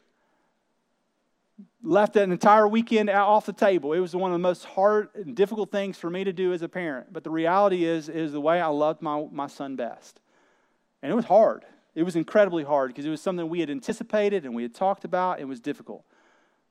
left 1.82 2.14
an 2.14 2.30
entire 2.30 2.68
weekend 2.68 3.10
off 3.10 3.46
the 3.46 3.52
table. 3.52 3.94
It 3.94 3.98
was 3.98 4.14
one 4.14 4.30
of 4.30 4.36
the 4.36 4.38
most 4.38 4.64
hard 4.64 5.08
and 5.16 5.34
difficult 5.34 5.72
things 5.72 5.98
for 5.98 6.08
me 6.08 6.22
to 6.22 6.32
do 6.32 6.52
as 6.52 6.62
a 6.62 6.68
parent. 6.68 7.12
But 7.12 7.24
the 7.24 7.30
reality 7.30 7.84
is, 7.84 8.08
is 8.08 8.30
the 8.30 8.40
way 8.40 8.60
I 8.60 8.68
loved 8.68 9.02
my, 9.02 9.26
my 9.32 9.48
son 9.48 9.74
best. 9.74 10.20
And 11.02 11.10
it 11.10 11.16
was 11.16 11.24
hard. 11.24 11.64
It 11.96 12.04
was 12.04 12.14
incredibly 12.14 12.62
hard 12.62 12.90
because 12.90 13.06
it 13.06 13.10
was 13.10 13.20
something 13.20 13.48
we 13.48 13.58
had 13.58 13.70
anticipated 13.70 14.44
and 14.44 14.54
we 14.54 14.62
had 14.62 14.72
talked 14.72 15.04
about. 15.04 15.40
It 15.40 15.48
was 15.48 15.58
difficult. 15.58 16.04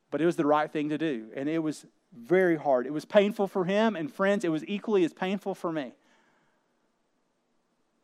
But 0.10 0.22
it 0.22 0.26
was 0.26 0.38
the 0.38 0.46
right 0.46 0.72
thing 0.72 0.88
to 0.88 0.98
do. 0.98 1.28
And 1.36 1.50
it 1.50 1.60
was 1.60 1.86
very 2.18 2.56
hard. 2.56 2.88
It 2.88 2.94
was 2.94 3.04
painful 3.04 3.48
for 3.48 3.66
him 3.66 3.98
and 3.98 4.10
friends. 4.10 4.46
It 4.46 4.54
was 4.54 4.64
equally 4.70 5.04
as 5.04 5.12
painful 5.12 5.54
for 5.54 5.74
me. 5.74 5.96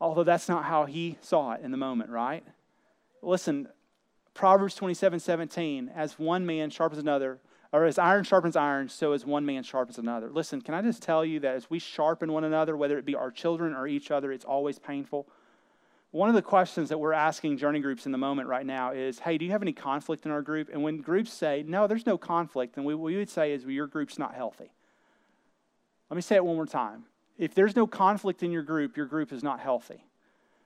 Although 0.01 0.23
that's 0.23 0.49
not 0.49 0.65
how 0.65 0.85
he 0.85 1.17
saw 1.21 1.53
it 1.53 1.61
in 1.61 1.69
the 1.69 1.77
moment, 1.77 2.09
right? 2.09 2.43
Listen, 3.21 3.67
Proverbs 4.33 4.73
27 4.73 5.19
17, 5.19 5.91
as 5.95 6.17
one 6.17 6.43
man 6.43 6.71
sharpens 6.71 6.99
another, 6.99 7.39
or 7.71 7.85
as 7.85 7.99
iron 7.99 8.23
sharpens 8.23 8.55
iron, 8.55 8.89
so 8.89 9.11
as 9.11 9.27
one 9.27 9.45
man 9.45 9.61
sharpens 9.61 9.99
another. 9.99 10.31
Listen, 10.31 10.59
can 10.59 10.73
I 10.73 10.81
just 10.81 11.03
tell 11.03 11.23
you 11.23 11.39
that 11.41 11.55
as 11.55 11.69
we 11.69 11.77
sharpen 11.77 12.33
one 12.33 12.43
another, 12.43 12.75
whether 12.75 12.97
it 12.97 13.05
be 13.05 13.13
our 13.13 13.29
children 13.29 13.75
or 13.75 13.87
each 13.87 14.09
other, 14.09 14.31
it's 14.31 14.43
always 14.43 14.79
painful? 14.79 15.27
One 16.09 16.29
of 16.29 16.35
the 16.35 16.41
questions 16.41 16.89
that 16.89 16.97
we're 16.97 17.13
asking 17.13 17.57
journey 17.57 17.79
groups 17.79 18.07
in 18.07 18.11
the 18.11 18.17
moment 18.17 18.49
right 18.49 18.65
now 18.65 18.91
is 18.91 19.19
hey, 19.19 19.37
do 19.37 19.45
you 19.45 19.51
have 19.51 19.61
any 19.61 19.71
conflict 19.71 20.25
in 20.25 20.31
our 20.31 20.41
group? 20.41 20.69
And 20.73 20.81
when 20.81 20.97
groups 20.97 21.31
say, 21.31 21.63
no, 21.67 21.85
there's 21.85 22.07
no 22.07 22.17
conflict, 22.17 22.73
then 22.73 22.85
we, 22.85 22.95
what 22.95 23.03
we 23.03 23.17
would 23.17 23.29
say 23.29 23.53
is 23.53 23.65
well, 23.65 23.71
your 23.71 23.87
group's 23.87 24.17
not 24.17 24.33
healthy. 24.33 24.71
Let 26.09 26.15
me 26.15 26.21
say 26.23 26.37
it 26.37 26.43
one 26.43 26.55
more 26.55 26.65
time. 26.65 27.03
If 27.41 27.55
there's 27.55 27.75
no 27.75 27.87
conflict 27.87 28.43
in 28.43 28.51
your 28.51 28.61
group, 28.61 28.95
your 28.95 29.07
group 29.07 29.33
is 29.33 29.41
not 29.41 29.59
healthy. 29.59 30.05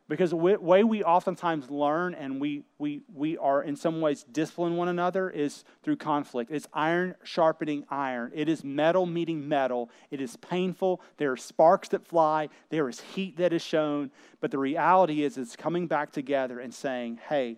Because 0.10 0.32
the 0.32 0.36
way 0.36 0.84
we 0.84 1.04
oftentimes 1.04 1.72
learn 1.72 2.14
and 2.14 2.40
we, 2.40 2.64
we, 2.78 3.02
we 3.12 3.38
are 3.38 3.64
in 3.64 3.78
some 3.78 4.02
ways 4.02 4.24
discipline 4.24 4.76
one 4.76 4.90
another 4.90 5.30
is 5.30 5.64
through 5.84 5.96
conflict. 5.96 6.52
It's 6.52 6.68
iron 6.74 7.16
sharpening 7.24 7.86
iron. 7.90 8.32
It 8.36 8.50
is 8.50 8.62
metal 8.64 9.06
meeting 9.06 9.48
metal. 9.48 9.90
It 10.12 10.20
is 10.20 10.36
painful. 10.36 11.02
There 11.16 11.32
are 11.32 11.38
sparks 11.38 11.88
that 11.90 12.06
fly. 12.06 12.50
There 12.70 12.90
is 12.90 13.00
heat 13.00 13.38
that 13.38 13.54
is 13.54 13.62
shown. 13.62 14.12
But 14.42 14.52
the 14.52 14.60
reality 14.60 15.24
is, 15.24 15.38
it's 15.38 15.56
coming 15.56 15.88
back 15.88 16.12
together 16.12 16.60
and 16.60 16.74
saying, 16.74 17.22
hey, 17.30 17.58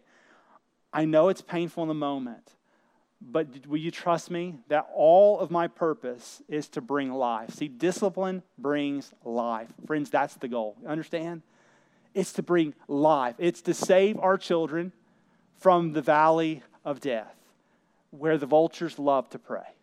I 0.94 1.06
know 1.06 1.30
it's 1.30 1.42
painful 1.42 1.84
in 1.84 1.90
the 1.90 1.96
moment, 1.96 2.54
but 3.20 3.66
will 3.68 3.78
you 3.78 3.92
trust 3.92 4.30
me 4.30 4.56
that 4.68 4.88
all 4.94 5.40
of 5.40 5.50
my 5.50 5.68
purpose 5.68 6.42
is 6.48 6.68
to 6.70 6.82
bring 6.82 7.12
life? 7.12 7.52
See, 7.52 7.68
discipline 7.68 8.44
brings 8.58 9.12
life. 9.24 9.70
Friends, 9.86 10.10
that's 10.10 10.36
the 10.36 10.48
goal. 10.48 10.78
Understand? 10.88 11.42
It's 12.14 12.34
to 12.34 12.44
bring 12.44 12.74
life, 12.88 13.36
it's 13.38 13.62
to 13.62 13.74
save 13.74 14.18
our 14.20 14.38
children 14.38 14.92
from 15.60 15.94
the 15.94 16.02
valley 16.02 16.64
of 16.86 17.00
death 17.00 17.36
where 18.12 18.38
the 18.38 18.46
vultures 18.46 18.98
love 18.98 19.30
to 19.32 19.40
prey. 19.40 19.76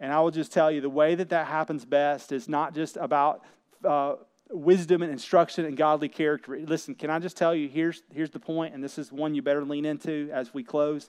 And 0.00 0.12
I 0.12 0.20
will 0.20 0.30
just 0.30 0.52
tell 0.52 0.70
you 0.70 0.80
the 0.80 0.90
way 0.90 1.14
that 1.14 1.30
that 1.30 1.46
happens 1.46 1.84
best 1.84 2.32
is 2.32 2.48
not 2.48 2.74
just 2.74 2.96
about 2.96 3.42
uh, 3.84 4.14
wisdom 4.50 5.02
and 5.02 5.12
instruction 5.12 5.64
and 5.64 5.76
godly 5.76 6.08
character. 6.08 6.58
Listen, 6.58 6.94
can 6.94 7.10
I 7.10 7.18
just 7.18 7.36
tell 7.36 7.54
you 7.54 7.68
here's, 7.68 8.02
here's 8.12 8.30
the 8.30 8.40
point, 8.40 8.74
and 8.74 8.82
this 8.82 8.98
is 8.98 9.12
one 9.12 9.34
you 9.34 9.42
better 9.42 9.64
lean 9.64 9.84
into 9.84 10.28
as 10.32 10.52
we 10.52 10.62
close 10.62 11.08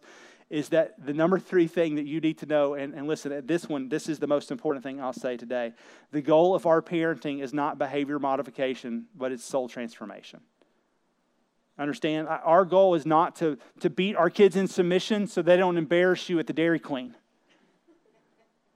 is 0.54 0.70
that 0.70 1.04
the 1.04 1.13
number 1.16 1.39
three 1.39 1.66
thing 1.66 1.96
that 1.96 2.06
you 2.06 2.22
need 2.22 2.38
to 2.38 2.46
know, 2.46 2.76
and, 2.76 2.94
and 2.94 3.08
listen, 3.08 3.32
uh, 3.32 3.42
this 3.44 3.68
one, 3.68 3.89
this 3.89 4.08
is 4.08 4.20
the 4.20 4.28
most 4.28 4.52
important 4.52 4.84
thing 4.84 5.02
I'll 5.02 5.12
say 5.12 5.36
today. 5.36 5.74
The 6.12 6.22
goal 6.22 6.54
of 6.54 6.68
our 6.68 6.80
parenting 6.80 7.42
is 7.42 7.56
not 7.56 7.80
behavior 7.80 8.20
modification, 8.20 9.08
but 9.16 9.32
it's 9.32 9.44
soul 9.44 9.68
transformation. 9.68 10.42
Understand? 11.80 12.28
Our 12.28 12.66
goal 12.66 12.94
is 12.94 13.04
not 13.04 13.36
to, 13.38 13.58
to 13.80 13.89
beat 13.89 14.16
our 14.16 14.30
kids 14.30 14.56
in 14.56 14.68
submission 14.68 15.26
so 15.26 15.42
they 15.42 15.58
don't 15.58 15.76
embarrass 15.76 16.30
you 16.30 16.38
at 16.38 16.46
the 16.46 16.54
Dairy 16.54 16.80
Queen 16.80 17.16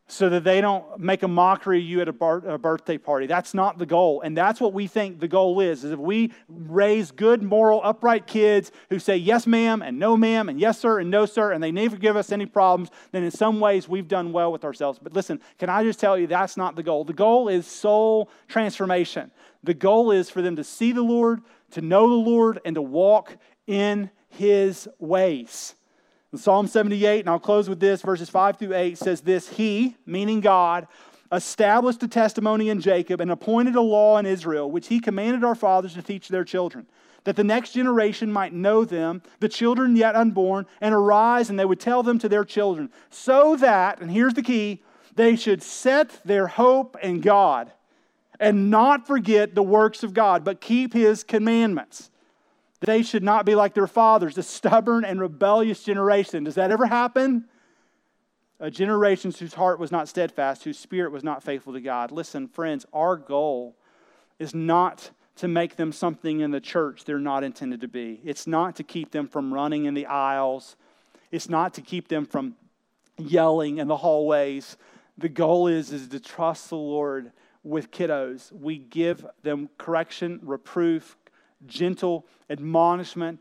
so 0.10 0.30
that 0.30 0.46
they 0.46 0.62
don't 0.62 1.00
make 1.00 1.22
a 1.22 1.28
mockery 1.28 1.80
of 1.80 1.84
you 1.84 2.00
at 2.00 2.08
a, 2.08 2.13
bar- 2.13 2.48
a, 2.48 2.58
birthday 2.58 2.98
party. 2.98 3.28
That's 3.28 3.54
not 3.54 3.78
the 3.78 3.86
goal. 3.86 4.22
And 4.22 4.38
that's 4.38 4.62
what 4.62 4.74
we 4.74 4.88
think 4.88 5.20
the 5.20 5.28
goal 5.28 5.60
is, 5.60 5.84
is 5.84 5.91
if 5.91 6.00
we 6.00 6.32
raise 6.48 7.12
good, 7.12 7.43
moral, 7.43 7.82
upright 7.84 8.26
kids 8.26 8.72
who 8.89 9.00
say 9.00 9.17
yes, 9.17 9.46
ma'am, 9.46 9.82
and 9.82 10.00
no, 10.00 10.15
ma'am, 10.15 10.48
and 10.48 10.62
yes, 10.62 10.80
sir, 10.80 11.00
and 11.00 11.12
no, 11.12 11.26
sir, 11.26 11.52
and 11.52 11.62
they 11.62 11.74
never 11.74 11.98
give 11.98 12.15
us 12.15 12.32
any 12.32 12.46
problems, 12.46 12.90
then 13.12 13.23
in 13.23 13.31
some 13.31 13.60
ways 13.60 13.90
we've 13.90 14.08
done 14.08 14.31
well 14.31 14.50
with 14.50 14.63
ourselves. 14.63 14.98
But 14.98 15.12
listen, 15.12 15.42
can 15.60 15.69
I 15.69 15.84
just 15.84 16.00
tell 16.00 16.17
you 16.17 16.25
that's 16.25 16.56
not 16.56 16.77
the 16.77 16.84
goal. 16.84 17.04
The 17.04 17.13
goal 17.13 17.50
is 17.50 17.67
soul 17.67 18.29
transformation. 18.48 19.29
The 19.63 19.73
goal 19.73 20.12
is 20.12 20.29
for 20.29 20.42
them 20.42 20.56
to 20.56 20.63
see 20.63 20.94
the 20.94 21.02
Lord, 21.02 21.42
to 21.71 21.81
know 21.81 22.08
the 22.08 22.29
Lord, 22.29 22.62
and 22.63 22.75
to 22.75 22.81
walk 22.81 23.36
in 23.65 24.10
his 24.29 24.88
ways. 25.00 25.75
In 26.34 26.40
Psalm 26.40 26.67
78, 26.67 27.21
and 27.21 27.30
I'll 27.30 27.40
close 27.40 27.69
with 27.69 27.80
this, 27.80 28.02
verses 28.02 28.30
5 28.30 28.58
through 28.58 28.75
8 28.75 28.98
says 28.98 29.21
this 29.21 29.48
He, 29.48 29.96
meaning 30.06 30.42
God, 30.42 30.88
established 31.32 32.04
a 32.04 32.08
testimony 32.08 32.69
in 32.69 32.82
Jacob, 32.82 33.21
and 33.21 33.32
appointed 33.32 33.75
a 33.75 33.82
law 33.82 34.17
in 34.17 34.25
Israel, 34.25 34.69
which 34.69 34.88
he 34.88 35.00
commanded 35.00 35.46
our 35.46 35.56
fathers 35.56 35.94
to 35.94 36.02
teach 36.02 36.28
their 36.28 36.44
children, 36.44 36.86
that 37.23 37.38
the 37.38 37.46
next 37.46 37.71
generation 37.71 38.30
might 38.30 38.52
know 38.52 38.84
them, 38.84 39.21
the 39.40 39.48
children 39.48 39.96
yet 39.96 40.17
unborn, 40.17 40.65
and 40.82 40.94
arise, 40.94 41.50
and 41.50 41.58
they 41.58 41.65
would 41.65 41.80
tell 41.80 42.04
them 42.04 42.19
to 42.19 42.28
their 42.28 42.44
children, 42.44 42.90
so 43.10 43.56
that, 43.56 44.02
and 44.02 44.12
here's 44.12 44.34
the 44.34 44.44
key, 44.44 44.84
they 45.15 45.38
should 45.38 45.63
set 45.63 46.19
their 46.25 46.48
hope 46.48 46.98
in 47.02 47.21
God 47.21 47.71
and 48.40 48.69
not 48.69 49.08
forget 49.08 49.56
the 49.56 49.63
works 49.63 50.04
of 50.04 50.13
God, 50.13 50.44
but 50.44 50.62
keep 50.62 50.94
his 50.94 51.23
commandments. 51.23 52.12
They 52.80 53.02
should 53.02 53.23
not 53.23 53.46
be 53.46 53.56
like 53.56 53.73
their 53.73 53.88
fathers, 53.88 54.38
a 54.38 54.44
stubborn 54.44 55.04
and 55.04 55.19
rebellious 55.19 55.84
generation. 55.84 56.44
Does 56.44 56.56
that 56.56 56.71
ever 56.71 56.86
happen? 56.86 57.46
A 58.60 58.69
generation 58.69 59.32
whose 59.32 59.56
heart 59.56 59.80
was 59.80 59.92
not 59.92 60.08
steadfast, 60.08 60.63
whose 60.63 60.78
spirit 60.78 61.12
was 61.12 61.23
not 61.23 61.44
faithful 61.44 61.73
to 61.73 61.82
God. 61.82 62.12
Listen, 62.12 62.48
friends, 62.48 62.86
our 62.94 63.15
goal 63.15 63.75
is 64.40 64.54
not 64.54 65.12
to 65.38 65.48
make 65.48 65.75
them 65.75 65.92
something 65.92 66.40
in 66.40 66.52
the 66.52 66.60
church 66.60 67.06
they're 67.06 67.19
not 67.19 67.44
intended 67.44 67.82
to 67.82 67.88
be. 67.88 68.19
It's 68.23 68.48
not 68.48 68.75
to 68.78 68.84
keep 68.84 69.12
them 69.12 69.28
from 69.28 69.54
running 69.54 69.86
in 69.86 69.94
the 69.94 70.08
aisles. 70.08 70.75
It's 71.32 71.50
not 71.50 71.75
to 71.75 71.82
keep 71.82 72.08
them 72.08 72.25
from 72.25 72.56
yelling 73.17 73.78
in 73.78 73.88
the 73.88 73.98
hallways. 73.98 74.78
The 75.17 75.30
goal 75.30 75.67
is, 75.67 75.92
is 75.92 76.08
to 76.10 76.19
trust 76.19 76.69
the 76.69 76.78
Lord 76.78 77.32
with 77.63 77.92
kiddos. 77.92 78.52
We 78.52 78.78
give 78.78 79.25
them 79.44 79.69
correction, 79.78 80.40
reproof, 80.44 81.15
gentle 81.65 82.25
admonishment 82.49 83.39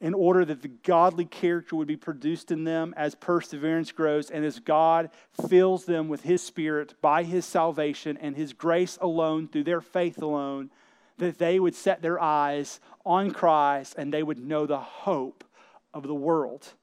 in 0.00 0.14
order 0.14 0.44
that 0.44 0.62
the 0.62 0.68
godly 0.68 1.24
character 1.24 1.76
would 1.76 1.88
be 1.88 1.96
produced 1.96 2.50
in 2.50 2.64
them 2.64 2.92
as 2.96 3.14
perseverance 3.14 3.92
grows 3.92 4.30
and 4.30 4.44
as 4.44 4.60
God 4.60 5.10
fills 5.48 5.84
them 5.84 6.08
with 6.08 6.22
His 6.22 6.42
Spirit 6.42 6.94
by 7.00 7.22
His 7.22 7.44
salvation 7.44 8.16
and 8.18 8.36
His 8.36 8.52
grace 8.52 8.98
alone 9.00 9.48
through 9.48 9.64
their 9.64 9.80
faith 9.80 10.20
alone, 10.20 10.70
that 11.18 11.38
they 11.38 11.58
would 11.58 11.74
set 11.74 12.02
their 12.02 12.20
eyes 12.20 12.78
on 13.04 13.30
Christ 13.30 13.94
and 13.96 14.12
they 14.12 14.22
would 14.22 14.38
know 14.38 14.66
the 14.66 14.78
hope 14.78 15.44
of 15.94 16.02
the 16.06 16.14
world. 16.14 16.74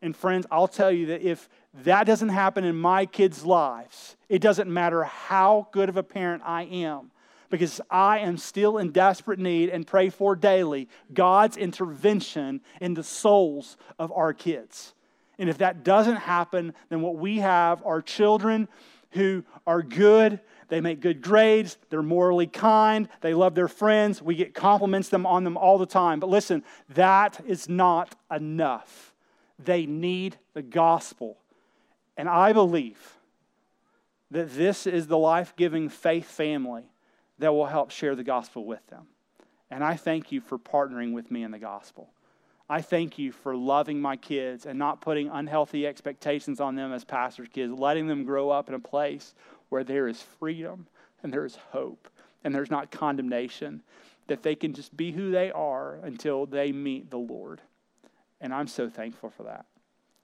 And 0.00 0.16
friends, 0.16 0.46
I'll 0.50 0.66
tell 0.66 0.90
you 0.90 1.06
that 1.06 1.22
if 1.22 1.48
that 1.84 2.04
doesn't 2.04 2.30
happen 2.30 2.64
in 2.64 2.76
my 2.76 3.06
kids' 3.06 3.44
lives, 3.44 4.16
it 4.28 4.40
doesn't 4.40 4.72
matter 4.72 5.04
how 5.04 5.68
good 5.70 5.88
of 5.88 5.96
a 5.96 6.02
parent 6.02 6.42
I 6.44 6.64
am 6.64 7.11
because 7.52 7.82
I 7.90 8.20
am 8.20 8.38
still 8.38 8.78
in 8.78 8.92
desperate 8.92 9.38
need 9.38 9.68
and 9.68 9.86
pray 9.86 10.08
for 10.08 10.34
daily 10.34 10.88
God's 11.12 11.58
intervention 11.58 12.62
in 12.80 12.94
the 12.94 13.02
souls 13.02 13.76
of 13.98 14.10
our 14.10 14.32
kids. 14.32 14.94
And 15.38 15.50
if 15.50 15.58
that 15.58 15.84
doesn't 15.84 16.16
happen, 16.16 16.72
then 16.88 17.02
what 17.02 17.16
we 17.16 17.40
have 17.40 17.84
are 17.84 18.00
children 18.00 18.68
who 19.10 19.44
are 19.66 19.82
good. 19.82 20.40
They 20.68 20.80
make 20.80 21.00
good 21.00 21.20
grades. 21.20 21.76
They're 21.90 22.02
morally 22.02 22.46
kind. 22.46 23.06
They 23.20 23.34
love 23.34 23.54
their 23.54 23.68
friends. 23.68 24.22
We 24.22 24.34
get 24.34 24.54
compliments 24.54 25.10
them 25.10 25.26
on 25.26 25.44
them 25.44 25.58
all 25.58 25.76
the 25.76 25.84
time. 25.84 26.20
But 26.20 26.30
listen, 26.30 26.64
that 26.94 27.38
is 27.46 27.68
not 27.68 28.14
enough. 28.34 29.12
They 29.58 29.84
need 29.84 30.38
the 30.54 30.62
gospel. 30.62 31.36
And 32.16 32.30
I 32.30 32.54
believe 32.54 33.18
that 34.30 34.54
this 34.54 34.86
is 34.86 35.06
the 35.06 35.18
life 35.18 35.52
giving 35.54 35.90
faith 35.90 36.24
family 36.24 36.84
that 37.42 37.52
will 37.52 37.66
help 37.66 37.90
share 37.90 38.14
the 38.14 38.22
gospel 38.22 38.64
with 38.64 38.86
them. 38.86 39.08
And 39.68 39.82
I 39.82 39.96
thank 39.96 40.30
you 40.30 40.40
for 40.40 40.58
partnering 40.58 41.12
with 41.12 41.28
me 41.28 41.42
in 41.42 41.50
the 41.50 41.58
gospel. 41.58 42.08
I 42.70 42.82
thank 42.82 43.18
you 43.18 43.32
for 43.32 43.56
loving 43.56 44.00
my 44.00 44.16
kids 44.16 44.64
and 44.64 44.78
not 44.78 45.00
putting 45.00 45.28
unhealthy 45.28 45.84
expectations 45.84 46.60
on 46.60 46.76
them 46.76 46.92
as 46.92 47.02
pastors' 47.04 47.48
kids, 47.52 47.72
letting 47.72 48.06
them 48.06 48.24
grow 48.24 48.50
up 48.50 48.68
in 48.68 48.76
a 48.76 48.78
place 48.78 49.34
where 49.70 49.82
there 49.82 50.06
is 50.06 50.22
freedom 50.38 50.86
and 51.20 51.32
there 51.32 51.44
is 51.44 51.58
hope 51.72 52.08
and 52.44 52.54
there's 52.54 52.70
not 52.70 52.92
condemnation, 52.92 53.82
that 54.28 54.44
they 54.44 54.54
can 54.54 54.72
just 54.72 54.96
be 54.96 55.10
who 55.10 55.32
they 55.32 55.50
are 55.50 55.96
until 56.04 56.46
they 56.46 56.70
meet 56.70 57.10
the 57.10 57.18
Lord. 57.18 57.60
And 58.40 58.54
I'm 58.54 58.68
so 58.68 58.88
thankful 58.88 59.30
for 59.30 59.42
that. 59.42 59.66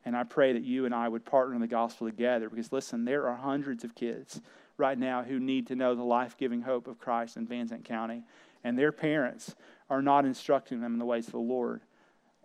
And 0.05 0.17
I 0.17 0.23
pray 0.23 0.53
that 0.53 0.63
you 0.63 0.85
and 0.85 0.95
I 0.95 1.09
would 1.09 1.25
partner 1.25 1.57
in 1.57 1.61
the 1.61 1.67
gospel 1.67 2.07
together 2.07 2.49
because, 2.49 2.73
listen, 2.73 3.05
there 3.05 3.27
are 3.27 3.37
hundreds 3.37 3.83
of 3.83 3.97
kids 3.97 4.41
right 4.79 4.99
now 4.99 5.23
who 5.23 5.41
need 5.41 5.67
to 5.67 5.77
know 5.77 5.95
the 5.95 6.03
life 6.03 6.37
giving 6.37 6.63
hope 6.63 6.87
of 6.87 6.99
Christ 6.99 7.37
in 7.37 7.47
Van 7.47 7.69
Zandt 7.69 7.85
County. 7.85 8.23
And 8.65 8.79
their 8.79 8.93
parents 8.93 9.55
are 9.91 10.03
not 10.03 10.25
instructing 10.25 10.81
them 10.81 10.93
in 10.93 10.99
the 10.99 11.05
ways 11.05 11.27
of 11.27 11.33
the 11.33 11.39
Lord. 11.39 11.83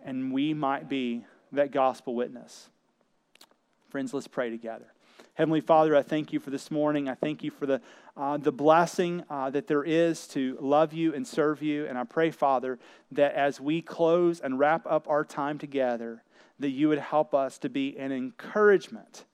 And 0.03 0.33
we 0.33 0.53
might 0.53 0.89
be 0.89 1.25
that 1.51 1.71
gospel 1.71 2.15
witness. 2.15 2.69
Friends, 3.89 4.13
let's 4.13 4.27
pray 4.27 4.49
together. 4.49 4.85
Heavenly 5.35 5.61
Father, 5.61 5.95
I 5.95 6.03
thank 6.03 6.31
you 6.31 6.39
for 6.39 6.49
this 6.49 6.69
morning. 6.69 7.09
I 7.09 7.15
thank 7.15 7.43
you 7.43 7.49
for 7.49 7.65
the, 7.65 7.81
uh, 8.15 8.37
the 8.37 8.51
blessing 8.51 9.23
uh, 9.29 9.49
that 9.51 9.67
there 9.67 9.83
is 9.83 10.27
to 10.29 10.57
love 10.61 10.93
you 10.93 11.13
and 11.13 11.27
serve 11.27 11.61
you. 11.61 11.85
And 11.87 11.97
I 11.97 12.03
pray, 12.03 12.29
Father, 12.29 12.77
that 13.11 13.33
as 13.33 13.59
we 13.59 13.81
close 13.81 14.39
and 14.39 14.59
wrap 14.59 14.85
up 14.85 15.07
our 15.07 15.23
time 15.23 15.57
together, 15.57 16.23
that 16.59 16.69
you 16.69 16.87
would 16.87 16.99
help 16.99 17.33
us 17.33 17.57
to 17.59 17.69
be 17.69 17.97
an 17.97 18.11
encouragement 18.11 19.25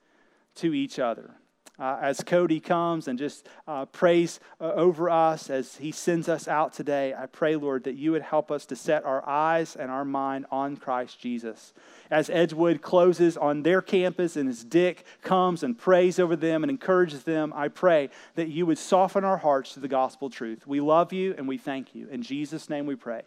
to 0.55 0.73
each 0.73 0.99
other 0.99 1.38
uh, 1.79 1.97
as 2.01 2.21
Cody 2.23 2.59
comes 2.59 3.07
and 3.07 3.17
just 3.17 3.47
uh, 3.67 3.85
prays 3.85 4.39
uh, 4.59 4.73
over 4.73 5.09
us 5.09 5.49
as 5.49 5.77
he 5.77 5.91
sends 5.91 6.27
us 6.27 6.47
out 6.47 6.73
today, 6.73 7.13
I 7.17 7.25
pray, 7.25 7.55
Lord, 7.55 7.85
that 7.85 7.95
you 7.95 8.11
would 8.11 8.21
help 8.21 8.51
us 8.51 8.65
to 8.67 8.75
set 8.75 9.05
our 9.05 9.27
eyes 9.27 9.75
and 9.75 9.89
our 9.89 10.03
mind 10.03 10.45
on 10.51 10.77
Christ 10.77 11.19
Jesus. 11.19 11.73
As 12.11 12.29
Edgewood 12.29 12.81
closes 12.81 13.37
on 13.37 13.63
their 13.63 13.81
campus 13.81 14.35
and 14.35 14.49
as 14.49 14.63
Dick 14.63 15.05
comes 15.21 15.63
and 15.63 15.77
prays 15.77 16.19
over 16.19 16.35
them 16.35 16.63
and 16.63 16.69
encourages 16.69 17.23
them, 17.23 17.53
I 17.55 17.69
pray 17.69 18.09
that 18.35 18.49
you 18.49 18.65
would 18.65 18.77
soften 18.77 19.23
our 19.23 19.37
hearts 19.37 19.73
to 19.73 19.79
the 19.79 19.87
gospel 19.87 20.29
truth. 20.29 20.67
We 20.67 20.81
love 20.81 21.13
you 21.13 21.35
and 21.37 21.47
we 21.47 21.57
thank 21.57 21.95
you. 21.95 22.07
In 22.09 22.21
Jesus' 22.21 22.69
name 22.69 22.85
we 22.85 22.95
pray. 22.95 23.21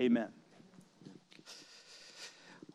Amen. 0.00 0.28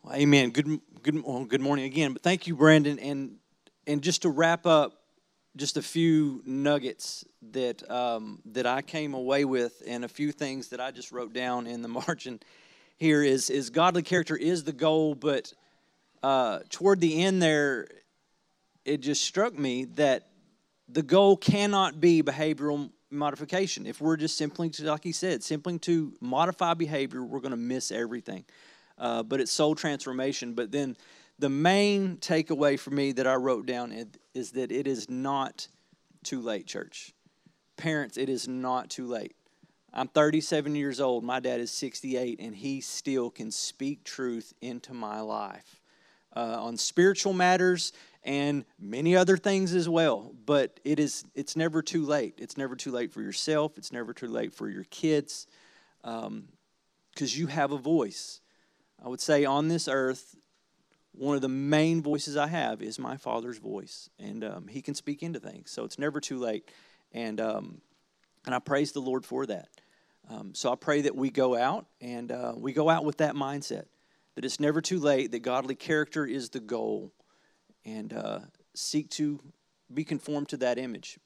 Amen. 0.10 0.52
Good, 0.52 0.80
good, 1.04 1.22
well, 1.22 1.44
good 1.44 1.60
morning 1.60 1.84
again. 1.84 2.14
But 2.14 2.22
thank 2.22 2.48
you, 2.48 2.56
Brandon. 2.56 2.98
And 3.00 3.38
and 3.88 4.04
just 4.04 4.24
to 4.24 4.30
wrap 4.30 4.66
up 4.66 5.02
just 5.58 5.78
a 5.78 5.82
few 5.82 6.42
nuggets 6.46 7.26
that 7.52 7.90
um, 7.90 8.42
that 8.46 8.66
I 8.66 8.82
came 8.82 9.14
away 9.14 9.46
with, 9.46 9.82
and 9.86 10.06
a 10.06 10.08
few 10.08 10.32
things 10.32 10.70
that 10.70 10.80
I 10.80 10.92
just 10.92 11.12
wrote 11.12 11.34
down 11.34 11.68
in 11.68 11.82
the 11.82 11.88
margin. 12.08 12.40
Here 12.98 13.22
is 13.24 13.50
is 13.50 13.70
godly 13.70 14.04
character 14.04 14.36
is 14.36 14.64
the 14.64 14.74
goal, 14.74 15.16
but 15.16 15.54
uh, 16.24 16.60
toward 16.70 17.00
the 17.00 17.24
end 17.24 17.42
there, 17.42 17.88
it 18.86 19.02
just 19.02 19.24
struck 19.24 19.58
me 19.58 19.86
that 19.96 20.28
the 20.90 21.04
goal 21.04 21.38
cannot 21.38 22.00
be 22.00 22.24
behavioral 22.24 22.90
modification. 23.10 23.86
If 23.86 24.02
we're 24.02 24.18
just 24.18 24.38
simply, 24.38 24.70
to, 24.72 24.84
like 24.86 25.04
he 25.04 25.12
said, 25.12 25.44
simply 25.44 25.80
to 25.80 26.14
modify 26.22 26.74
behavior, 26.74 27.24
we're 27.24 27.40
going 27.40 27.52
to 27.52 27.58
miss 27.58 27.92
everything. 27.92 28.46
Uh, 28.98 29.24
but 29.24 29.40
it's 29.40 29.52
soul 29.52 29.76
transformation. 29.76 30.54
But 30.54 30.72
then 30.72 30.98
the 31.40 31.50
main 31.50 32.18
takeaway 32.18 32.80
for 32.80 32.92
me 32.92 33.12
that 33.14 33.28
I 33.28 33.36
wrote 33.36 33.66
down 33.66 33.92
is 34.38 34.52
that 34.52 34.72
it 34.72 34.88
is 34.88 35.10
not 35.10 35.68
too 36.24 36.42
late, 36.42 36.68
church. 36.68 37.14
Parents, 37.76 38.18
it 38.18 38.30
is 38.30 38.48
not 38.48 38.90
too 38.90 39.08
late. 39.08 39.36
I'm 39.94 40.08
37 40.08 40.76
years 40.76 41.00
old. 41.00 41.24
My 41.24 41.40
dad 41.40 41.60
is 41.60 41.72
68, 41.72 42.40
and 42.40 42.56
he 42.56 42.82
still 42.82 43.30
can 43.30 43.52
speak 43.52 44.04
truth 44.04 44.54
into 44.62 44.94
my 44.94 45.22
life 45.22 45.82
uh, 46.36 46.58
on 46.62 46.78
spiritual 46.78 47.34
matters 47.34 47.94
and 48.24 48.66
many 48.80 49.16
other 49.16 49.38
things 49.38 49.74
as 49.74 49.90
well. 49.90 50.34
But 50.46 50.80
it 50.84 51.00
is 51.00 51.26
it's 51.34 51.56
never 51.56 51.82
too 51.82 52.06
late. 52.06 52.36
It's 52.38 52.58
never 52.58 52.76
too 52.76 52.92
late 52.92 53.12
for 53.12 53.22
yourself. 53.22 53.78
It's 53.78 53.92
never 53.92 54.14
too 54.14 54.28
late 54.28 54.54
for 54.54 54.70
your 54.70 54.84
kids, 54.86 55.48
because 56.04 56.28
um, 56.28 56.48
you 57.20 57.48
have 57.48 57.72
a 57.72 57.78
voice. 57.78 58.42
I 59.04 59.08
would 59.08 59.22
say 59.22 59.46
on 59.46 59.68
this 59.68 59.88
earth, 59.88 60.36
one 61.18 61.36
of 61.36 61.42
the 61.42 61.50
main 61.50 62.02
voices 62.02 62.38
I 62.38 62.48
have 62.48 62.82
is 62.82 63.00
my 63.00 63.18
father's 63.18 63.58
voice, 63.58 64.10
and 64.20 64.44
um, 64.44 64.68
he 64.68 64.82
can 64.82 64.94
speak 64.94 65.24
into 65.24 65.40
things. 65.40 65.72
So 65.72 65.84
it's 65.84 65.98
never 65.98 66.20
too 66.20 66.38
late, 66.38 66.70
and 67.12 67.42
um, 67.42 67.82
and 68.46 68.54
I 68.54 68.60
praise 68.60 68.92
the 68.92 69.02
Lord 69.02 69.26
for 69.26 69.46
that. 69.48 69.70
Um, 70.30 70.54
so 70.54 70.72
I 70.72 70.76
pray 70.76 71.02
that 71.02 71.16
we 71.16 71.30
go 71.30 71.56
out 71.56 71.86
and 72.02 72.32
uh, 72.32 72.54
we 72.56 72.74
go 72.74 72.90
out 72.90 73.06
with 73.06 73.18
that 73.18 73.34
mindset 73.34 73.86
that 74.36 74.46
it's 74.46 74.60
never 74.60 74.82
too 74.82 75.00
late. 75.00 75.32
That 75.32 75.40
godly 75.40 75.76
character 75.76 76.26
is 76.26 76.50
the 76.50 76.60
goal, 76.60 77.12
and 77.84 78.14
uh, 78.14 78.40
seek 78.76 79.10
to 79.12 79.40
be 79.92 80.04
conformed 80.04 80.50
to 80.50 80.58
that 80.58 80.78
image. 80.78 81.18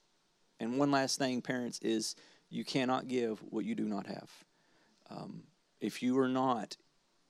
And 0.58 0.78
one 0.78 0.90
last 0.90 1.18
thing, 1.18 1.42
parents, 1.42 1.78
is 1.82 2.16
you 2.48 2.64
cannot 2.64 3.08
give 3.08 3.40
what 3.40 3.64
you 3.64 3.74
do 3.74 3.84
not 3.84 4.06
have. 4.06 4.30
Um, 5.10 5.42
if 5.80 6.02
you 6.02 6.18
are 6.18 6.28
not 6.28 6.76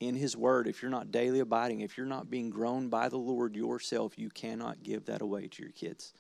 in 0.03 0.15
His 0.15 0.37
Word, 0.37 0.67
if 0.67 0.83
you're 0.83 0.91
not 0.91 1.11
daily 1.11 1.41
abiding, 1.41 1.81
if 1.81 1.97
you're 1.97 2.07
not 2.07 2.31
being 2.31 2.51
grown 2.51 2.89
by 2.89 3.09
the 3.09 3.19
Lord 3.19 3.57
yourself, 3.57 4.19
you 4.19 4.29
cannot 4.31 4.83
give 4.83 5.07
that 5.07 5.23
away 5.23 5.49
to 5.49 5.63
your 5.63 5.73
kids. 5.73 6.13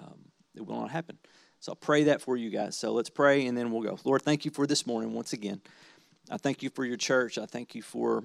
Um, 0.00 0.18
it 0.54 0.66
will 0.66 0.80
not 0.80 0.90
happen. 0.90 1.18
So 1.60 1.72
I'll 1.72 1.76
pray 1.76 2.04
that 2.04 2.20
for 2.20 2.36
you 2.36 2.50
guys. 2.50 2.76
So 2.76 2.92
let's 2.92 3.10
pray 3.10 3.46
and 3.46 3.56
then 3.56 3.70
we'll 3.70 3.82
go. 3.82 3.98
Lord, 4.04 4.22
thank 4.22 4.44
you 4.44 4.50
for 4.50 4.66
this 4.66 4.86
morning 4.86 5.12
once 5.12 5.32
again. 5.32 5.60
I 6.30 6.36
thank 6.36 6.62
you 6.62 6.70
for 6.70 6.84
your 6.84 6.96
church. 6.96 7.38
I 7.38 7.46
thank 7.46 7.74
you 7.74 7.82
for 7.82 8.24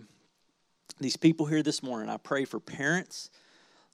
these 0.99 1.17
people 1.17 1.45
here 1.45 1.63
this 1.63 1.81
morning. 1.81 2.09
I 2.09 2.17
pray 2.17 2.45
for 2.45 2.59
parents. 2.59 3.29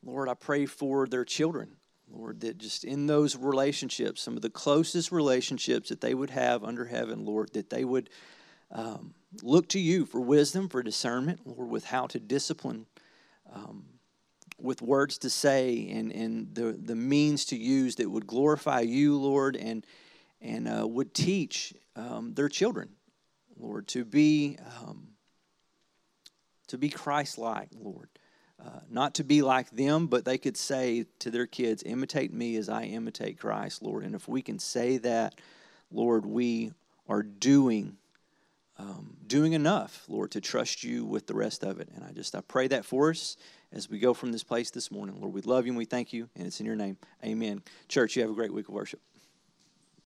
Lord, 0.03 0.27
I 0.27 0.33
pray 0.33 0.65
for 0.65 1.07
their 1.07 1.25
children. 1.25 1.77
Lord, 2.11 2.41
that 2.41 2.57
just 2.57 2.83
in 2.83 3.05
those 3.05 3.35
relationships, 3.35 4.21
some 4.21 4.35
of 4.35 4.41
the 4.41 4.49
closest 4.49 5.11
relationships 5.11 5.89
that 5.89 6.01
they 6.01 6.13
would 6.13 6.31
have 6.31 6.63
under 6.63 6.85
heaven, 6.85 7.23
Lord, 7.23 7.53
that 7.53 7.69
they 7.69 7.85
would 7.85 8.09
um, 8.71 9.13
look 9.41 9.69
to 9.69 9.80
you 9.80 10.05
for 10.05 10.19
wisdom, 10.19 10.69
for 10.69 10.84
discernment, 10.84 11.41
Lord, 11.45 11.69
with 11.69 11.86
how 11.86 12.07
to 12.07 12.19
discipline, 12.19 12.86
um, 13.53 13.86
with 14.59 14.82
words 14.82 15.17
to 15.19 15.30
say, 15.30 15.89
and, 15.91 16.11
and 16.11 16.53
the, 16.53 16.73
the 16.73 16.95
means 16.95 17.45
to 17.45 17.57
use 17.57 17.95
that 17.95 18.09
would 18.09 18.27
glorify 18.27 18.82
you, 18.82 19.17
Lord, 19.17 19.55
and, 19.55 19.86
and 20.41 20.67
uh, 20.67 20.88
would 20.88 21.13
teach 21.13 21.73
um, 21.95 22.34
their 22.34 22.49
children, 22.49 22.89
Lord, 23.57 23.88
to 23.89 24.03
be, 24.03 24.57
um, 24.82 25.09
to 26.67 26.77
be 26.77 26.89
Christ 26.89 27.38
like, 27.38 27.69
Lord. 27.80 28.09
Uh, 28.61 28.82
not 28.89 29.13
to 29.13 29.23
be 29.23 29.41
like 29.41 29.69
them, 29.69 30.07
but 30.07 30.25
they 30.25 30.38
could 30.38 30.57
say 30.57 31.05
to 31.19 31.32
their 31.32 31.47
kids, 31.47 31.82
imitate 31.86 32.34
me 32.34 32.57
as 32.57 32.67
I 32.67 32.84
imitate 32.84 33.39
Christ, 33.39 33.82
Lord. 33.82 34.03
And 34.03 34.13
if 34.13 34.27
we 34.27 34.41
can 34.41 34.59
say 34.59 34.97
that, 34.97 35.36
Lord, 35.89 36.25
we 36.25 36.73
are 37.07 37.23
doing 37.23 37.95
um, 38.80 39.17
doing 39.27 39.53
enough, 39.53 40.05
Lord, 40.07 40.32
to 40.32 40.41
trust 40.41 40.84
you 40.84 41.05
with 41.05 41.27
the 41.27 41.36
rest 41.36 41.63
of 41.63 41.80
it. 41.80 41.89
And 41.93 42.03
I 42.03 42.11
just 42.11 42.34
I 42.34 42.41
pray 42.41 42.67
that 42.69 42.86
for 42.86 43.09
us 43.09 43.36
as 43.71 43.89
we 43.89 43.99
go 43.99 44.13
from 44.13 44.32
this 44.32 44.43
place 44.43 44.71
this 44.71 44.89
morning. 44.89 45.19
Lord, 45.19 45.34
we 45.34 45.41
love 45.41 45.65
you 45.65 45.71
and 45.71 45.77
we 45.77 45.86
thank 45.86 46.13
you, 46.13 46.30
and 46.36 46.47
it's 46.47 46.59
in 46.59 46.65
your 46.65 46.75
name. 46.75 46.97
Amen. 47.23 47.61
Church, 47.89 48.15
you 48.15 48.21
have 48.21 48.32
a 48.32 48.36
great 48.36 48.53
week 48.53 48.69
of 48.69 48.73
worship. 48.73 49.01